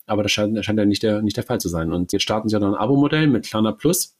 Aber 0.06 0.22
das 0.22 0.32
scheint, 0.32 0.56
das 0.56 0.64
scheint 0.64 0.78
ja 0.78 0.84
nicht 0.84 1.02
der, 1.02 1.22
nicht 1.22 1.36
der 1.36 1.44
Fall 1.44 1.60
zu 1.60 1.68
sein. 1.68 1.92
Und 1.92 2.12
jetzt 2.12 2.22
starten 2.22 2.48
sie 2.48 2.54
ja 2.54 2.60
noch 2.60 2.68
ein 2.68 2.74
Abo-Modell 2.74 3.26
mit 3.26 3.46
Klarna 3.46 3.72
Plus. 3.72 4.16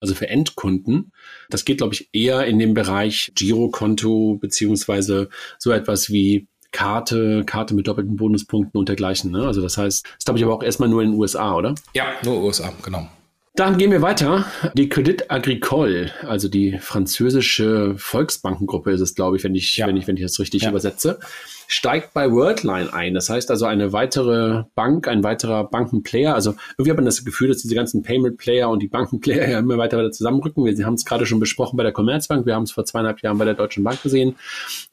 Also 0.00 0.14
für 0.14 0.28
Endkunden. 0.28 1.12
Das 1.48 1.64
geht, 1.64 1.78
glaube 1.78 1.94
ich, 1.94 2.08
eher 2.12 2.44
in 2.46 2.58
den 2.58 2.74
Bereich 2.74 3.30
Girokonto 3.36 4.36
beziehungsweise 4.40 5.28
so 5.58 5.70
etwas 5.70 6.10
wie 6.10 6.48
Karte, 6.72 7.44
Karte 7.44 7.74
mit 7.74 7.86
doppelten 7.86 8.16
Bonuspunkten 8.16 8.78
und 8.78 8.88
dergleichen. 8.88 9.30
Ne? 9.30 9.46
Also 9.46 9.60
das 9.62 9.78
heißt, 9.78 10.04
das 10.04 10.24
glaube 10.24 10.38
ich 10.38 10.44
aber 10.44 10.54
auch 10.54 10.62
erstmal 10.62 10.88
nur 10.88 11.02
in 11.02 11.12
den 11.12 11.20
USA, 11.20 11.54
oder? 11.54 11.74
Ja, 11.94 12.06
nur 12.24 12.42
USA, 12.42 12.72
genau. 12.82 13.08
Dann 13.54 13.76
gehen 13.76 13.90
wir 13.90 14.00
weiter. 14.00 14.46
Die 14.72 14.88
Credit 14.88 15.30
Agricole, 15.30 16.10
also 16.22 16.48
die 16.48 16.78
französische 16.78 17.94
Volksbankengruppe 17.98 18.92
ist 18.92 19.02
es, 19.02 19.14
glaube 19.14 19.36
ich, 19.36 19.44
wenn 19.44 19.54
ich, 19.54 19.76
ja. 19.76 19.86
wenn 19.86 19.98
ich, 19.98 20.06
wenn 20.06 20.16
ich 20.16 20.22
das 20.22 20.40
richtig 20.40 20.62
ja. 20.62 20.70
übersetze, 20.70 21.20
steigt 21.66 22.14
bei 22.14 22.30
Worldline 22.30 22.94
ein. 22.94 23.12
Das 23.12 23.28
heißt 23.28 23.50
also 23.50 23.66
eine 23.66 23.92
weitere 23.92 24.64
Bank, 24.74 25.06
ein 25.06 25.22
weiterer 25.22 25.64
Bankenplayer. 25.64 26.34
Also 26.34 26.54
irgendwie 26.78 26.92
hat 26.92 26.96
man 26.96 27.04
das 27.04 27.26
Gefühl, 27.26 27.48
dass 27.48 27.60
diese 27.60 27.74
ganzen 27.74 28.02
Payment 28.02 28.38
Player 28.38 28.70
und 28.70 28.82
die 28.82 28.88
Bankenplayer 28.88 29.46
ja 29.50 29.58
immer 29.58 29.76
weiter, 29.76 29.98
weiter 29.98 30.12
zusammenrücken. 30.12 30.64
Wir 30.64 30.86
haben 30.86 30.94
es 30.94 31.04
gerade 31.04 31.26
schon 31.26 31.38
besprochen 31.38 31.76
bei 31.76 31.82
der 31.82 31.92
Commerzbank. 31.92 32.46
Wir 32.46 32.54
haben 32.54 32.62
es 32.62 32.72
vor 32.72 32.86
zweieinhalb 32.86 33.20
Jahren 33.20 33.36
bei 33.36 33.44
der 33.44 33.54
Deutschen 33.54 33.84
Bank 33.84 34.02
gesehen. 34.02 34.36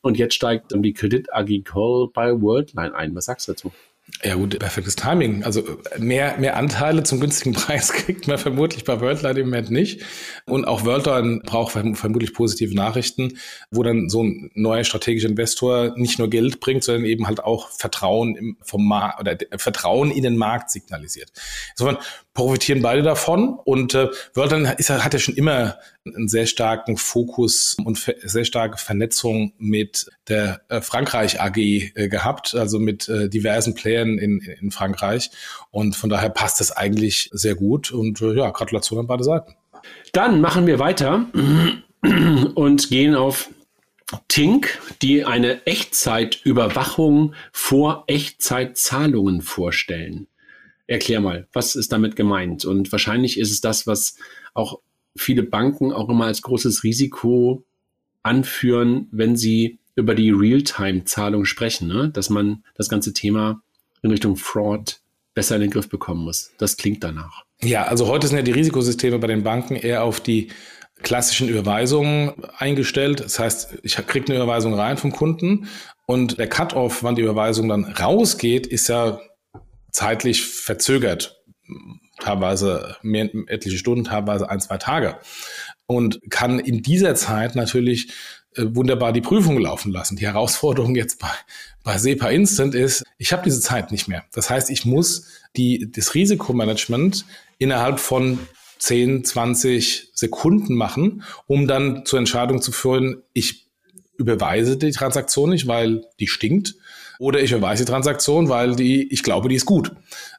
Und 0.01 0.17
jetzt 0.17 0.33
steigt 0.33 0.73
die 0.75 0.93
Credit 0.93 1.33
Agricole 1.33 2.09
bei 2.13 2.41
Worldline 2.41 2.93
ein. 2.93 3.15
Was 3.15 3.23
sagst 3.23 3.47
du 3.47 3.53
dazu? 3.53 3.71
Ja 4.23 4.35
gut, 4.35 4.59
perfektes 4.59 4.95
Timing. 4.95 5.43
Also 5.43 5.63
mehr, 5.97 6.37
mehr 6.37 6.57
Anteile 6.57 7.03
zum 7.03 7.19
günstigen 7.19 7.53
Preis 7.55 7.93
kriegt 7.93 8.27
man 8.27 8.37
vermutlich 8.37 8.83
bei 8.83 8.99
Worldline 8.99 9.39
im 9.39 9.47
Moment 9.47 9.71
nicht. 9.71 10.03
Und 10.45 10.65
auch 10.65 10.83
Worldline 10.83 11.41
braucht 11.45 11.71
vermutlich 11.71 12.33
positive 12.33 12.75
Nachrichten, 12.75 13.37
wo 13.71 13.83
dann 13.83 14.09
so 14.09 14.23
ein 14.23 14.51
neuer 14.55 14.83
strategischer 14.83 15.29
Investor 15.29 15.93
nicht 15.95 16.19
nur 16.19 16.29
Geld 16.29 16.59
bringt, 16.59 16.83
sondern 16.83 17.05
eben 17.05 17.27
halt 17.27 17.43
auch 17.43 17.69
Vertrauen 17.69 18.35
im, 18.35 18.57
vom 18.61 18.87
Markt 18.87 19.19
oder 19.19 19.37
Vertrauen 19.57 20.11
in 20.11 20.23
den 20.23 20.37
Markt 20.37 20.69
signalisiert. 20.69 21.31
Insofern 21.71 21.97
profitieren 22.39 22.81
beide 22.81 23.03
davon. 23.03 23.59
Und 23.65 23.93
äh, 23.93 24.07
Worldline 24.33 24.73
ist, 24.77 24.89
hat 24.89 25.13
ja 25.13 25.19
schon 25.19 25.35
immer 25.35 25.77
einen 26.05 26.29
sehr 26.29 26.45
starken 26.45 26.95
Fokus 26.95 27.75
und 27.83 27.97
sehr 28.23 28.45
starke 28.45 28.77
Vernetzung 28.77 29.51
mit 29.57 30.09
der 30.29 30.61
äh, 30.69 30.79
Frankreich 30.79 31.41
AG 31.41 31.57
äh, 31.57 32.07
gehabt, 32.07 32.55
also 32.55 32.79
mit 32.79 33.09
äh, 33.09 33.27
diversen 33.27 33.75
Playern 33.75 34.17
in, 34.17 34.39
in 34.39 34.71
Frankreich. 34.71 35.31
Und 35.69 35.97
von 35.97 36.09
daher 36.09 36.29
passt 36.29 36.61
das 36.61 36.71
eigentlich 36.71 37.29
sehr 37.33 37.55
gut. 37.55 37.91
Und 37.91 38.21
äh, 38.21 38.33
ja, 38.33 38.49
Gratulation 38.51 38.99
an 38.99 39.07
beide 39.07 39.25
Seiten. 39.25 39.55
Dann 40.13 40.39
machen 40.39 40.65
wir 40.65 40.79
weiter 40.79 41.25
und 42.55 42.89
gehen 42.89 43.15
auf 43.15 43.49
Tink, 44.29 44.79
die 45.01 45.25
eine 45.25 45.65
Echtzeitüberwachung 45.65 47.33
vor 47.51 48.05
Echtzeitzahlungen 48.07 49.41
vorstellen. 49.41 50.27
Erklär 50.89 51.21
mal, 51.21 51.47
was 51.53 51.75
ist 51.75 51.91
damit 51.91 52.15
gemeint? 52.15 52.65
Und 52.65 52.91
wahrscheinlich 52.91 53.39
ist 53.39 53.51
es 53.51 53.61
das, 53.61 53.85
was 53.85 54.15
auch 54.55 54.79
viele 55.15 55.43
Banken 55.43 55.93
auch 55.93 56.09
immer 56.09 56.25
als 56.25 56.41
großes 56.41 56.83
Risiko 56.83 57.63
anführen, 58.23 59.07
wenn 59.11 59.35
sie 59.35 59.77
über 59.95 60.15
die 60.15 60.31
Realtime-Zahlung 60.31 61.45
sprechen, 61.45 61.87
ne? 61.87 62.09
dass 62.09 62.31
man 62.31 62.63
das 62.73 62.89
ganze 62.89 63.13
Thema 63.13 63.61
in 64.01 64.09
Richtung 64.09 64.35
Fraud 64.35 65.01
besser 65.35 65.55
in 65.55 65.61
den 65.61 65.69
Griff 65.69 65.89
bekommen 65.89 66.23
muss. 66.23 66.53
Das 66.57 66.75
klingt 66.75 67.03
danach. 67.03 67.43
Ja, 67.61 67.83
also 67.83 68.07
heute 68.07 68.25
sind 68.25 68.37
ja 68.37 68.43
die 68.43 68.51
Risikosysteme 68.51 69.19
bei 69.19 69.27
den 69.27 69.43
Banken 69.43 69.75
eher 69.75 70.03
auf 70.03 70.19
die 70.19 70.47
klassischen 71.03 71.49
Überweisungen 71.49 72.33
eingestellt. 72.57 73.19
Das 73.19 73.37
heißt, 73.37 73.77
ich 73.83 73.95
kriege 74.07 74.25
eine 74.33 74.41
Überweisung 74.41 74.73
rein 74.73 74.97
vom 74.97 75.11
Kunden 75.11 75.67
und 76.07 76.39
der 76.39 76.49
Cut-off, 76.49 77.03
wann 77.03 77.13
die 77.13 77.21
Überweisung 77.21 77.69
dann 77.69 77.85
rausgeht, 77.85 78.65
ist 78.65 78.87
ja 78.87 79.21
zeitlich 79.91 80.45
verzögert. 80.45 81.41
Teilweise 82.19 82.97
mehr, 83.01 83.29
etliche 83.47 83.77
Stunden, 83.77 84.05
teilweise 84.05 84.49
ein, 84.49 84.59
zwei 84.59 84.77
Tage. 84.77 85.17
Und 85.85 86.19
kann 86.29 86.59
in 86.59 86.83
dieser 86.83 87.15
Zeit 87.15 87.55
natürlich 87.55 88.11
äh, 88.55 88.65
wunderbar 88.67 89.13
die 89.13 89.21
Prüfung 89.21 89.57
laufen 89.59 89.91
lassen. 89.91 90.17
Die 90.17 90.25
Herausforderung 90.25 90.95
jetzt 90.95 91.19
bei, 91.19 91.31
bei 91.83 91.97
SEPA 91.97 92.29
Instant 92.29 92.75
ist, 92.75 93.03
ich 93.17 93.31
habe 93.31 93.43
diese 93.43 93.61
Zeit 93.61 93.91
nicht 93.91 94.07
mehr. 94.07 94.25
Das 94.33 94.49
heißt, 94.49 94.69
ich 94.69 94.85
muss 94.85 95.27
die, 95.55 95.91
das 95.91 96.15
Risikomanagement 96.15 97.25
innerhalb 97.57 97.99
von 97.99 98.39
10, 98.79 99.25
20 99.25 100.11
Sekunden 100.13 100.75
machen, 100.75 101.23
um 101.47 101.67
dann 101.67 102.05
zur 102.05 102.19
Entscheidung 102.19 102.61
zu 102.61 102.71
führen, 102.71 103.21
ich 103.33 103.67
überweise 104.17 104.77
die 104.77 104.91
Transaktion 104.91 105.51
nicht, 105.51 105.67
weil 105.67 106.05
die 106.19 106.27
stinkt 106.27 106.75
oder 107.19 107.41
ich 107.41 107.51
überweise 107.51 107.83
die 107.83 107.91
Transaktion, 107.91 108.47
weil 108.47 108.75
die, 108.75 109.11
ich 109.13 109.23
glaube, 109.23 109.49
die 109.49 109.55
ist 109.55 109.65
gut. 109.65 109.91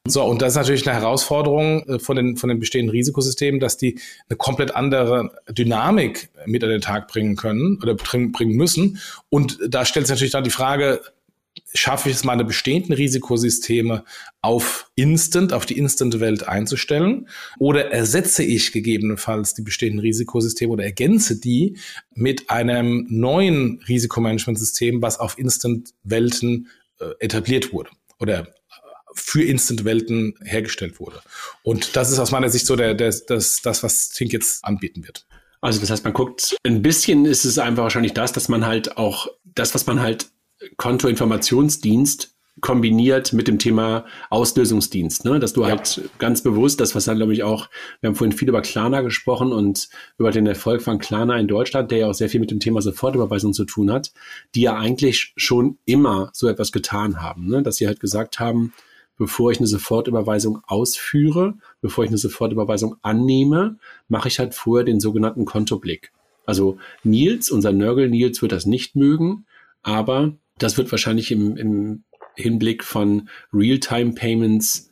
So, 0.09 0.25
und 0.25 0.41
das 0.41 0.55
ist 0.55 0.57
natürlich 0.57 0.89
eine 0.89 0.99
Herausforderung 0.99 1.87
äh, 1.87 1.99
von 1.99 2.17
den, 2.17 2.37
von 2.39 2.49
den 2.49 2.59
bestehenden 2.59 2.91
Risikosystemen, 2.91 3.61
dass 3.61 3.77
die 3.77 4.01
eine 4.29 4.39
komplett 4.39 4.75
andere 4.75 5.31
Dynamik 5.51 6.31
mit 6.47 6.65
an 6.65 6.71
den 6.71 6.81
Tag 6.81 7.07
bringen 7.09 7.37
können 7.37 7.79
oder 7.83 7.95
bringen 7.95 8.57
müssen. 8.57 8.99
Und 9.29 9.59
da 9.69 9.85
stellt 9.85 10.07
sich 10.07 10.15
natürlich 10.15 10.33
dann 10.33 10.43
die 10.43 10.51
Frage, 10.51 11.03
schaffe 11.75 12.09
ich 12.09 12.17
es, 12.17 12.25
meine 12.25 12.45
bestehenden 12.45 12.95
Risikosysteme 12.95 14.05
auf 14.43 14.91
Instant, 14.95 15.53
auf 15.53 15.67
die 15.67 15.79
Instant-Welt 15.79 16.49
einzustellen? 16.49 17.29
Oder 17.59 17.91
ersetze 17.91 18.43
ich 18.43 18.73
gegebenenfalls 18.73 19.55
die 19.55 19.63
bestehenden 19.63 20.01
Risikosysteme 20.01 20.73
oder 20.73 20.85
ergänze 20.85 21.41
die 21.41 21.79
mit 22.15 22.51
einem 22.51 23.07
neuen 23.09 23.83
Risikomanagementsystem, 23.89 25.03
was 25.03 25.21
auf 25.21 25.39
Instant-Welten 25.39 26.69
äh, 26.99 27.11
etabliert 27.21 27.73
wurde 27.73 27.91
oder 28.19 28.49
für 29.15 29.43
Instant-Welten 29.43 30.35
hergestellt 30.43 31.01
wurde. 31.01 31.21
Und 31.63 31.97
das 31.97 32.11
ist 32.11 32.19
aus 32.19 32.31
meiner 32.31 32.49
Sicht 32.49 32.67
so 32.67 32.77
der, 32.77 32.95
der, 32.95 33.13
das, 33.27 33.61
das, 33.61 33.83
was 33.83 34.11
Tink 34.11 34.33
jetzt 34.33 34.65
anbieten 34.65 35.05
wird. 35.05 35.27
Also 35.61 35.81
das 35.81 35.91
heißt, 35.91 36.05
man 36.05 36.15
guckt, 36.15 36.57
ein 36.65 36.81
bisschen 36.83 37.27
ist 37.27 37.45
es 37.45 37.59
einfach 37.59 37.83
wahrscheinlich 37.83 38.15
das, 38.15 38.33
dass 38.33 38.49
man 38.49 38.67
halt 38.67 38.97
auch 38.97 39.27
das, 39.45 39.75
was 39.75 39.87
man 39.87 40.01
halt 40.01 40.31
Kontoinformationsdienst 40.77 42.35
kombiniert 42.61 43.33
mit 43.33 43.49
dem 43.49 43.59
Thema 43.59 44.05
Auslösungsdienst, 44.29 45.25
ne? 45.25 45.41
dass 45.41 45.53
du 45.53 45.63
ja. 45.63 45.69
halt 45.69 46.03
ganz 46.19 46.43
bewusst, 46.43 46.81
das 46.81 46.95
was 46.95 47.05
dann 47.05 47.17
glaube 47.17 47.33
ich 47.33 47.43
auch, 47.43 47.69
wir 48.01 48.09
haben 48.09 48.15
vorhin 48.15 48.37
viel 48.37 48.49
über 48.49 48.61
Klarna 48.61 49.01
gesprochen 49.01 49.53
und 49.53 49.89
über 50.19 50.31
den 50.31 50.47
Erfolg 50.47 50.83
von 50.83 50.99
Klarna 50.99 51.39
in 51.39 51.49
Deutschland, 51.49 51.91
der 51.91 51.99
ja 51.99 52.07
auch 52.09 52.15
sehr 52.15 52.29
viel 52.29 52.41
mit 52.41 52.51
dem 52.51 52.61
Thema 52.61 52.83
Sofortüberweisung 52.83 53.53
zu 53.53 53.65
tun 53.65 53.91
hat, 53.91 54.13
die 54.55 54.63
ja 54.63 54.77
eigentlich 54.77 55.33
schon 55.37 55.79
immer 55.87 56.31
so 56.33 56.49
etwas 56.49 56.73
getan 56.73 57.23
haben, 57.23 57.49
ne? 57.49 57.63
dass 57.63 57.77
sie 57.77 57.87
halt 57.87 58.01
gesagt 58.01 58.41
haben, 58.41 58.73
bevor 59.17 59.53
ich 59.53 59.59
eine 59.59 59.67
Sofortüberweisung 59.67 60.61
ausführe, 60.67 61.55
bevor 61.81 62.05
ich 62.05 62.11
eine 62.11 62.19
Sofortüberweisung 62.19 62.97
annehme, 63.03 63.77
mache 64.09 64.29
ich 64.29 64.39
halt 64.39 64.55
vorher 64.55 64.85
den 64.85 65.01
sogenannten 65.01 65.45
Kontoblick. 65.45 66.13
Also 66.47 66.79
Nils, 67.05 67.51
unser 67.51 67.73
Nörgel 67.73 68.09
Nils 68.09 68.43
wird 68.43 68.53
das 68.53 68.67
nicht 68.67 68.97
mögen, 68.97 69.47
aber 69.83 70.33
das 70.63 70.77
wird 70.77 70.91
wahrscheinlich 70.91 71.31
im, 71.33 71.57
im 71.57 72.05
Hinblick 72.37 72.85
von 72.85 73.29
Real-Time-Payments 73.53 74.91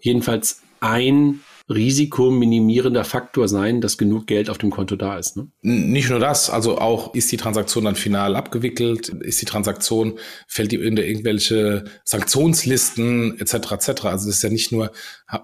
jedenfalls 0.00 0.62
ein 0.80 1.40
risikominimierender 1.70 3.04
Faktor 3.04 3.46
sein, 3.46 3.80
dass 3.80 3.96
genug 3.96 4.26
Geld 4.26 4.50
auf 4.50 4.58
dem 4.58 4.70
Konto 4.70 4.96
da 4.96 5.16
ist. 5.16 5.36
Ne? 5.36 5.46
Nicht 5.62 6.10
nur 6.10 6.18
das, 6.18 6.50
also 6.50 6.78
auch 6.78 7.14
ist 7.14 7.30
die 7.30 7.36
Transaktion 7.36 7.84
dann 7.84 7.94
final 7.94 8.34
abgewickelt, 8.34 9.08
ist 9.08 9.40
die 9.40 9.46
Transaktion, 9.46 10.18
fällt 10.48 10.72
die 10.72 10.76
in 10.76 10.96
irgendwelche 10.96 11.84
Sanktionslisten 12.04 13.38
etc. 13.38 13.54
etc. 13.72 13.88
Also 14.06 14.26
das 14.26 14.26
ist 14.26 14.42
ja 14.42 14.50
nicht 14.50 14.72
nur, 14.72 14.90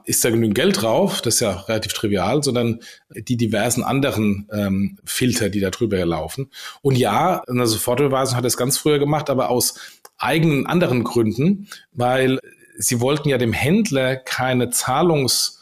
ist 0.05 0.25
da 0.25 0.31
genügend 0.31 0.57
Geld 0.57 0.83
drauf, 0.83 1.23
das 1.23 1.35
ist 1.35 1.41
ja 1.41 1.53
relativ 1.53 1.93
trivial, 1.93 2.43
sondern 2.43 2.81
die 3.15 3.37
diversen 3.37 3.85
anderen 3.85 4.49
ähm, 4.53 4.99
Filter, 5.05 5.49
die 5.49 5.61
da 5.61 5.71
drüber 5.71 6.05
laufen. 6.05 6.51
Und 6.83 6.99
ja, 6.99 7.45
eine 7.47 7.69
Sofortüberweisung 7.69 8.37
hat 8.37 8.45
das 8.45 8.57
ganz 8.57 8.79
früher 8.79 8.99
gemacht, 8.99 9.31
aber 9.31 9.49
aus 9.49 9.75
eigenen 10.19 10.67
anderen 10.67 11.05
Gründen, 11.05 11.69
weil 11.93 12.41
sie 12.79 13.01
wollten 13.01 13.29
ja 13.29 13.39
dem 13.39 13.53
Händler 13.53 14.17
keine 14.17 14.71
Zahlungs 14.71 15.57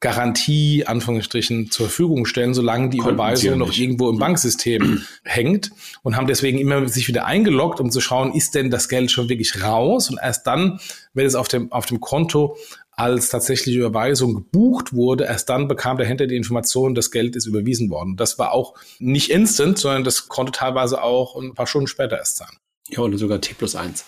Garantie, 0.00 0.86
Anführungsstrichen, 0.86 1.70
zur 1.70 1.86
Verfügung 1.86 2.24
stellen, 2.24 2.54
solange 2.54 2.88
die 2.88 2.98
Überweisung 2.98 3.58
noch 3.58 3.76
irgendwo 3.76 4.08
im 4.08 4.18
Banksystem 4.18 5.02
hängt 5.24 5.70
und 6.02 6.16
haben 6.16 6.26
deswegen 6.26 6.58
immer 6.58 6.88
sich 6.88 7.06
wieder 7.06 7.26
eingeloggt, 7.26 7.80
um 7.80 7.90
zu 7.90 8.00
schauen, 8.00 8.32
ist 8.32 8.54
denn 8.54 8.70
das 8.70 8.88
Geld 8.88 9.10
schon 9.10 9.28
wirklich 9.28 9.62
raus? 9.62 10.08
Und 10.10 10.18
erst 10.22 10.46
dann, 10.46 10.80
wenn 11.12 11.26
es 11.26 11.34
auf 11.34 11.48
dem, 11.48 11.70
auf 11.70 11.84
dem 11.84 12.00
Konto 12.00 12.56
als 12.92 13.28
tatsächliche 13.28 13.78
Überweisung 13.78 14.34
gebucht 14.34 14.92
wurde, 14.92 15.24
erst 15.24 15.48
dann 15.48 15.68
bekam 15.68 15.98
der 15.98 16.06
Händler 16.06 16.26
die 16.26 16.36
Information, 16.36 16.94
das 16.94 17.10
Geld 17.10 17.36
ist 17.36 17.46
überwiesen 17.46 17.90
worden. 17.90 18.16
Das 18.16 18.38
war 18.38 18.52
auch 18.52 18.74
nicht 18.98 19.30
instant, 19.30 19.78
sondern 19.78 20.04
das 20.04 20.28
konnte 20.28 20.52
teilweise 20.52 21.02
auch 21.02 21.36
ein 21.36 21.54
paar 21.54 21.66
Stunden 21.66 21.86
später 21.86 22.18
erst 22.18 22.38
sein. 22.38 22.50
Ja, 22.88 23.00
oder 23.00 23.18
sogar 23.18 23.40
T 23.40 23.54
plus 23.54 23.76
eins. 23.76 24.04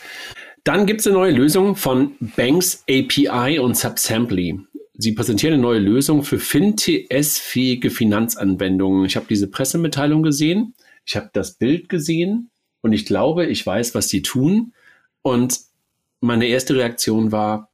Dann 0.65 0.87
gibt 0.87 1.01
es 1.01 1.07
eine 1.07 1.17
neue 1.17 1.33
Lösung 1.33 1.75
von 1.75 2.13
Banks 2.37 2.85
API 2.89 3.59
und 3.59 3.77
Subsamply. 3.77 4.61
Sie 5.03 5.13
präsentieren 5.13 5.55
eine 5.55 5.63
neue 5.63 5.81
Lösung 5.81 6.23
für 6.23 6.39
FinTS-fähige 6.39 7.91
Finanzanwendungen. 7.91 9.05
Ich 9.05 9.17
habe 9.17 9.27
diese 9.29 9.49
Pressemitteilung 9.51 10.23
gesehen, 10.23 10.75
ich 11.05 11.17
habe 11.17 11.29
das 11.33 11.55
Bild 11.55 11.89
gesehen 11.89 12.51
und 12.83 12.93
ich 12.93 13.05
glaube, 13.05 13.47
ich 13.47 13.67
weiß, 13.67 13.97
was 13.97 14.09
sie 14.09 14.23
tun. 14.23 14.75
Und 15.23 15.59
meine 16.21 16.47
erste 16.47 16.77
Reaktion 16.77 17.33
war, 17.33 17.73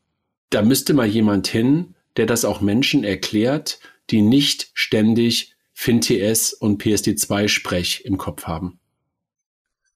da 0.49 0.63
müsste 0.63 0.95
mal 0.95 1.07
jemand 1.07 1.49
hin, 1.49 1.95
der 2.17 2.25
das 2.25 2.47
auch 2.47 2.63
Menschen 2.63 3.05
erklärt, 3.05 3.79
die 4.09 4.23
nicht 4.23 4.71
ständig 4.73 5.55
FinTS 5.75 6.55
und 6.55 6.83
PSD2-Sprech 6.83 8.07
im 8.07 8.17
Kopf 8.17 8.45
haben. 8.45 8.81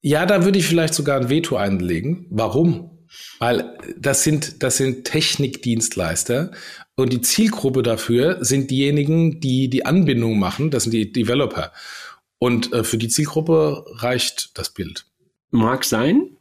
Ja, 0.03 0.27
da 0.27 0.45
würde 0.45 0.59
ich 0.59 0.67
vielleicht 0.67 0.93
sogar 0.93 1.19
ein 1.19 1.31
Veto 1.31 1.57
einlegen. 1.57 2.27
Warum? 2.29 2.92
Weil 3.39 3.77
das 3.99 4.25
sind, 4.25 4.63
das 4.63 4.77
sind 4.77 5.05
Technikdienstleister 5.05 6.53
und 6.95 7.13
die 7.13 7.21
Zielgruppe 7.21 7.83
dafür 7.83 8.45
sind 8.45 8.71
diejenigen, 8.71 9.41
die 9.41 9.69
die 9.69 9.87
Anbindung 9.87 10.39
machen, 10.39 10.71
das 10.71 10.85
sind 10.85 10.93
die 10.93 11.13
Developer. 11.13 11.73
Und 12.39 12.73
äh, 12.73 12.85
für 12.85 12.99
die 12.99 13.09
Zielgruppe 13.09 13.85
reicht 13.89 14.59
das 14.59 14.71
Bild. 14.71 15.07
Mag 15.51 15.85
sein. 15.85 16.37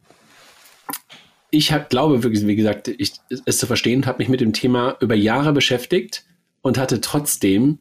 Ich 1.50 1.72
hab, 1.72 1.90
glaube 1.90 2.24
wirklich, 2.24 2.48
wie 2.48 2.56
gesagt, 2.56 2.88
ich, 2.88 3.14
es 3.46 3.58
zu 3.58 3.68
verstehen, 3.68 4.06
habe 4.06 4.20
mich 4.20 4.30
mit 4.30 4.42
dem 4.42 4.54
Thema 4.54 4.98
über 5.02 5.16
Jahre 5.16 5.54
beschäftigt 5.54 6.26
und 6.62 6.78
hatte 6.78 7.02
trotzdem 7.02 7.80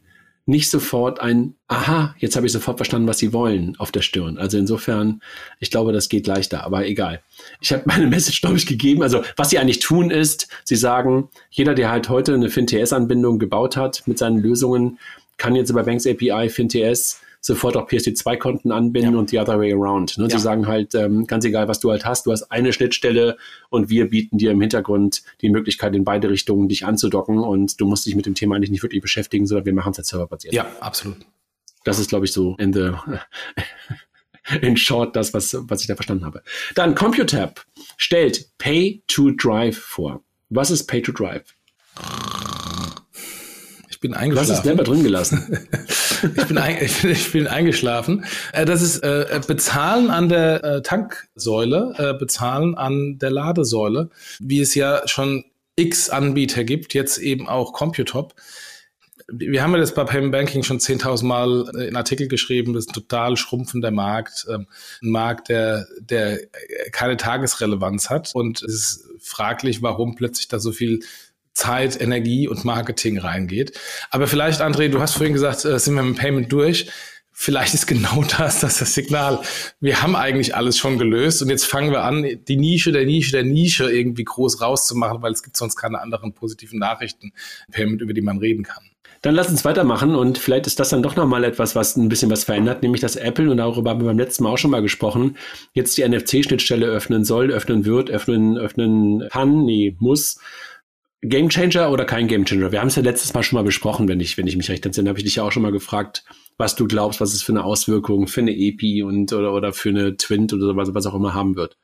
nicht 0.50 0.68
sofort 0.68 1.20
ein 1.20 1.54
Aha, 1.68 2.16
jetzt 2.18 2.34
habe 2.34 2.46
ich 2.46 2.52
sofort 2.52 2.78
verstanden, 2.78 3.06
was 3.06 3.18
sie 3.18 3.32
wollen 3.32 3.76
auf 3.78 3.92
der 3.92 4.02
Stirn. 4.02 4.38
Also 4.38 4.58
insofern, 4.58 5.22
ich 5.60 5.70
glaube, 5.70 5.92
das 5.92 6.08
geht 6.08 6.26
leichter, 6.26 6.64
aber 6.64 6.84
egal. 6.84 7.22
Ich 7.60 7.72
habe 7.72 7.84
meine 7.86 8.06
Message, 8.08 8.40
glaube 8.40 8.56
ich, 8.56 8.66
gegeben. 8.66 9.02
Also 9.02 9.22
was 9.36 9.50
sie 9.50 9.58
eigentlich 9.58 9.78
tun 9.78 10.10
ist, 10.10 10.48
sie 10.64 10.74
sagen, 10.74 11.28
jeder, 11.50 11.74
der 11.74 11.90
halt 11.90 12.08
heute 12.08 12.34
eine 12.34 12.50
FinTS-Anbindung 12.50 13.38
gebaut 13.38 13.76
hat 13.76 14.02
mit 14.06 14.18
seinen 14.18 14.38
Lösungen, 14.38 14.98
kann 15.36 15.54
jetzt 15.54 15.70
über 15.70 15.84
Banks 15.84 16.06
API 16.06 16.48
FinTS 16.50 17.20
sofort 17.40 17.76
auch 17.76 17.88
PSD2-Konten 17.88 18.70
anbinden 18.70 19.14
ja. 19.14 19.18
und 19.18 19.30
the 19.30 19.38
other 19.38 19.58
way 19.58 19.72
around. 19.72 20.18
Ne? 20.18 20.24
Ja. 20.28 20.36
Sie 20.36 20.42
sagen 20.42 20.66
halt, 20.66 20.94
ähm, 20.94 21.26
ganz 21.26 21.44
egal, 21.44 21.68
was 21.68 21.80
du 21.80 21.90
halt 21.90 22.04
hast, 22.04 22.26
du 22.26 22.32
hast 22.32 22.50
eine 22.50 22.72
Schnittstelle 22.72 23.36
und 23.70 23.88
wir 23.88 24.10
bieten 24.10 24.38
dir 24.38 24.50
im 24.50 24.60
Hintergrund 24.60 25.22
die 25.40 25.48
Möglichkeit, 25.48 25.94
in 25.94 26.04
beide 26.04 26.28
Richtungen 26.28 26.68
dich 26.68 26.84
anzudocken 26.84 27.38
und 27.38 27.80
du 27.80 27.86
musst 27.86 28.06
dich 28.06 28.14
mit 28.14 28.26
dem 28.26 28.34
Thema 28.34 28.56
eigentlich 28.56 28.70
nicht 28.70 28.82
wirklich 28.82 29.00
beschäftigen, 29.00 29.46
sondern 29.46 29.66
wir 29.66 29.74
machen 29.74 29.92
es 29.92 29.98
halt 29.98 30.06
serverbasiert. 30.06 30.54
Ja, 30.54 30.66
absolut. 30.80 31.16
Das 31.84 31.98
ist, 31.98 32.10
glaube 32.10 32.26
ich, 32.26 32.32
so 32.32 32.56
in 32.58 32.74
the 32.74 32.90
in 34.60 34.76
short 34.76 35.16
das, 35.16 35.32
was, 35.32 35.56
was 35.58 35.80
ich 35.80 35.86
da 35.86 35.94
verstanden 35.94 36.24
habe. 36.24 36.42
Dann 36.74 36.94
CompuTab 36.94 37.64
stellt 37.96 38.50
Pay 38.58 39.02
to 39.06 39.30
Drive 39.30 39.78
vor. 39.78 40.22
Was 40.50 40.70
ist 40.70 40.86
Pay 40.86 41.02
to 41.02 41.12
Drive? 41.12 41.54
Ich 44.00 44.08
bin 44.08 44.14
eingeschlafen. 44.14 44.46
Du 44.46 44.52
hast 44.52 44.58
es 44.58 44.64
selber 44.64 44.82
drin 44.82 45.02
gelassen. 45.02 45.68
ich, 46.22 46.46
bin 46.46 46.56
ein, 46.56 46.82
ich, 46.82 46.96
bin, 47.02 47.10
ich 47.10 47.32
bin 47.32 47.46
eingeschlafen. 47.46 48.24
Äh, 48.54 48.64
das 48.64 48.80
ist 48.80 49.00
äh, 49.00 49.42
Bezahlen 49.46 50.08
an 50.08 50.30
der 50.30 50.64
äh, 50.64 50.80
Tanksäule, 50.80 51.92
äh, 51.98 52.18
Bezahlen 52.18 52.76
an 52.76 53.18
der 53.18 53.30
Ladesäule, 53.30 54.08
wie 54.38 54.60
es 54.60 54.74
ja 54.74 55.06
schon 55.06 55.44
x 55.76 56.08
Anbieter 56.08 56.64
gibt, 56.64 56.94
jetzt 56.94 57.18
eben 57.18 57.46
auch 57.46 57.74
Computop 57.74 58.34
wir 59.32 59.62
haben 59.62 59.72
ja 59.72 59.78
das 59.78 59.94
bei 59.94 60.02
Payment 60.04 60.32
Banking 60.32 60.62
schon 60.64 60.78
10.000 60.78 61.24
Mal 61.24 61.70
in 61.86 61.94
Artikel 61.94 62.26
geschrieben, 62.26 62.72
das 62.72 62.86
ist 62.86 62.90
ein 62.90 62.94
total 62.94 63.36
schrumpfender 63.36 63.92
Markt, 63.92 64.46
ähm, 64.50 64.66
ein 65.02 65.10
Markt, 65.10 65.48
der, 65.48 65.86
der 66.00 66.40
keine 66.90 67.16
Tagesrelevanz 67.16 68.10
hat 68.10 68.32
und 68.34 68.62
es 68.62 68.74
ist 68.74 69.08
fraglich, 69.20 69.82
warum 69.82 70.16
plötzlich 70.16 70.48
da 70.48 70.58
so 70.58 70.72
viel 70.72 71.00
Zeit, 71.60 72.00
Energie 72.00 72.48
und 72.48 72.64
Marketing 72.64 73.18
reingeht. 73.18 73.78
Aber 74.10 74.26
vielleicht, 74.26 74.60
André, 74.60 74.88
du 74.88 75.00
hast 75.00 75.14
vorhin 75.14 75.34
gesagt, 75.34 75.64
äh, 75.64 75.78
sind 75.78 75.94
wir 75.94 76.02
mit 76.02 76.16
dem 76.16 76.18
Payment 76.18 76.52
durch. 76.52 76.90
Vielleicht 77.32 77.74
ist 77.74 77.86
genau 77.86 78.24
das, 78.38 78.60
das 78.60 78.78
das 78.78 78.94
Signal. 78.94 79.40
Wir 79.80 80.02
haben 80.02 80.16
eigentlich 80.16 80.54
alles 80.56 80.78
schon 80.78 80.98
gelöst 80.98 81.42
und 81.42 81.48
jetzt 81.48 81.64
fangen 81.64 81.90
wir 81.90 82.02
an, 82.02 82.26
die 82.48 82.56
Nische 82.56 82.92
der 82.92 83.04
Nische 83.04 83.32
der 83.32 83.44
Nische 83.44 83.90
irgendwie 83.90 84.24
groß 84.24 84.60
rauszumachen, 84.60 85.22
weil 85.22 85.32
es 85.32 85.42
gibt 85.42 85.56
sonst 85.56 85.76
keine 85.76 86.00
anderen 86.00 86.32
positiven 86.32 86.78
Nachrichten, 86.78 87.32
Payment, 87.70 88.02
über 88.02 88.12
die 88.12 88.20
man 88.22 88.38
reden 88.38 88.64
kann. 88.64 88.84
Dann 89.22 89.34
lass 89.34 89.50
uns 89.50 89.66
weitermachen 89.66 90.14
und 90.14 90.38
vielleicht 90.38 90.66
ist 90.66 90.80
das 90.80 90.88
dann 90.88 91.02
doch 91.02 91.14
nochmal 91.14 91.44
etwas, 91.44 91.76
was 91.76 91.94
ein 91.96 92.08
bisschen 92.08 92.30
was 92.30 92.44
verändert, 92.44 92.82
nämlich 92.82 93.02
dass 93.02 93.16
Apple, 93.16 93.50
und 93.50 93.58
darüber 93.58 93.90
haben 93.90 94.00
wir 94.00 94.06
beim 94.06 94.18
letzten 94.18 94.44
Mal 94.44 94.50
auch 94.50 94.58
schon 94.58 94.70
mal 94.70 94.80
gesprochen, 94.80 95.36
jetzt 95.74 95.98
die 95.98 96.08
NFC-Schnittstelle 96.08 96.86
öffnen 96.86 97.24
soll, 97.24 97.50
öffnen 97.50 97.84
wird, 97.84 98.10
öffnen, 98.10 98.56
öffnen 98.56 99.28
kann, 99.30 99.64
nee, 99.66 99.94
muss. 99.98 100.40
Game 101.22 101.50
Changer 101.50 101.90
oder 101.90 102.06
kein 102.06 102.28
Game 102.28 102.46
Changer? 102.46 102.72
Wir 102.72 102.80
haben 102.80 102.88
es 102.88 102.96
ja 102.96 103.02
letztes 103.02 103.34
Mal 103.34 103.42
schon 103.42 103.58
mal 103.58 103.62
besprochen, 103.62 104.08
wenn 104.08 104.20
ich, 104.20 104.38
wenn 104.38 104.46
ich 104.46 104.56
mich 104.56 104.70
recht 104.70 104.86
entsinne, 104.86 105.10
habe 105.10 105.18
ich 105.18 105.24
dich 105.24 105.36
ja 105.36 105.42
auch 105.42 105.52
schon 105.52 105.62
mal 105.62 105.72
gefragt, 105.72 106.24
was 106.56 106.76
du 106.76 106.86
glaubst, 106.86 107.20
was 107.20 107.34
es 107.34 107.42
für 107.42 107.52
eine 107.52 107.64
Auswirkung 107.64 108.26
für 108.26 108.40
eine 108.40 108.56
EPI 108.56 109.02
und 109.02 109.32
oder, 109.32 109.52
oder 109.52 109.72
für 109.74 109.90
eine 109.90 110.16
Twint 110.16 110.52
oder 110.54 110.76
was, 110.76 110.94
was 110.94 111.06
auch 111.06 111.14
immer 111.14 111.34
haben 111.34 111.56
wird. 111.56 111.76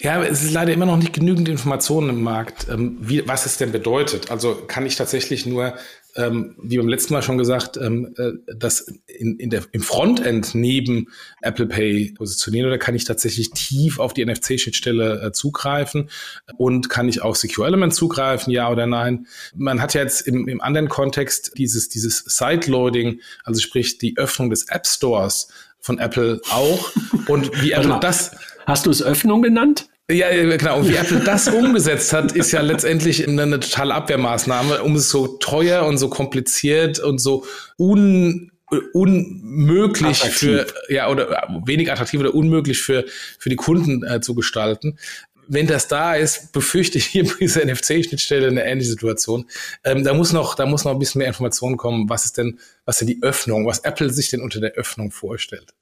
Ja, 0.00 0.22
es 0.22 0.44
ist 0.44 0.52
leider 0.52 0.72
immer 0.72 0.86
noch 0.86 0.96
nicht 0.96 1.12
genügend 1.12 1.48
Informationen 1.48 2.10
im 2.10 2.22
Markt, 2.22 2.68
ähm, 2.70 2.98
wie, 3.00 3.26
was 3.26 3.46
es 3.46 3.56
denn 3.56 3.72
bedeutet. 3.72 4.30
Also 4.30 4.54
kann 4.66 4.86
ich 4.86 4.94
tatsächlich 4.94 5.44
nur 5.44 5.74
ähm, 6.18 6.56
wie 6.60 6.76
beim 6.78 6.88
letzten 6.88 7.14
Mal 7.14 7.22
schon 7.22 7.38
gesagt, 7.38 7.76
ähm, 7.76 8.14
äh, 8.18 8.32
das 8.54 8.92
in, 9.06 9.38
in 9.38 9.50
der, 9.50 9.62
im 9.70 9.82
Frontend 9.82 10.54
neben 10.54 11.08
Apple 11.42 11.66
Pay 11.66 12.12
positionieren 12.16 12.66
oder 12.66 12.78
kann 12.78 12.96
ich 12.96 13.04
tatsächlich 13.04 13.50
tief 13.50 14.00
auf 14.00 14.14
die 14.14 14.24
NFC-Schnittstelle 14.24 15.22
äh, 15.22 15.32
zugreifen 15.32 16.10
und 16.56 16.90
kann 16.90 17.08
ich 17.08 17.22
auf 17.22 17.36
Secure 17.36 17.68
Element 17.68 17.94
zugreifen, 17.94 18.52
ja 18.52 18.70
oder 18.70 18.86
nein? 18.86 19.26
Man 19.54 19.80
hat 19.80 19.94
ja 19.94 20.02
jetzt 20.02 20.22
im, 20.22 20.48
im 20.48 20.60
anderen 20.60 20.88
Kontext 20.88 21.52
dieses, 21.56 21.88
dieses 21.88 22.24
Sideloading, 22.26 23.20
also 23.44 23.60
sprich 23.60 23.98
die 23.98 24.16
Öffnung 24.16 24.50
des 24.50 24.68
App 24.68 24.86
Stores 24.86 25.48
von 25.78 25.98
Apple 25.98 26.40
auch 26.50 26.90
und 27.28 27.62
wie 27.62 27.72
Apple 27.72 27.98
das... 28.00 28.32
Hast 28.68 28.84
du 28.84 28.90
es 28.90 29.02
Öffnung 29.02 29.40
genannt? 29.40 29.88
Ja, 30.10 30.28
genau. 30.28 30.80
Und 30.80 30.90
wie 30.90 30.96
Apple 30.96 31.20
das 31.20 31.48
umgesetzt 31.48 32.12
hat, 32.12 32.32
ist 32.32 32.52
ja 32.52 32.60
letztendlich 32.60 33.26
eine, 33.26 33.42
eine 33.42 33.60
totale 33.60 33.94
Abwehrmaßnahme, 33.94 34.82
um 34.82 34.94
es 34.94 35.08
so 35.08 35.38
teuer 35.38 35.86
und 35.86 35.96
so 35.96 36.10
kompliziert 36.10 36.98
und 36.98 37.18
so 37.18 37.46
un 37.78 38.52
unmöglich 38.92 40.20
attraktiv. 40.22 40.38
für 40.38 40.66
ja 40.90 41.08
oder 41.08 41.48
wenig 41.64 41.90
attraktiv 41.90 42.20
oder 42.20 42.34
unmöglich 42.34 42.82
für 42.82 43.06
für 43.38 43.48
die 43.48 43.56
Kunden 43.56 44.04
äh, 44.04 44.20
zu 44.20 44.34
gestalten. 44.34 44.98
Wenn 45.46 45.66
das 45.66 45.88
da 45.88 46.14
ist, 46.14 46.52
befürchte 46.52 46.98
ich 46.98 47.06
hier 47.06 47.24
bei 47.24 47.36
dieser 47.40 47.64
NFC-Schnittstelle 47.64 48.48
eine 48.48 48.66
ähnliche 48.66 48.90
Situation. 48.90 49.46
Ähm, 49.82 50.04
da 50.04 50.12
muss 50.12 50.34
noch, 50.34 50.54
da 50.54 50.66
muss 50.66 50.84
noch 50.84 50.92
ein 50.92 50.98
bisschen 50.98 51.20
mehr 51.20 51.28
Informationen 51.28 51.78
kommen. 51.78 52.10
Was 52.10 52.26
ist 52.26 52.36
denn, 52.36 52.58
was 52.84 52.96
ist 52.96 53.08
denn 53.08 53.16
die 53.16 53.22
Öffnung, 53.22 53.66
was 53.66 53.78
Apple 53.78 54.10
sich 54.10 54.28
denn 54.28 54.42
unter 54.42 54.60
der 54.60 54.72
Öffnung 54.72 55.10
vorstellt? 55.10 55.72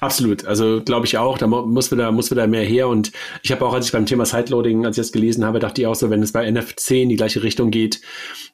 Absolut, 0.00 0.44
also 0.44 0.82
glaube 0.82 1.06
ich 1.06 1.16
auch, 1.16 1.38
da 1.38 1.46
muss 1.46 1.90
wieder, 1.90 2.12
muss 2.12 2.30
wieder 2.30 2.46
mehr 2.46 2.64
her 2.64 2.88
und 2.88 3.12
ich 3.42 3.50
habe 3.50 3.64
auch, 3.64 3.72
als 3.72 3.86
ich 3.86 3.92
beim 3.92 4.04
Thema 4.04 4.26
Sideloading, 4.26 4.84
als 4.84 4.98
ich 4.98 5.02
das 5.02 5.12
gelesen 5.12 5.44
habe, 5.44 5.58
dachte 5.58 5.80
ich 5.80 5.86
auch 5.86 5.94
so, 5.94 6.10
wenn 6.10 6.22
es 6.22 6.32
bei 6.32 6.50
NFC 6.50 6.90
in 6.92 7.08
die 7.08 7.16
gleiche 7.16 7.42
Richtung 7.42 7.70
geht, 7.70 8.00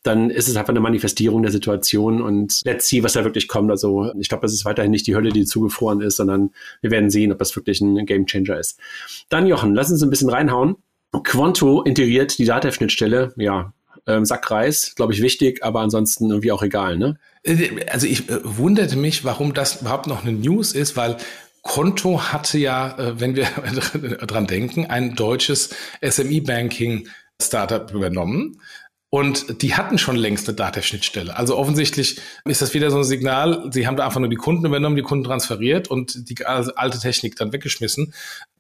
dann 0.05 0.31
ist 0.31 0.49
es 0.49 0.57
einfach 0.57 0.71
eine 0.71 0.81
Manifestierung 0.81 1.43
der 1.43 1.51
Situation 1.51 2.23
und 2.23 2.61
let's 2.65 2.89
see, 2.89 3.03
was 3.03 3.15
da 3.15 3.25
wirklich 3.25 3.49
kommt. 3.49 3.71
Also 3.71 4.13
ich 4.19 4.29
glaube, 4.29 4.43
das 4.43 4.53
ist 4.53 4.65
weiterhin 4.65 4.93
nicht 4.93 5.07
die 5.07 5.17
Hölle, 5.17 5.31
die 5.31 5.45
zugefroren 5.45 6.01
ist, 6.01 6.17
sondern 6.17 6.51
wir 6.81 6.93
werden 6.93 7.11
sehen, 7.11 7.33
ob 7.33 7.39
das 7.39 7.55
wirklich 7.57 7.81
ein 7.81 8.07
Game 8.07 8.27
Changer 8.27 8.59
ist. 8.59 8.79
Dann 9.29 9.47
Jochen, 9.47 9.75
lass 9.75 9.91
uns 9.91 10.03
ein 10.03 10.11
bisschen 10.11 10.31
reinhauen. 10.31 10.77
Quanto 11.25 11.83
integriert 11.83 12.39
die 12.39 12.45
Datev-Schnittstelle, 12.45 13.33
ja, 13.37 13.73
ähm, 14.07 14.25
Sackreis, 14.25 14.95
glaube 14.95 15.13
ich, 15.13 15.23
wichtig, 15.23 15.65
aber 15.65 15.81
ansonsten 15.81 16.31
irgendwie 16.31 16.53
auch 16.53 16.63
egal, 16.63 16.97
ne? 16.97 17.19
Äh, 17.43 17.87
also 17.91 18.07
ich 18.07 18.29
äh, 18.29 18.39
wunderte 18.43 18.97
mich, 18.97 19.25
warum 19.25 19.55
das 19.55 19.83
überhaupt 19.83 20.07
noch 20.07 20.23
eine 20.23 20.33
News 20.33 20.73
ist, 20.73 20.97
weil 20.97 21.17
Konto 21.63 22.23
hatte 22.23 22.59
ja, 22.59 22.97
äh, 22.99 23.21
wenn 23.21 23.35
wir 23.35 23.45
dran 24.27 24.47
denken, 24.47 24.87
ein 24.87 25.15
deutsches 25.15 25.75
SME-Banking-Startup 26.01 27.93
übernommen. 27.93 28.61
Und 29.09 29.63
die 29.63 29.75
hatten 29.75 29.99
schon 29.99 30.17
längst 30.17 30.49
eine 30.49 30.57
Datenschnittstelle. 30.57 31.37
Also 31.37 31.57
offensichtlich 31.57 32.21
ist 32.45 32.61
das 32.61 32.75
wieder 32.75 32.91
so 32.91 32.99
ein 32.99 33.05
Signal, 33.05 33.71
sie 33.73 33.87
haben 33.87 33.97
da 33.97 34.05
einfach 34.05 34.21
nur 34.21 34.29
die 34.29 34.37
Kunden 34.37 34.67
übernommen, 34.67 34.97
die 34.97 35.03
Kunden 35.03 35.25
transferiert 35.25 35.89
und 35.89 36.29
die 36.29 36.45
alte 36.45 36.99
Technik 36.99 37.37
dann 37.37 37.53
weggeschmissen. 37.53 38.13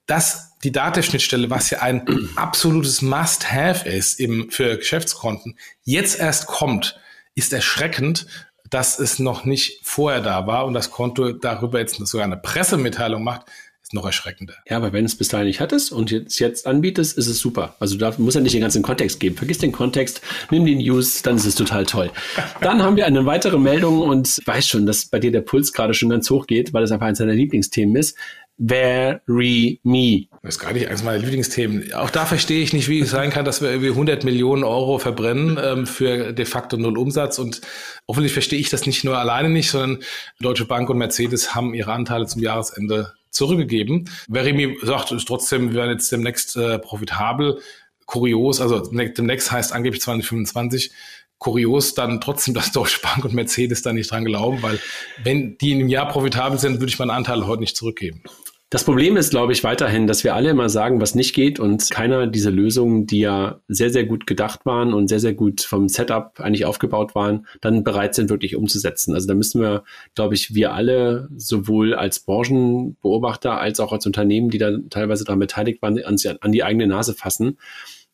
Dass 0.07 0.57
die 0.63 0.73
Datenschnittstelle, 0.73 1.51
was 1.51 1.71
ja 1.71 1.81
ein 1.81 2.07
absolutes 2.37 3.03
Must-Have 3.03 3.89
ist 3.89 4.21
im, 4.21 4.51
für 4.51 4.77
Geschäftskonten, 4.77 5.57
jetzt 5.85 6.19
erst 6.19 6.47
kommt, 6.47 6.99
ist 7.35 7.53
erschreckend, 7.53 8.27
dass 8.71 8.99
es 8.99 9.19
noch 9.19 9.45
nicht 9.45 9.81
vorher 9.83 10.21
da 10.21 10.47
war 10.47 10.67
und 10.67 10.75
das 10.75 10.91
Konto 10.91 11.33
darüber 11.33 11.79
jetzt 11.79 11.95
sogar 12.07 12.25
eine 12.25 12.37
Pressemitteilung 12.37 13.23
macht, 13.23 13.47
ist 13.87 13.95
noch 13.95 14.05
erschreckender. 14.05 14.55
Ja, 14.69 14.79
aber 14.79 14.93
wenn 14.93 15.05
es 15.05 15.15
bis 15.15 15.29
dahin 15.29 15.47
nicht 15.47 15.61
hattest 15.61 15.93
und 15.93 16.11
jetzt, 16.11 16.41
jetzt 16.41 16.67
anbietest, 16.67 17.17
ist 17.17 17.29
es 17.29 17.39
super. 17.39 17.77
Also 17.79 17.97
da 17.97 18.13
muss 18.19 18.35
ja 18.35 18.41
nicht 18.41 18.55
den 18.55 18.61
ganzen 18.61 18.83
Kontext 18.83 19.21
geben. 19.21 19.37
Vergiss 19.37 19.59
den 19.59 19.71
Kontext, 19.71 20.23
nimm 20.51 20.67
die 20.67 20.75
News, 20.75 21.23
dann 21.23 21.37
ist 21.37 21.47
es 21.47 21.55
total 21.55 21.87
toll. 21.87 22.11
dann 22.61 22.83
haben 22.83 22.97
wir 22.97 23.07
eine 23.07 23.25
weitere 23.27 23.59
Meldung 23.59 24.01
und 24.01 24.39
ich 24.41 24.47
weiß 24.47 24.67
schon, 24.67 24.87
dass 24.87 25.07
bei 25.07 25.21
dir 25.21 25.31
der 25.31 25.43
Puls 25.43 25.73
gerade 25.73 25.95
schon 25.95 26.09
ganz 26.09 26.29
hoch 26.31 26.49
geht, 26.49 26.73
weil 26.73 26.83
es 26.83 26.91
einfach 26.91 27.07
eines 27.07 27.21
deiner 27.21 27.35
Lieblingsthemen 27.35 27.95
ist. 27.95 28.17
Very 28.59 29.81
Me. 29.83 30.29
Das 30.43 30.57
ist 30.57 30.61
gar 30.61 30.73
nicht 30.73 30.89
eines 30.89 31.03
meiner 31.03 31.19
Lieblingsthemen. 31.19 31.93
Auch 31.93 32.09
da 32.09 32.25
verstehe 32.25 32.63
ich 32.63 32.73
nicht, 32.73 32.89
wie 32.89 33.01
es 33.01 33.11
sein 33.11 33.31
kann, 33.31 33.45
dass 33.45 33.61
wir 33.61 33.69
irgendwie 33.69 33.91
100 33.91 34.25
Millionen 34.25 34.65
Euro 34.65 34.99
verbrennen 34.99 35.59
ähm, 35.63 35.87
für 35.87 36.33
de 36.33 36.45
facto 36.47 36.77
null 36.77 36.97
Umsatz. 36.97 37.39
Und 37.39 37.61
hoffentlich 38.09 38.33
verstehe 38.33 38.59
ich 38.59 38.71
das 38.71 38.87
nicht 38.87 39.05
nur 39.05 39.19
alleine 39.19 39.51
nicht, 39.51 39.71
sondern 39.71 40.03
Deutsche 40.41 40.65
Bank 40.65 40.89
und 40.89 40.99
Mercedes 40.99 41.55
haben 41.55 41.75
ihre 41.75 41.93
Anteile 41.93 42.27
zum 42.27 42.43
Jahresende 42.43 43.13
zurückgegeben. 43.31 44.09
Very 44.31 44.55
Me 44.55 44.75
sagt 44.83 45.15
trotzdem, 45.27 45.71
wir 45.71 45.77
werden 45.77 45.93
jetzt 45.93 46.11
demnächst 46.11 46.57
äh, 46.57 46.79
profitabel. 46.79 47.61
Kurios, 48.07 48.61
also 48.61 48.79
demnächst 48.79 49.51
heißt 49.51 49.73
angeblich 49.73 50.01
2025 50.01 50.93
kurios 51.39 51.95
dann 51.95 52.21
trotzdem, 52.21 52.55
dass 52.55 52.73
Deutsche 52.73 53.01
Bank 53.03 53.25
und 53.25 53.35
Mercedes 53.35 53.83
da 53.83 53.93
nicht 53.93 54.11
dran 54.11 54.25
glauben, 54.25 54.63
weil 54.63 54.79
wenn 55.23 55.59
die 55.59 55.73
in 55.73 55.81
einem 55.81 55.89
Jahr 55.89 56.09
profitabel 56.09 56.59
sind, 56.59 56.81
würde 56.81 56.87
ich 56.87 56.99
meinen 56.99 57.11
Anteil 57.11 57.47
heute 57.47 57.61
nicht 57.61 57.77
zurückgeben. 57.77 58.23
Das 58.69 58.83
Problem 58.83 59.17
ist, 59.17 59.31
glaube 59.31 59.53
ich, 59.53 59.63
weiterhin, 59.63 60.09
dass 60.09 60.25
wir 60.25 60.35
alle 60.35 60.51
immer 60.51 60.69
sagen, 60.69 61.01
was 61.01 61.15
nicht 61.15 61.37
geht 61.37 61.61
und 61.61 61.89
keiner 61.89 62.27
dieser 62.27 62.51
Lösungen, 62.51 63.07
die 63.07 63.21
ja 63.21 63.61
sehr, 63.69 63.91
sehr 63.91 64.05
gut 64.05 64.27
gedacht 64.27 64.67
waren 64.67 64.93
und 64.93 65.07
sehr, 65.07 65.21
sehr 65.21 65.35
gut 65.35 65.61
vom 65.61 65.89
Setup 65.89 66.41
eigentlich 66.41 66.65
aufgebaut 66.65 67.15
waren, 67.15 67.47
dann 67.61 67.85
bereit 67.85 68.17
sind, 68.17 68.29
wirklich 68.29 68.57
umzusetzen. 68.57 69.15
Also 69.15 69.29
da 69.29 69.35
müssen 69.35 69.61
wir, 69.61 69.85
glaube 70.17 70.35
ich, 70.35 70.57
wir 70.57 70.75
alle 70.75 71.29
sowohl 71.37 71.95
als 71.95 72.19
Branchenbeobachter 72.19 73.57
als 73.57 73.79
auch 73.79 73.93
als 73.93 74.05
Unternehmen, 74.05 74.51
die 74.51 74.59
da 74.59 74.73
teilweise 74.91 75.23
daran 75.23 75.39
beteiligt 75.39 75.81
waren, 75.81 76.03
an, 76.03 76.17
an 76.41 76.53
die 76.53 76.65
eigene 76.65 76.89
Nase 76.89 77.15
fassen, 77.15 77.59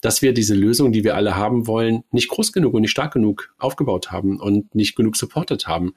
dass 0.03 0.20
wir 0.20 0.34
diese 0.34 0.55
Lösung, 0.55 0.92
die 0.92 1.05
wir 1.05 1.16
alle 1.16 1.36
haben 1.36 1.66
wollen, 1.66 2.03
nicht 2.11 2.28
groß 2.28 2.53
genug 2.53 2.74
und 2.74 2.82
nicht 2.82 2.90
stark 2.90 3.14
genug 3.14 3.55
aufgebaut 3.59 4.11
haben 4.11 4.38
und 4.38 4.74
nicht 4.74 4.96
genug 4.96 5.16
supportet 5.16 5.66
haben. 5.66 5.94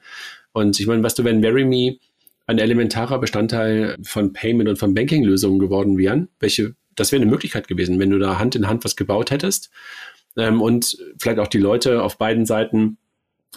Und 0.52 0.80
ich 0.80 0.86
meine, 0.86 1.02
weißt 1.02 1.18
du, 1.18 1.24
wenn 1.24 1.40
MaryMe 1.40 1.98
ein 2.46 2.58
elementarer 2.58 3.18
Bestandteil 3.18 3.98
von 4.02 4.32
Payment 4.32 4.68
und 4.68 4.78
von 4.78 4.94
Banking-Lösungen 4.94 5.58
geworden 5.58 5.98
wären, 5.98 6.28
welche, 6.38 6.76
das 6.94 7.10
wäre 7.10 7.20
eine 7.20 7.30
Möglichkeit 7.30 7.66
gewesen, 7.66 7.98
wenn 7.98 8.10
du 8.10 8.18
da 8.18 8.38
Hand 8.38 8.54
in 8.54 8.68
Hand 8.68 8.84
was 8.84 8.94
gebaut 8.94 9.32
hättest 9.32 9.70
ähm, 10.36 10.62
und 10.62 10.96
vielleicht 11.18 11.40
auch 11.40 11.48
die 11.48 11.58
Leute 11.58 12.02
auf 12.02 12.16
beiden 12.16 12.46
Seiten 12.46 12.98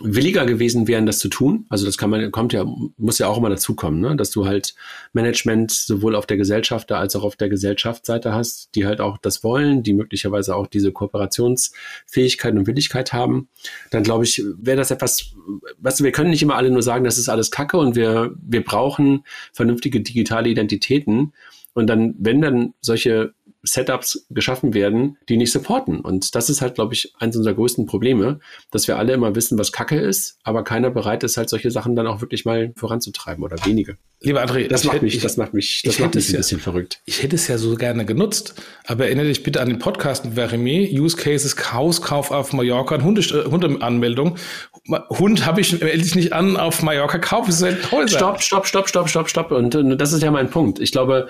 williger 0.02 0.46
gewesen 0.46 0.88
wären, 0.88 1.06
das 1.06 1.20
zu 1.20 1.28
tun. 1.28 1.66
Also 1.70 1.86
das 1.86 1.98
kann 1.98 2.10
man, 2.10 2.32
kommt 2.32 2.54
ja, 2.54 2.66
muss 2.98 3.20
ja 3.20 3.28
auch 3.28 3.38
immer 3.38 3.50
dazukommen, 3.50 4.00
ne? 4.00 4.16
dass 4.16 4.32
du 4.32 4.46
halt 4.46 4.76
Management 5.14 5.72
sowohl 5.72 6.16
auf 6.16 6.26
der 6.26 6.38
Gesellschafter 6.38 6.98
als 6.98 7.16
auch 7.16 7.24
auf 7.24 7.36
der 7.36 7.50
Gesellschaftsseite 7.50 8.34
hast, 8.34 8.76
die 8.76 8.86
halt 8.86 9.02
auch 9.02 9.18
das 9.18 9.44
wollen, 9.44 9.84
die 9.84 9.94
möglicherweise 9.94 10.56
auch 10.56 10.68
diese 10.68 10.92
Kooperationsfähigkeit 10.92 12.56
und 12.56 12.68
Willigkeit 12.68 13.14
haben. 13.14 13.50
Dann 13.92 14.04
glaube 14.04 14.24
ich, 14.24 14.44
wäre 14.58 14.78
das 14.78 14.92
etwas, 14.92 15.34
weißt 15.80 16.00
du, 16.00 16.04
wir 16.04 16.12
können 16.12 16.30
nicht 16.30 16.42
immer 16.42 16.56
alle 16.56 16.72
nur 16.72 16.84
sagen, 16.84 17.04
das 17.04 17.18
ist 17.18 17.30
alles 17.30 17.52
Kacke 17.52 17.78
und 17.78 17.96
wir, 17.96 18.36
wir 18.42 18.64
brauchen 18.64 19.24
vernünftige 19.54 20.02
digitale 20.02 20.50
Identitäten. 20.50 21.34
Und 21.74 21.88
dann, 21.88 22.16
wenn 22.20 22.42
dann 22.42 22.74
solche 22.82 23.34
Setups 23.64 24.26
geschaffen 24.30 24.74
werden, 24.74 25.18
die 25.28 25.38
nicht 25.38 25.52
supporten. 25.52 26.00
Und 26.00 26.36
das 26.36 26.50
ist 26.50 26.62
halt, 26.62 26.76
glaube 26.76 26.94
ich, 26.94 27.14
eines 27.20 27.36
unserer 27.36 27.54
größten 27.54 27.86
Probleme, 27.86 28.40
dass 28.72 28.88
wir 28.88 28.98
alle 28.98 29.14
immer 29.14 29.36
wissen, 29.36 29.58
was 29.58 29.72
Kacke 29.72 30.00
ist, 30.00 30.38
aber 30.44 30.64
keiner 30.64 30.90
bereit 30.90 31.24
ist, 31.24 31.38
halt 31.38 31.50
solche 31.50 31.72
Sachen 31.72 31.96
dann 31.96 32.08
auch 32.08 32.22
wirklich 32.22 32.46
mal 32.46 32.74
voranzutreiben 32.76 33.44
oder 33.44 33.58
wenige. 33.66 33.98
Lieber 34.22 34.44
André, 34.44 34.68
das 34.68 34.84
macht 34.84 34.96
hätte, 34.96 35.06
mich, 35.06 35.20
das 35.22 35.38
macht 35.38 35.54
mich, 35.54 35.82
das 35.84 36.00
macht 36.00 36.16
mich 36.16 36.30
ein 36.30 36.38
bisschen 36.38 36.60
verrückt. 36.60 37.02
Ich 37.06 37.24
hätte 37.24 37.36
es 37.36 37.48
ja 37.48 37.58
so 37.58 37.76
gerne 37.76 38.06
genutzt, 38.06 38.54
aber 38.86 39.06
erinnere 39.06 39.28
dich 39.28 39.44
bitte 39.44 39.62
an 39.62 39.70
den 39.70 39.80
Podcast 39.80 40.26
mit 40.26 40.34
Verime, 40.34 40.90
Use 40.92 41.16
Cases, 41.16 41.56
Hauskauf 41.74 42.32
auf 42.32 42.52
Mallorca, 42.52 43.02
Hunde, 43.02 43.22
äh, 43.22 43.50
Hundeanmeldung. 43.50 44.38
Hund 45.10 45.46
habe 45.46 45.62
ich 45.62 45.82
endlich 45.82 46.16
nicht 46.16 46.34
an 46.34 46.58
auf 46.58 46.82
Mallorca, 46.82 47.18
kauf 47.20 47.48
es 47.48 47.60
Stopp, 47.60 48.42
stopp, 48.42 48.68
stopp, 48.68 48.90
stopp, 48.90 49.10
stopp, 49.10 49.30
stopp. 49.30 49.52
Und, 49.52 49.76
und 49.76 49.98
das 49.98 50.14
ist 50.14 50.22
ja 50.22 50.32
mein 50.32 50.50
Punkt. 50.50 50.80
Ich 50.80 50.92
glaube, 50.92 51.30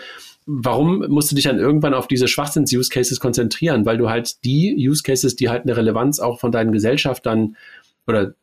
warum 0.51 1.05
musst 1.09 1.31
du 1.31 1.35
dich 1.35 1.43
dann 1.43 1.59
irgendwann 1.59 1.93
auf 1.93 2.07
diese 2.07 2.27
Schwachsinns-Use-Cases 2.27 3.19
konzentrieren? 3.19 3.85
Weil 3.85 3.97
du 3.97 4.09
halt 4.09 4.43
die 4.43 4.75
Use-Cases, 4.89 5.35
die 5.35 5.47
halt 5.47 5.63
eine 5.63 5.77
Relevanz 5.77 6.19
auch 6.19 6.39
von 6.39 6.51
deinen 6.51 6.71
Gesellschaftern 6.71 7.55
oder 8.07 8.33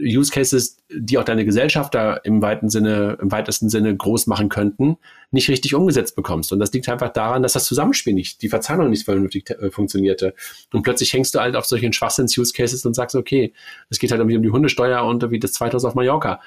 Use 0.00 0.32
Cases, 0.32 0.76
die 0.90 1.18
auch 1.18 1.24
deine 1.24 1.44
Gesellschaft 1.44 1.94
da 1.94 2.14
im 2.14 2.42
weiten 2.42 2.68
Sinne, 2.68 3.18
im 3.20 3.30
weitesten 3.30 3.68
Sinne 3.68 3.96
groß 3.96 4.26
machen 4.26 4.48
könnten, 4.48 4.96
nicht 5.30 5.48
richtig 5.48 5.74
umgesetzt 5.74 6.16
bekommst. 6.16 6.52
Und 6.52 6.58
das 6.58 6.72
liegt 6.72 6.88
einfach 6.88 7.12
daran, 7.12 7.42
dass 7.42 7.52
das 7.52 7.64
Zusammenspiel 7.64 8.14
nicht, 8.14 8.42
die 8.42 8.48
Verzahnung 8.48 8.90
nicht 8.90 9.04
vernünftig 9.04 9.50
äh, 9.50 9.70
funktionierte. 9.70 10.34
Und 10.72 10.82
plötzlich 10.82 11.12
hängst 11.12 11.34
du 11.34 11.40
halt 11.40 11.56
auf 11.56 11.66
solchen 11.66 11.92
Schwachsinns-Use 11.92 12.52
Cases 12.52 12.84
und 12.84 12.94
sagst, 12.94 13.14
okay, 13.14 13.52
es 13.90 13.98
geht 13.98 14.10
halt 14.10 14.20
irgendwie 14.20 14.36
um 14.36 14.42
die 14.42 14.50
Hundesteuer 14.50 15.04
und 15.04 15.30
wie 15.30 15.38
das 15.38 15.52
2000 15.52 15.90
auf 15.90 15.94
Mallorca. 15.94 16.40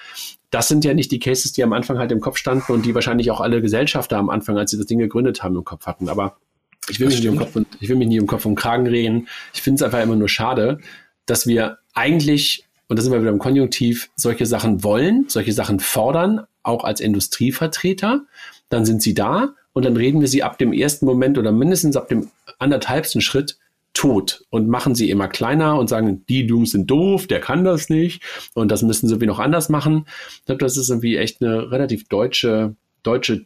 Das 0.49 0.67
sind 0.67 0.85
ja 0.85 0.93
nicht 0.93 1.11
die 1.11 1.19
Cases, 1.19 1.51
die 1.53 1.63
am 1.63 1.73
Anfang 1.73 1.97
halt 1.97 2.11
im 2.11 2.19
Kopf 2.19 2.37
standen 2.37 2.71
und 2.71 2.85
die 2.85 2.95
wahrscheinlich 2.95 3.31
auch 3.31 3.41
alle 3.41 3.61
Gesellschafter 3.61 4.17
am 4.17 4.29
Anfang, 4.29 4.57
als 4.57 4.71
sie 4.71 4.77
das 4.77 4.85
Ding 4.85 4.99
gegründet 4.99 5.43
haben, 5.43 5.55
im 5.55 5.65
Kopf 5.65 5.85
hatten. 5.85 6.09
Aber 6.09 6.37
ich 6.89 6.99
will, 6.99 7.07
mich 7.07 7.21
nicht 7.21 7.55
und, 7.55 7.67
ich 7.79 7.89
will 7.89 7.97
mich 7.97 8.07
nie 8.07 8.17
im 8.17 8.27
Kopf 8.27 8.45
und 8.45 8.55
Kragen 8.55 8.87
reden. 8.87 9.27
Ich 9.53 9.61
finde 9.61 9.75
es 9.75 9.83
einfach 9.83 10.01
immer 10.01 10.15
nur 10.15 10.29
schade, 10.29 10.79
dass 11.25 11.45
wir 11.45 11.79
eigentlich 11.93 12.66
und 12.87 12.97
da 12.97 13.03
sind 13.03 13.11
wir 13.11 13.21
wieder 13.21 13.31
im 13.31 13.39
Konjunktiv, 13.39 14.09
solche 14.15 14.45
Sachen 14.45 14.83
wollen, 14.83 15.25
solche 15.27 15.53
Sachen 15.53 15.79
fordern, 15.79 16.45
auch 16.63 16.83
als 16.83 16.99
Industrievertreter, 16.99 18.25
dann 18.69 18.85
sind 18.85 19.01
sie 19.01 19.13
da 19.13 19.55
und 19.73 19.85
dann 19.85 19.97
reden 19.97 20.21
wir 20.21 20.27
sie 20.27 20.43
ab 20.43 20.57
dem 20.57 20.73
ersten 20.73 21.05
Moment 21.05 21.37
oder 21.37 21.51
mindestens 21.51 21.97
ab 21.97 22.07
dem 22.07 22.29
anderthalbsten 22.59 23.21
Schritt 23.21 23.57
tot 23.93 24.45
und 24.49 24.67
machen 24.67 24.95
sie 24.95 25.09
immer 25.09 25.27
kleiner 25.27 25.77
und 25.79 25.87
sagen, 25.87 26.23
die 26.29 26.45
Jungs 26.45 26.71
sind 26.71 26.89
doof, 26.89 27.27
der 27.27 27.39
kann 27.39 27.63
das 27.63 27.89
nicht 27.89 28.21
und 28.53 28.71
das 28.71 28.83
müssen 28.83 29.07
sie 29.07 29.13
irgendwie 29.13 29.27
noch 29.27 29.39
anders 29.39 29.69
machen. 29.69 30.05
Ich 30.39 30.45
glaube, 30.45 30.59
das 30.59 30.77
ist 30.77 30.89
irgendwie 30.89 31.17
echt 31.17 31.41
eine 31.41 31.71
relativ 31.71 32.07
deutsche, 32.07 32.75
deutsche 33.03 33.45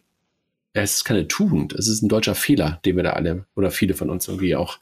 es 0.74 0.96
ist 0.96 1.04
keine 1.04 1.28
Tugend, 1.28 1.74
es 1.74 1.86
ist 1.86 2.02
ein 2.02 2.08
deutscher 2.08 2.34
Fehler, 2.34 2.80
den 2.84 2.96
wir 2.96 3.02
da 3.02 3.10
alle 3.10 3.44
oder 3.54 3.70
viele 3.70 3.94
von 3.94 4.08
uns 4.08 4.26
irgendwie 4.26 4.56
auch 4.56 4.78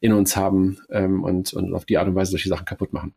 in 0.00 0.12
uns 0.12 0.36
haben 0.36 0.78
ähm, 0.90 1.22
und, 1.22 1.52
und 1.52 1.74
auf 1.74 1.84
die 1.84 1.98
Art 1.98 2.08
und 2.08 2.14
Weise 2.14 2.30
solche 2.30 2.48
Sachen 2.48 2.64
kaputt 2.64 2.92
machen. 2.92 3.14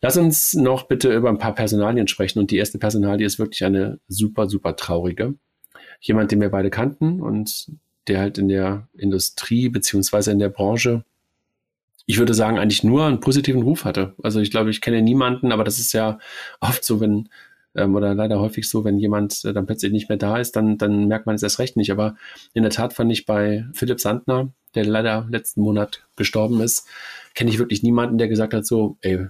Lass 0.00 0.16
uns 0.16 0.54
noch 0.54 0.84
bitte 0.84 1.12
über 1.12 1.28
ein 1.28 1.38
paar 1.38 1.54
Personalien 1.54 2.06
sprechen 2.06 2.38
und 2.38 2.50
die 2.50 2.58
erste 2.58 2.78
Personalie 2.78 3.26
ist 3.26 3.38
wirklich 3.38 3.64
eine 3.64 3.98
super, 4.06 4.48
super 4.48 4.76
traurige. 4.76 5.34
Jemand, 6.00 6.30
den 6.30 6.40
wir 6.40 6.50
beide 6.50 6.70
kannten 6.70 7.20
und 7.20 7.72
der 8.06 8.20
halt 8.20 8.38
in 8.38 8.48
der 8.48 8.86
Industrie 8.96 9.68
beziehungsweise 9.68 10.30
in 10.30 10.38
der 10.38 10.50
Branche 10.50 11.04
ich 12.06 12.18
würde 12.18 12.34
sagen, 12.34 12.58
eigentlich 12.58 12.84
nur 12.84 13.04
einen 13.04 13.18
positiven 13.18 13.62
Ruf 13.62 13.84
hatte. 13.84 14.14
Also 14.22 14.38
ich 14.38 14.52
glaube, 14.52 14.70
ich 14.70 14.80
kenne 14.80 15.02
niemanden, 15.02 15.50
aber 15.50 15.64
das 15.64 15.80
ist 15.80 15.92
ja 15.92 16.18
oft 16.60 16.84
so, 16.84 17.00
wenn 17.00 17.28
ähm, 17.76 17.94
oder 17.94 18.14
leider 18.14 18.40
häufig 18.40 18.68
so, 18.68 18.84
wenn 18.84 18.98
jemand 18.98 19.44
äh, 19.44 19.52
dann 19.52 19.66
plötzlich 19.66 19.92
nicht 19.92 20.08
mehr 20.08 20.18
da 20.18 20.38
ist, 20.38 20.56
dann, 20.56 20.78
dann 20.78 21.06
merkt 21.06 21.26
man 21.26 21.34
es 21.34 21.42
erst 21.42 21.58
recht 21.58 21.76
nicht. 21.76 21.90
Aber 21.90 22.16
in 22.54 22.62
der 22.62 22.72
Tat 22.72 22.92
fand 22.92 23.12
ich 23.12 23.26
bei 23.26 23.66
Philipp 23.72 24.00
Sandner, 24.00 24.52
der 24.74 24.84
leider 24.84 25.26
letzten 25.30 25.62
Monat 25.62 26.06
gestorben 26.16 26.60
ist, 26.60 26.88
kenne 27.34 27.50
ich 27.50 27.58
wirklich 27.58 27.82
niemanden, 27.82 28.18
der 28.18 28.28
gesagt 28.28 28.54
hat, 28.54 28.66
so, 28.66 28.96
ey, 29.00 29.26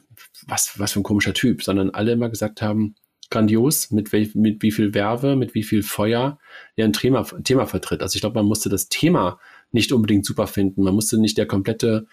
was, 0.47 0.79
was 0.79 0.93
für 0.93 1.01
ein 1.01 1.05
komischer 1.05 1.35
Typ, 1.35 1.63
sondern 1.63 1.91
alle 1.91 2.13
immer 2.13 2.29
gesagt 2.29 2.63
haben, 2.63 2.95
grandios, 3.31 3.91
mit, 3.91 4.13
wel, 4.13 4.31
mit 4.35 4.63
wie 4.63 4.71
viel 4.71 4.95
Werbe, 4.95 5.37
mit 5.37 5.55
wie 5.55 5.65
viel 5.65 5.83
Feuer 5.83 6.39
er 6.77 6.85
ein 6.85 6.93
Thema, 6.93 7.25
Thema 7.43 7.67
vertritt. 7.67 8.03
Also 8.03 8.17
ich 8.17 8.21
glaube, 8.21 8.37
man 8.37 8.47
musste 8.47 8.69
das 8.69 8.89
Thema 8.89 9.41
nicht 9.73 9.93
unbedingt 9.93 10.25
super 10.25 10.47
finden. 10.47 10.83
Man 10.83 10.95
musste 10.95 11.19
nicht 11.19 11.37
der 11.39 11.47
komplette 11.47 12.07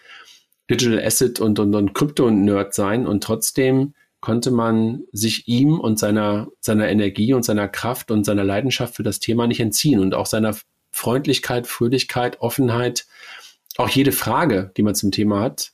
Digital 0.70 1.04
Asset 1.04 1.40
und, 1.40 1.58
und, 1.58 1.74
und 1.74 1.94
Krypto-Nerd 1.94 2.74
sein 2.74 3.06
und 3.06 3.22
trotzdem 3.22 3.94
konnte 4.24 4.50
man 4.50 5.04
sich 5.12 5.48
ihm 5.48 5.78
und 5.78 5.98
seiner, 5.98 6.48
seiner 6.58 6.88
Energie 6.88 7.34
und 7.34 7.44
seiner 7.44 7.68
Kraft 7.68 8.10
und 8.10 8.24
seiner 8.24 8.42
Leidenschaft 8.42 8.96
für 8.96 9.02
das 9.02 9.20
Thema 9.20 9.46
nicht 9.46 9.60
entziehen 9.60 10.00
und 10.00 10.14
auch 10.14 10.24
seiner 10.24 10.56
Freundlichkeit, 10.92 11.66
Fröhlichkeit, 11.66 12.40
Offenheit, 12.40 13.04
auch 13.76 13.90
jede 13.90 14.12
Frage, 14.12 14.72
die 14.78 14.82
man 14.82 14.94
zum 14.94 15.10
Thema 15.10 15.40
hat, 15.40 15.72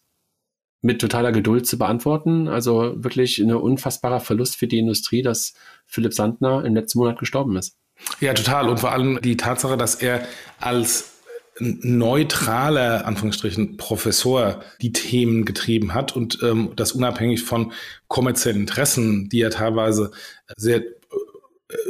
mit 0.81 1.01
totaler 1.01 1.31
Geduld 1.31 1.65
zu 1.65 1.79
beantworten. 1.79 2.49
Also 2.49 2.93
wirklich 2.97 3.39
ein 3.39 3.55
unfassbarer 3.55 4.19
Verlust 4.19 4.57
für 4.57 4.67
die 4.67 4.81
Industrie, 4.81 5.23
dass 5.23 5.55
Philipp 5.87 6.13
Sandner 6.13 6.65
im 6.65 6.75
letzten 6.75 6.99
Monat 6.99 7.21
gestorben 7.21 7.57
ist. 7.57 7.79
Ja, 8.19 8.35
total. 8.35 8.69
Und 8.69 8.81
vor 8.81 8.91
allem 8.91 9.21
die 9.23 9.37
Tatsache, 9.37 9.77
dass 9.77 9.95
er 9.95 10.27
als 10.59 11.20
neutraler, 11.61 13.07
Anführungsstrichen, 13.07 13.77
Professor 13.77 14.63
die 14.81 14.93
Themen 14.93 15.45
getrieben 15.45 15.95
hat 15.95 16.17
und 16.17 16.39
ähm, 16.43 16.73
das 16.77 16.93
unabhängig 16.93 17.43
von 17.43 17.73
kommerziellen 18.09 18.61
Interessen, 18.61 19.29
die 19.29 19.39
ja 19.39 19.51
teilweise 19.51 20.11
sehr 20.57 20.79
äh, 20.79 20.85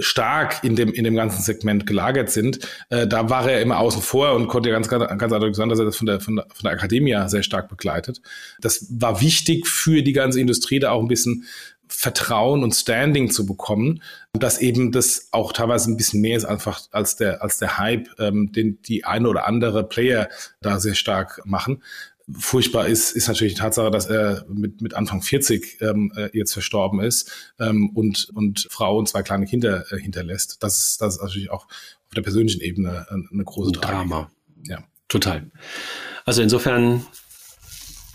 stark 0.01 0.63
in 0.65 0.77
dem, 0.77 0.93
in 0.93 1.05
dem 1.05 1.15
ganzen 1.15 1.43
Segment 1.43 1.87
gelagert 1.87 2.31
sind, 2.31 2.61
äh, 2.91 3.07
da 3.07 3.31
war 3.31 3.49
er 3.49 3.63
immer 3.63 3.79
außen 3.79 4.03
vor 4.03 4.35
und 4.35 4.49
konnte 4.49 4.71
ganz, 4.71 4.89
ganz, 4.89 5.07
ganz 5.07 5.33
eindeutig 5.33 5.57
sagen, 5.57 5.71
dass 5.71 5.79
er 5.79 5.87
das 5.87 5.97
von 5.97 6.07
der, 6.07 6.21
von 6.21 6.37
der, 6.37 6.47
von 6.53 6.63
der 6.65 6.73
Akademie 6.73 7.17
sehr 7.27 7.43
stark 7.43 7.69
begleitet. 7.69 8.21
Das 8.61 8.87
war 8.91 9.21
wichtig 9.21 9.67
für 9.69 10.03
die 10.03 10.13
ganze 10.13 10.41
Industrie, 10.41 10.81
da 10.81 10.91
auch 10.91 11.01
ein 11.01 11.09
bisschen 11.09 11.45
Vertrauen 11.91 12.63
und 12.63 12.73
Standing 12.73 13.31
zu 13.31 13.45
bekommen, 13.45 14.03
dass 14.33 14.59
eben 14.59 14.93
das 14.93 15.29
auch 15.33 15.53
teilweise 15.53 15.91
ein 15.91 15.97
bisschen 15.97 16.21
mehr 16.21 16.37
ist 16.37 16.45
einfach 16.45 16.81
als 16.93 17.17
der, 17.17 17.43
als 17.43 17.59
der 17.59 17.79
Hype, 17.79 18.09
ähm, 18.19 18.53
den 18.53 18.81
die 18.83 19.05
eine 19.05 19.29
oder 19.29 19.47
andere 19.47 19.85
Player 19.85 20.29
da 20.61 20.79
sehr 20.79 20.95
stark 20.95 21.43
machen. 21.45 21.83
Furchtbar 22.33 22.87
ist, 22.87 23.11
ist 23.11 23.27
natürlich 23.27 23.55
die 23.55 23.61
Tatsache, 23.61 23.91
dass 23.91 24.07
er 24.07 24.45
mit, 24.49 24.81
mit 24.81 24.95
Anfang 24.95 25.21
40 25.21 25.81
ähm, 25.81 26.13
äh, 26.17 26.31
jetzt 26.33 26.53
verstorben 26.53 27.01
ist 27.01 27.53
ähm, 27.59 27.91
und, 27.91 28.29
und 28.35 28.69
Frau 28.71 28.97
und 28.97 29.09
zwei 29.09 29.23
kleine 29.23 29.47
Kinder 29.47 29.85
äh, 29.93 29.99
hinterlässt. 29.99 30.63
Das 30.63 30.79
ist, 30.79 31.03
das 31.03 31.17
ist 31.17 31.23
natürlich 31.23 31.51
auch 31.51 31.65
auf 31.67 32.15
der 32.15 32.23
persönlichen 32.23 32.61
Ebene 32.61 33.07
eine, 33.11 33.29
eine 33.33 33.45
große 33.45 33.71
ein 33.71 33.81
Drama. 33.81 34.31
Ja. 34.63 34.85
Total. 35.09 35.51
Also 36.25 36.41
insofern 36.41 37.05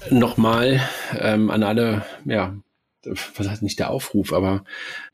nochmal 0.10 0.82
ähm, 1.18 1.50
an 1.50 1.64
alle 1.64 2.06
ja, 2.24 2.56
was 3.06 3.50
heißt 3.50 3.64
nicht 3.64 3.80
der 3.80 3.90
Aufruf, 3.90 4.34
aber 4.34 4.64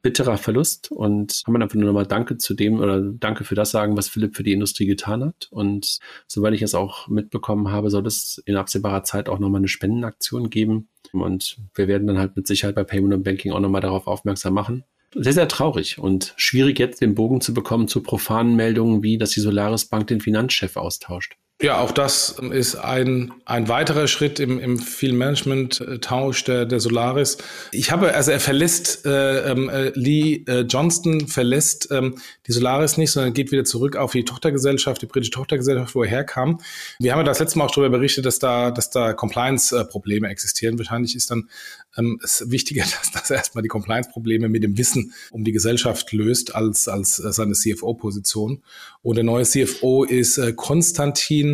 bitterer 0.01 0.37
Verlust 0.37 0.91
und 0.91 1.41
kann 1.45 1.53
man 1.53 1.61
einfach 1.61 1.75
nur 1.75 1.85
nochmal 1.85 2.05
Danke 2.05 2.37
zu 2.37 2.53
dem 2.53 2.79
oder 2.79 3.01
Danke 3.01 3.43
für 3.43 3.55
das 3.55 3.71
sagen, 3.71 3.97
was 3.97 4.07
Philipp 4.07 4.35
für 4.35 4.43
die 4.43 4.53
Industrie 4.53 4.85
getan 4.85 5.23
hat. 5.23 5.47
Und 5.51 5.99
soweit 6.27 6.53
ich 6.53 6.61
es 6.61 6.75
auch 6.75 7.07
mitbekommen 7.07 7.71
habe, 7.71 7.89
soll 7.89 8.05
es 8.07 8.41
in 8.45 8.55
absehbarer 8.55 9.03
Zeit 9.03 9.29
auch 9.29 9.39
nochmal 9.39 9.59
eine 9.59 9.67
Spendenaktion 9.67 10.49
geben. 10.49 10.89
Und 11.11 11.57
wir 11.73 11.87
werden 11.87 12.07
dann 12.07 12.19
halt 12.19 12.35
mit 12.35 12.47
Sicherheit 12.47 12.75
bei 12.75 12.83
Payment 12.83 13.13
und 13.13 13.23
Banking 13.23 13.51
auch 13.51 13.59
nochmal 13.59 13.81
darauf 13.81 14.07
aufmerksam 14.07 14.53
machen. 14.53 14.83
Sehr, 15.13 15.33
sehr 15.33 15.49
traurig 15.49 15.99
und 15.99 16.33
schwierig 16.37 16.79
jetzt 16.79 17.01
den 17.01 17.15
Bogen 17.15 17.41
zu 17.41 17.53
bekommen 17.53 17.89
zu 17.89 18.01
profanen 18.01 18.55
Meldungen 18.55 19.03
wie, 19.03 19.17
dass 19.17 19.31
die 19.31 19.41
Solaris 19.41 19.85
Bank 19.85 20.07
den 20.07 20.21
Finanzchef 20.21 20.77
austauscht. 20.77 21.35
Ja, 21.61 21.77
auch 21.77 21.91
das 21.91 22.39
ist 22.51 22.75
ein, 22.75 23.33
ein 23.45 23.67
weiterer 23.67 24.07
Schritt 24.07 24.39
im, 24.39 24.59
im 24.59 24.79
Field-Management-Tausch 24.79 26.43
der, 26.45 26.65
der 26.65 26.79
Solaris. 26.79 27.37
Ich 27.71 27.91
habe, 27.91 28.15
also 28.15 28.31
er 28.31 28.39
verlässt, 28.39 29.05
äh, 29.05 29.51
ähm, 29.51 29.69
äh, 29.69 29.91
Lee 29.93 30.43
äh, 30.47 30.61
Johnston 30.61 31.27
verlässt 31.27 31.89
ähm, 31.91 32.15
die 32.47 32.51
Solaris 32.51 32.97
nicht, 32.97 33.11
sondern 33.11 33.33
geht 33.33 33.51
wieder 33.51 33.63
zurück 33.63 33.95
auf 33.95 34.13
die 34.13 34.25
Tochtergesellschaft, 34.25 35.03
die 35.03 35.05
britische 35.05 35.33
Tochtergesellschaft, 35.33 35.93
wo 35.93 36.01
er 36.01 36.09
herkam. 36.09 36.59
Wir 36.97 37.11
haben 37.11 37.19
ja 37.19 37.25
das 37.25 37.37
letzte 37.37 37.59
Mal 37.59 37.65
auch 37.65 37.71
darüber 37.71 37.97
berichtet, 37.97 38.25
dass 38.25 38.39
da, 38.39 38.71
dass 38.71 38.89
da 38.89 39.13
Compliance-Probleme 39.13 40.29
existieren. 40.29 40.79
Wahrscheinlich 40.79 41.15
ist 41.15 41.29
dann 41.29 41.47
ähm, 41.95 42.19
es 42.23 42.43
wichtiger, 42.49 42.85
dass, 43.13 43.29
er 43.29 43.37
erstmal 43.37 43.61
die 43.61 43.67
Compliance-Probleme 43.67 44.49
mit 44.49 44.63
dem 44.63 44.79
Wissen 44.79 45.13
um 45.29 45.43
die 45.43 45.51
Gesellschaft 45.51 46.11
löst, 46.11 46.55
als, 46.55 46.87
als 46.87 47.19
äh, 47.19 47.31
seine 47.31 47.53
CFO-Position. 47.53 48.63
Und 49.03 49.15
der 49.15 49.23
neue 49.23 49.43
CFO 49.43 50.03
ist 50.03 50.39
äh, 50.39 50.53
Konstantin 50.53 51.50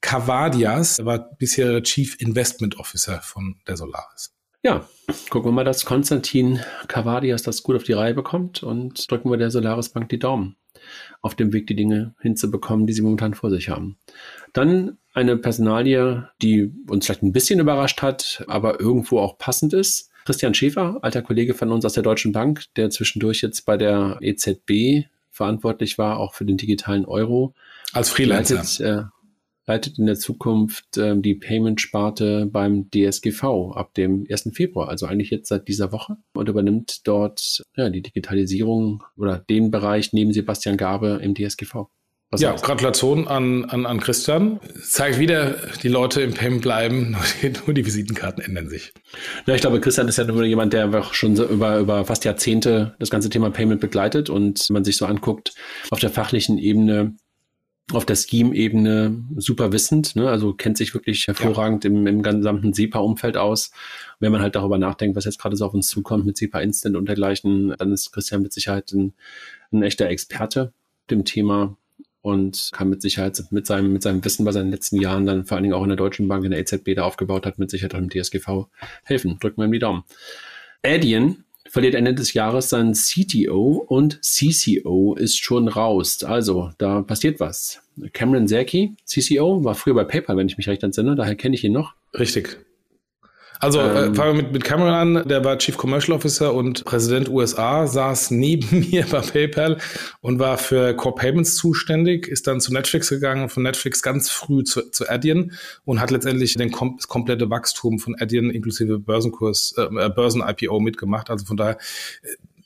Cavadias, 0.00 0.98
er 0.98 1.06
war 1.06 1.30
bisher 1.38 1.82
Chief 1.82 2.20
Investment 2.20 2.76
Officer 2.78 3.20
von 3.22 3.56
der 3.66 3.76
Solaris. 3.76 4.34
Ja, 4.64 4.88
gucken 5.30 5.50
wir 5.50 5.52
mal, 5.52 5.64
dass 5.64 5.84
Konstantin 5.84 6.60
Cavadias 6.86 7.42
das 7.42 7.62
gut 7.62 7.76
auf 7.76 7.84
die 7.84 7.94
Reihe 7.94 8.14
bekommt 8.14 8.62
und 8.62 9.10
drücken 9.10 9.30
wir 9.30 9.36
der 9.36 9.50
Solaris 9.50 9.88
Bank 9.88 10.08
die 10.08 10.18
Daumen 10.18 10.56
auf 11.20 11.34
dem 11.34 11.52
Weg, 11.52 11.66
die 11.66 11.76
Dinge 11.76 12.14
hinzubekommen, 12.20 12.86
die 12.86 12.92
sie 12.92 13.02
momentan 13.02 13.34
vor 13.34 13.50
sich 13.50 13.68
haben. 13.68 13.98
Dann 14.52 14.98
eine 15.14 15.36
Personalie, 15.36 16.28
die 16.40 16.72
uns 16.88 17.06
vielleicht 17.06 17.22
ein 17.22 17.32
bisschen 17.32 17.60
überrascht 17.60 18.02
hat, 18.02 18.44
aber 18.46 18.80
irgendwo 18.80 19.18
auch 19.18 19.38
passend 19.38 19.72
ist. 19.72 20.10
Christian 20.24 20.54
Schäfer, 20.54 20.98
alter 21.02 21.22
Kollege 21.22 21.54
von 21.54 21.70
uns 21.72 21.84
aus 21.84 21.94
der 21.94 22.02
Deutschen 22.02 22.32
Bank, 22.32 22.64
der 22.76 22.90
zwischendurch 22.90 23.42
jetzt 23.42 23.62
bei 23.62 23.76
der 23.76 24.18
EZB 24.20 25.08
verantwortlich 25.30 25.98
war, 25.98 26.18
auch 26.18 26.34
für 26.34 26.44
den 26.44 26.56
digitalen 26.56 27.04
Euro. 27.04 27.54
Als 27.92 28.10
Freelancer. 28.10 28.56
Leitet, 28.56 28.80
äh, 28.80 29.02
leitet 29.66 29.98
in 29.98 30.06
der 30.06 30.16
Zukunft 30.16 30.96
äh, 30.96 31.16
die 31.16 31.34
Payment-Sparte 31.34 32.46
beim 32.50 32.90
DSGV 32.90 33.72
ab 33.74 33.94
dem 33.94 34.26
1. 34.28 34.50
Februar, 34.54 34.88
also 34.88 35.06
eigentlich 35.06 35.30
jetzt 35.30 35.48
seit 35.48 35.68
dieser 35.68 35.92
Woche 35.92 36.16
und 36.34 36.48
übernimmt 36.48 37.06
dort 37.06 37.62
ja, 37.76 37.88
die 37.90 38.02
Digitalisierung 38.02 39.02
oder 39.16 39.38
den 39.38 39.70
Bereich 39.70 40.12
neben 40.12 40.32
Sebastian 40.32 40.76
Gabe 40.76 41.20
im 41.22 41.34
DSGV. 41.34 41.86
Was 42.32 42.40
ja, 42.40 42.52
heißt? 42.52 42.64
Gratulation 42.64 43.28
an, 43.28 43.66
an, 43.66 43.84
an 43.84 44.00
Christian. 44.00 44.58
Zeigt 44.82 45.18
wieder, 45.18 45.54
die 45.82 45.88
Leute 45.88 46.22
im 46.22 46.32
Payment 46.32 46.62
bleiben, 46.62 47.10
nur 47.42 47.52
die, 47.52 47.52
nur 47.66 47.74
die 47.74 47.84
Visitenkarten 47.84 48.42
ändern 48.42 48.70
sich. 48.70 48.94
Ja, 49.46 49.54
ich 49.54 49.60
glaube, 49.60 49.80
Christian 49.80 50.08
ist 50.08 50.16
ja 50.16 50.24
nur 50.24 50.42
jemand, 50.42 50.72
der 50.72 50.84
einfach 50.84 51.12
schon 51.12 51.36
so 51.36 51.46
über, 51.46 51.78
über 51.78 52.06
fast 52.06 52.24
Jahrzehnte 52.24 52.96
das 52.98 53.10
ganze 53.10 53.28
Thema 53.28 53.50
Payment 53.50 53.82
begleitet 53.82 54.30
und 54.30 54.70
man 54.70 54.82
sich 54.82 54.96
so 54.96 55.04
anguckt, 55.04 55.52
auf 55.90 56.00
der 56.00 56.08
fachlichen 56.08 56.56
Ebene 56.56 57.16
auf 57.90 58.06
der 58.06 58.14
Scheme-Ebene 58.14 59.24
super 59.36 59.72
wissend, 59.72 60.14
ne? 60.16 60.30
also 60.30 60.54
kennt 60.54 60.78
sich 60.78 60.94
wirklich 60.94 61.26
hervorragend 61.26 61.84
ja. 61.84 61.90
im, 61.90 62.06
im 62.06 62.22
gesamten 62.22 62.72
SEPA-Umfeld 62.72 63.36
aus. 63.36 63.72
Wenn 64.20 64.32
man 64.32 64.40
halt 64.40 64.54
darüber 64.54 64.78
nachdenkt, 64.78 65.16
was 65.16 65.24
jetzt 65.24 65.38
gerade 65.38 65.56
so 65.56 65.66
auf 65.66 65.74
uns 65.74 65.88
zukommt 65.88 66.24
mit 66.24 66.36
SEPA 66.36 66.60
Instant 66.60 66.96
und 66.96 67.06
dergleichen, 67.06 67.74
dann 67.76 67.92
ist 67.92 68.12
Christian 68.12 68.42
mit 68.42 68.52
Sicherheit 68.52 68.92
ein, 68.92 69.14
ein 69.72 69.82
echter 69.82 70.08
Experte 70.08 70.72
dem 71.10 71.24
Thema 71.24 71.76
und 72.22 72.70
kann 72.72 72.88
mit 72.88 73.02
Sicherheit 73.02 73.42
mit 73.50 73.66
seinem, 73.66 73.92
mit 73.92 74.02
seinem 74.02 74.24
Wissen, 74.24 74.46
was 74.46 74.54
er 74.54 74.62
in 74.62 74.68
den 74.68 74.74
letzten 74.74 75.00
Jahren 75.00 75.26
dann 75.26 75.44
vor 75.44 75.56
allen 75.56 75.64
Dingen 75.64 75.74
auch 75.74 75.82
in 75.82 75.88
der 75.88 75.96
Deutschen 75.96 76.28
Bank, 76.28 76.44
in 76.44 76.52
der 76.52 76.60
EZB 76.60 76.94
da 76.94 77.02
aufgebaut 77.02 77.46
hat, 77.46 77.58
mit 77.58 77.70
Sicherheit 77.70 77.94
auch 77.94 77.98
im 77.98 78.08
DSGV 78.08 78.68
helfen. 79.04 79.38
Drücken 79.40 79.60
wir 79.60 79.64
ihm 79.66 79.72
die 79.72 79.80
Daumen. 79.80 80.04
Adyen 80.84 81.44
verliert 81.72 81.94
Ende 81.94 82.12
des 82.12 82.34
Jahres 82.34 82.68
sein 82.68 82.92
CTO 82.92 83.82
und 83.88 84.22
CCO 84.22 85.14
ist 85.14 85.42
schon 85.42 85.68
raus. 85.68 86.22
Also, 86.22 86.70
da 86.76 87.00
passiert 87.00 87.40
was. 87.40 87.80
Cameron 88.12 88.46
Zerky, 88.46 88.94
CCO, 89.06 89.64
war 89.64 89.74
früher 89.74 89.94
bei 89.94 90.04
PayPal, 90.04 90.36
wenn 90.36 90.48
ich 90.48 90.58
mich 90.58 90.68
recht 90.68 90.82
entsinne, 90.82 91.16
daher 91.16 91.34
kenne 91.34 91.54
ich 91.54 91.64
ihn 91.64 91.72
noch. 91.72 91.94
Richtig. 92.12 92.58
Also 93.62 93.78
äh, 93.78 94.06
ähm, 94.06 94.14
fangen 94.16 94.36
wir 94.36 94.42
mit, 94.42 94.52
mit 94.52 94.64
Cameron 94.64 94.92
an, 94.92 95.28
der 95.28 95.44
war 95.44 95.56
Chief 95.56 95.76
Commercial 95.76 96.16
Officer 96.16 96.52
und 96.52 96.84
Präsident 96.84 97.28
USA, 97.28 97.86
saß 97.86 98.32
neben 98.32 98.80
mir 98.90 99.06
bei 99.08 99.20
PayPal 99.20 99.78
und 100.20 100.40
war 100.40 100.58
für 100.58 100.94
Core 100.94 101.14
Payments 101.14 101.54
zuständig, 101.54 102.26
ist 102.26 102.48
dann 102.48 102.60
zu 102.60 102.72
Netflix 102.72 103.08
gegangen, 103.08 103.48
von 103.48 103.62
Netflix 103.62 104.02
ganz 104.02 104.30
früh 104.30 104.64
zu, 104.64 104.90
zu 104.90 105.08
Adyen 105.08 105.52
und 105.84 106.00
hat 106.00 106.10
letztendlich 106.10 106.54
den 106.54 106.72
kom 106.72 106.96
das 106.96 107.06
komplette 107.06 107.50
Wachstum 107.50 108.00
von 108.00 108.16
Adyen 108.18 108.50
inklusive 108.50 108.98
Börsenkurs, 108.98 109.76
äh, 109.78 110.08
Börsen-IPO 110.08 110.80
mitgemacht. 110.80 111.30
Also 111.30 111.46
von 111.46 111.56
daher 111.56 111.78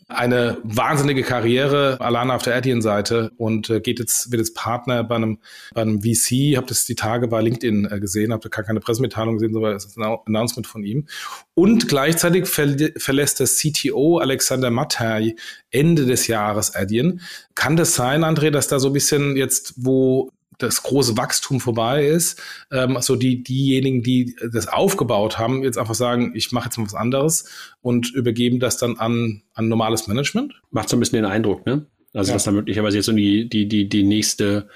eine 0.08 0.58
wahnsinnige 0.62 1.22
Karriere 1.22 2.00
alleine 2.00 2.32
auf 2.34 2.42
der 2.42 2.54
Adyen-Seite 2.54 3.32
und 3.38 3.70
äh, 3.70 3.80
geht 3.80 3.98
jetzt, 3.98 4.30
wird 4.30 4.40
jetzt 4.40 4.54
Partner 4.54 5.02
bei 5.02 5.16
einem, 5.16 5.38
bei 5.74 5.82
einem 5.82 6.02
VC. 6.02 6.56
Habt 6.56 6.70
das 6.70 6.84
die 6.84 6.94
Tage 6.94 7.26
bei 7.26 7.40
LinkedIn 7.40 7.88
äh, 7.90 7.98
gesehen, 7.98 8.32
habt 8.32 8.48
gar 8.50 8.64
keine 8.64 8.78
Pressemitteilung 8.78 9.34
gesehen, 9.34 9.52
sondern 9.52 9.74
es 9.74 9.84
ist 9.84 9.98
ein 9.98 10.16
Announcement 10.26 10.66
von 10.68 10.84
ihm. 10.84 11.06
Und 11.54 11.88
gleichzeitig 11.88 12.46
ver 12.46 12.76
verlässt 12.96 13.40
der 13.40 13.48
CTO 13.48 14.18
Alexander 14.18 14.70
Mattei 14.70 15.34
Ende 15.70 16.06
des 16.06 16.28
Jahres 16.28 16.74
Adyen. 16.74 17.20
Kann 17.56 17.76
das 17.76 17.94
sein, 17.94 18.22
André, 18.22 18.50
dass 18.50 18.68
da 18.68 18.78
so 18.78 18.88
ein 18.88 18.92
bisschen 18.92 19.36
jetzt, 19.36 19.74
wo 19.76 20.30
das 20.58 20.82
große 20.82 21.16
Wachstum 21.16 21.60
vorbei 21.60 22.06
ist, 22.06 22.40
ähm, 22.70 22.96
also 22.96 23.16
die 23.16 23.42
diejenigen, 23.42 24.02
die 24.02 24.36
das 24.52 24.68
aufgebaut 24.68 25.38
haben, 25.38 25.62
jetzt 25.62 25.78
einfach 25.78 25.94
sagen, 25.94 26.32
ich 26.34 26.52
mache 26.52 26.66
jetzt 26.66 26.78
mal 26.78 26.84
was 26.84 26.94
anderes 26.94 27.48
und 27.82 28.12
übergeben 28.14 28.60
das 28.60 28.76
dann 28.78 28.96
an, 28.98 29.42
an 29.54 29.68
normales 29.68 30.06
Management? 30.06 30.54
Macht 30.70 30.88
so 30.88 30.96
ein 30.96 31.00
bisschen 31.00 31.16
den 31.16 31.30
Eindruck, 31.30 31.66
ne? 31.66 31.86
Also 32.14 32.30
ja. 32.30 32.34
dass 32.34 32.44
da 32.44 32.50
möglicherweise 32.50 32.96
jetzt 32.96 33.06
so 33.06 33.12
die, 33.12 33.48
die, 33.48 33.68
die, 33.68 33.88
die 33.88 34.02
nächste, 34.02 34.68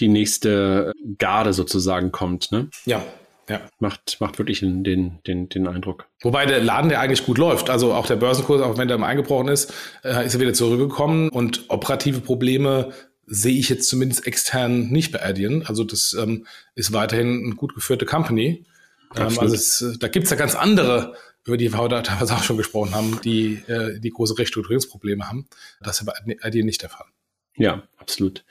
die 0.00 0.08
nächste 0.08 0.92
Garde 1.18 1.52
sozusagen 1.52 2.12
kommt, 2.12 2.52
ne? 2.52 2.68
Ja. 2.84 3.02
Ja. 3.48 3.60
Macht, 3.80 4.18
macht 4.20 4.38
wirklich 4.38 4.60
den, 4.60 4.84
den, 4.84 5.18
den, 5.26 5.48
den 5.48 5.66
Eindruck. 5.66 6.06
Wobei 6.22 6.46
der 6.46 6.62
Laden, 6.62 6.88
der 6.88 7.00
eigentlich 7.00 7.26
gut 7.26 7.38
läuft, 7.38 7.70
also 7.70 7.92
auch 7.92 8.06
der 8.06 8.16
Börsenkurs, 8.16 8.62
auch 8.62 8.78
wenn 8.78 8.88
der 8.88 8.98
mal 8.98 9.08
eingebrochen 9.08 9.48
ist, 9.48 9.72
äh, 10.04 10.24
ist 10.24 10.34
er 10.34 10.40
wieder 10.40 10.54
zurückgekommen 10.54 11.28
und 11.28 11.64
operative 11.68 12.20
Probleme 12.20 12.92
sehe 13.26 13.58
ich 13.58 13.68
jetzt 13.68 13.88
zumindest 13.88 14.26
extern 14.26 14.88
nicht 14.88 15.12
bei 15.12 15.22
Adyen. 15.22 15.64
Also 15.66 15.84
das 15.84 16.14
ähm, 16.14 16.46
ist 16.74 16.92
weiterhin 16.92 17.44
eine 17.44 17.54
gut 17.54 17.74
geführte 17.74 18.06
Company. 18.06 18.64
Ähm, 19.16 19.38
also 19.38 19.54
es, 19.54 19.98
da 19.98 20.08
gibt's 20.08 20.30
ja 20.30 20.36
ganz 20.36 20.54
andere, 20.54 21.14
über 21.44 21.56
die 21.56 21.72
wir 21.72 21.78
heute 21.78 22.02
teilweise 22.02 22.34
auch 22.34 22.42
schon 22.42 22.56
gesprochen 22.56 22.94
haben, 22.94 23.20
die, 23.24 23.62
äh, 23.66 24.00
die 24.00 24.10
große 24.10 24.38
Restrukturierungsprobleme 24.38 25.28
haben. 25.28 25.46
Das 25.80 26.00
ist 26.00 26.06
bei 26.06 26.36
Adyen 26.42 26.66
nicht 26.66 26.82
der 26.82 26.90
Fall. 26.90 27.06
Ja, 27.56 27.82
absolut. 27.98 28.44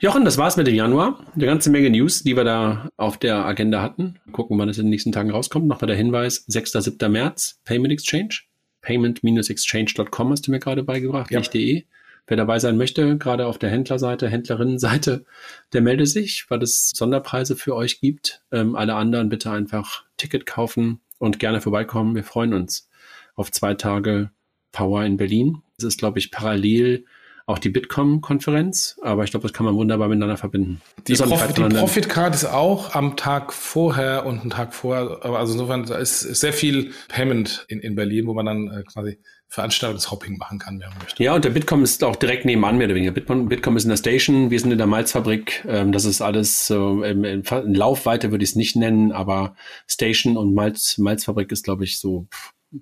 Jochen, 0.00 0.24
das 0.24 0.38
war's 0.38 0.56
mit 0.56 0.66
dem 0.66 0.74
Januar. 0.74 1.26
Eine 1.34 1.46
ganze 1.46 1.70
Menge 1.70 1.90
News, 1.90 2.22
die 2.22 2.36
wir 2.36 2.44
da 2.44 2.90
auf 2.96 3.18
der 3.18 3.44
Agenda 3.44 3.82
hatten. 3.82 4.20
Gucken, 4.30 4.58
wann 4.58 4.68
es 4.68 4.78
in 4.78 4.84
den 4.84 4.90
nächsten 4.90 5.10
Tagen 5.10 5.30
rauskommt. 5.30 5.66
Nochmal 5.66 5.88
der 5.88 5.96
Hinweis, 5.96 6.44
6. 6.46 6.72
7. 6.72 7.10
März, 7.10 7.60
Payment 7.64 7.92
Exchange. 7.92 8.42
Payment-exchange.com 8.82 10.30
hast 10.30 10.46
du 10.46 10.52
mir 10.52 10.60
gerade 10.60 10.84
beigebracht, 10.84 11.32
ja. 11.32 11.40
nicht 11.40 11.52
de. 11.52 11.84
Wer 12.26 12.36
dabei 12.36 12.58
sein 12.58 12.76
möchte, 12.76 13.18
gerade 13.18 13.46
auf 13.46 13.58
der 13.58 13.70
Händlerseite, 13.70 14.28
Händlerinnenseite, 14.28 15.24
der 15.72 15.80
melde 15.80 16.06
sich, 16.06 16.46
weil 16.48 16.62
es 16.62 16.90
Sonderpreise 16.90 17.56
für 17.56 17.74
euch 17.74 18.00
gibt. 18.00 18.42
Ähm, 18.50 18.74
alle 18.74 18.94
anderen 18.94 19.28
bitte 19.28 19.50
einfach 19.50 20.04
Ticket 20.16 20.44
kaufen 20.46 21.00
und 21.18 21.38
gerne 21.38 21.60
vorbeikommen. 21.60 22.14
Wir 22.14 22.24
freuen 22.24 22.54
uns 22.54 22.88
auf 23.34 23.52
zwei 23.52 23.74
Tage 23.74 24.30
Power 24.72 25.04
in 25.04 25.16
Berlin. 25.16 25.62
Es 25.78 25.84
ist, 25.84 25.98
glaube 25.98 26.18
ich, 26.18 26.30
parallel 26.30 27.04
auch 27.46 27.60
die 27.60 27.68
Bitkom-Konferenz, 27.68 28.98
aber 29.02 29.22
ich 29.22 29.30
glaube, 29.30 29.42
das 29.44 29.52
kann 29.52 29.64
man 29.64 29.76
wunderbar 29.76 30.08
miteinander 30.08 30.36
verbinden. 30.36 30.80
Die, 31.06 31.14
Prof 31.14 31.52
die 31.54 31.62
Profit 31.62 32.08
Card 32.08 32.34
ist 32.34 32.44
auch 32.44 32.96
am 32.96 33.16
Tag 33.16 33.52
vorher 33.52 34.26
und 34.26 34.40
einen 34.40 34.50
Tag 34.50 34.74
vorher, 34.74 35.20
aber 35.22 35.38
also 35.38 35.52
insofern 35.52 35.84
ist 35.84 36.20
sehr 36.20 36.52
viel 36.52 36.92
Payment 37.06 37.64
in, 37.68 37.78
in 37.78 37.94
Berlin, 37.94 38.26
wo 38.26 38.34
man 38.34 38.46
dann 38.46 38.68
äh, 38.68 38.82
quasi 38.82 39.20
Veranstaltungshopping 39.48 40.38
machen 40.38 40.58
kann, 40.58 40.80
wenn 40.80 40.88
man 40.88 40.98
möchte. 40.98 41.22
Ja, 41.22 41.34
und 41.34 41.44
der 41.44 41.50
Bitkom 41.50 41.82
ist 41.84 42.02
auch 42.02 42.16
direkt 42.16 42.44
nebenan, 42.44 42.76
mehr 42.76 42.86
oder 42.86 42.94
weniger. 42.94 43.12
Bitkom, 43.12 43.48
Bitkom 43.48 43.76
ist 43.76 43.84
in 43.84 43.90
der 43.90 43.96
Station, 43.96 44.50
wir 44.50 44.58
sind 44.60 44.72
in 44.72 44.78
der 44.78 44.86
Malzfabrik. 44.86 45.64
Ähm, 45.68 45.92
das 45.92 46.04
ist 46.04 46.20
alles 46.20 46.66
so 46.66 47.02
in, 47.02 47.24
in, 47.24 47.42
in 47.42 47.74
Laufweite 47.74 48.30
würde 48.30 48.44
ich 48.44 48.50
es 48.50 48.56
nicht 48.56 48.76
nennen, 48.76 49.12
aber 49.12 49.54
Station 49.86 50.36
und 50.36 50.54
Malz, 50.54 50.98
Malzfabrik 50.98 51.52
ist, 51.52 51.64
glaube 51.64 51.84
ich, 51.84 51.98
so 51.98 52.26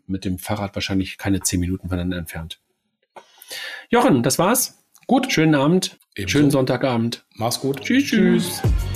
mit 0.07 0.25
dem 0.25 0.39
Fahrrad 0.39 0.75
wahrscheinlich 0.75 1.19
keine 1.19 1.41
zehn 1.41 1.61
Minuten 1.61 1.89
voneinander 1.89 2.17
entfernt. 2.17 2.61
Jochen, 3.91 4.23
das 4.23 4.39
war's. 4.39 4.85
Gut. 5.07 5.33
Schönen 5.33 5.55
Abend. 5.55 5.99
Ebenso. 6.17 6.39
Schönen 6.39 6.51
Sonntagabend. 6.51 7.25
Mach's 7.35 7.61
gut. 7.61 7.83
Tschüss, 7.83 8.05
tschüss. 8.05 8.61
tschüss. 8.63 8.94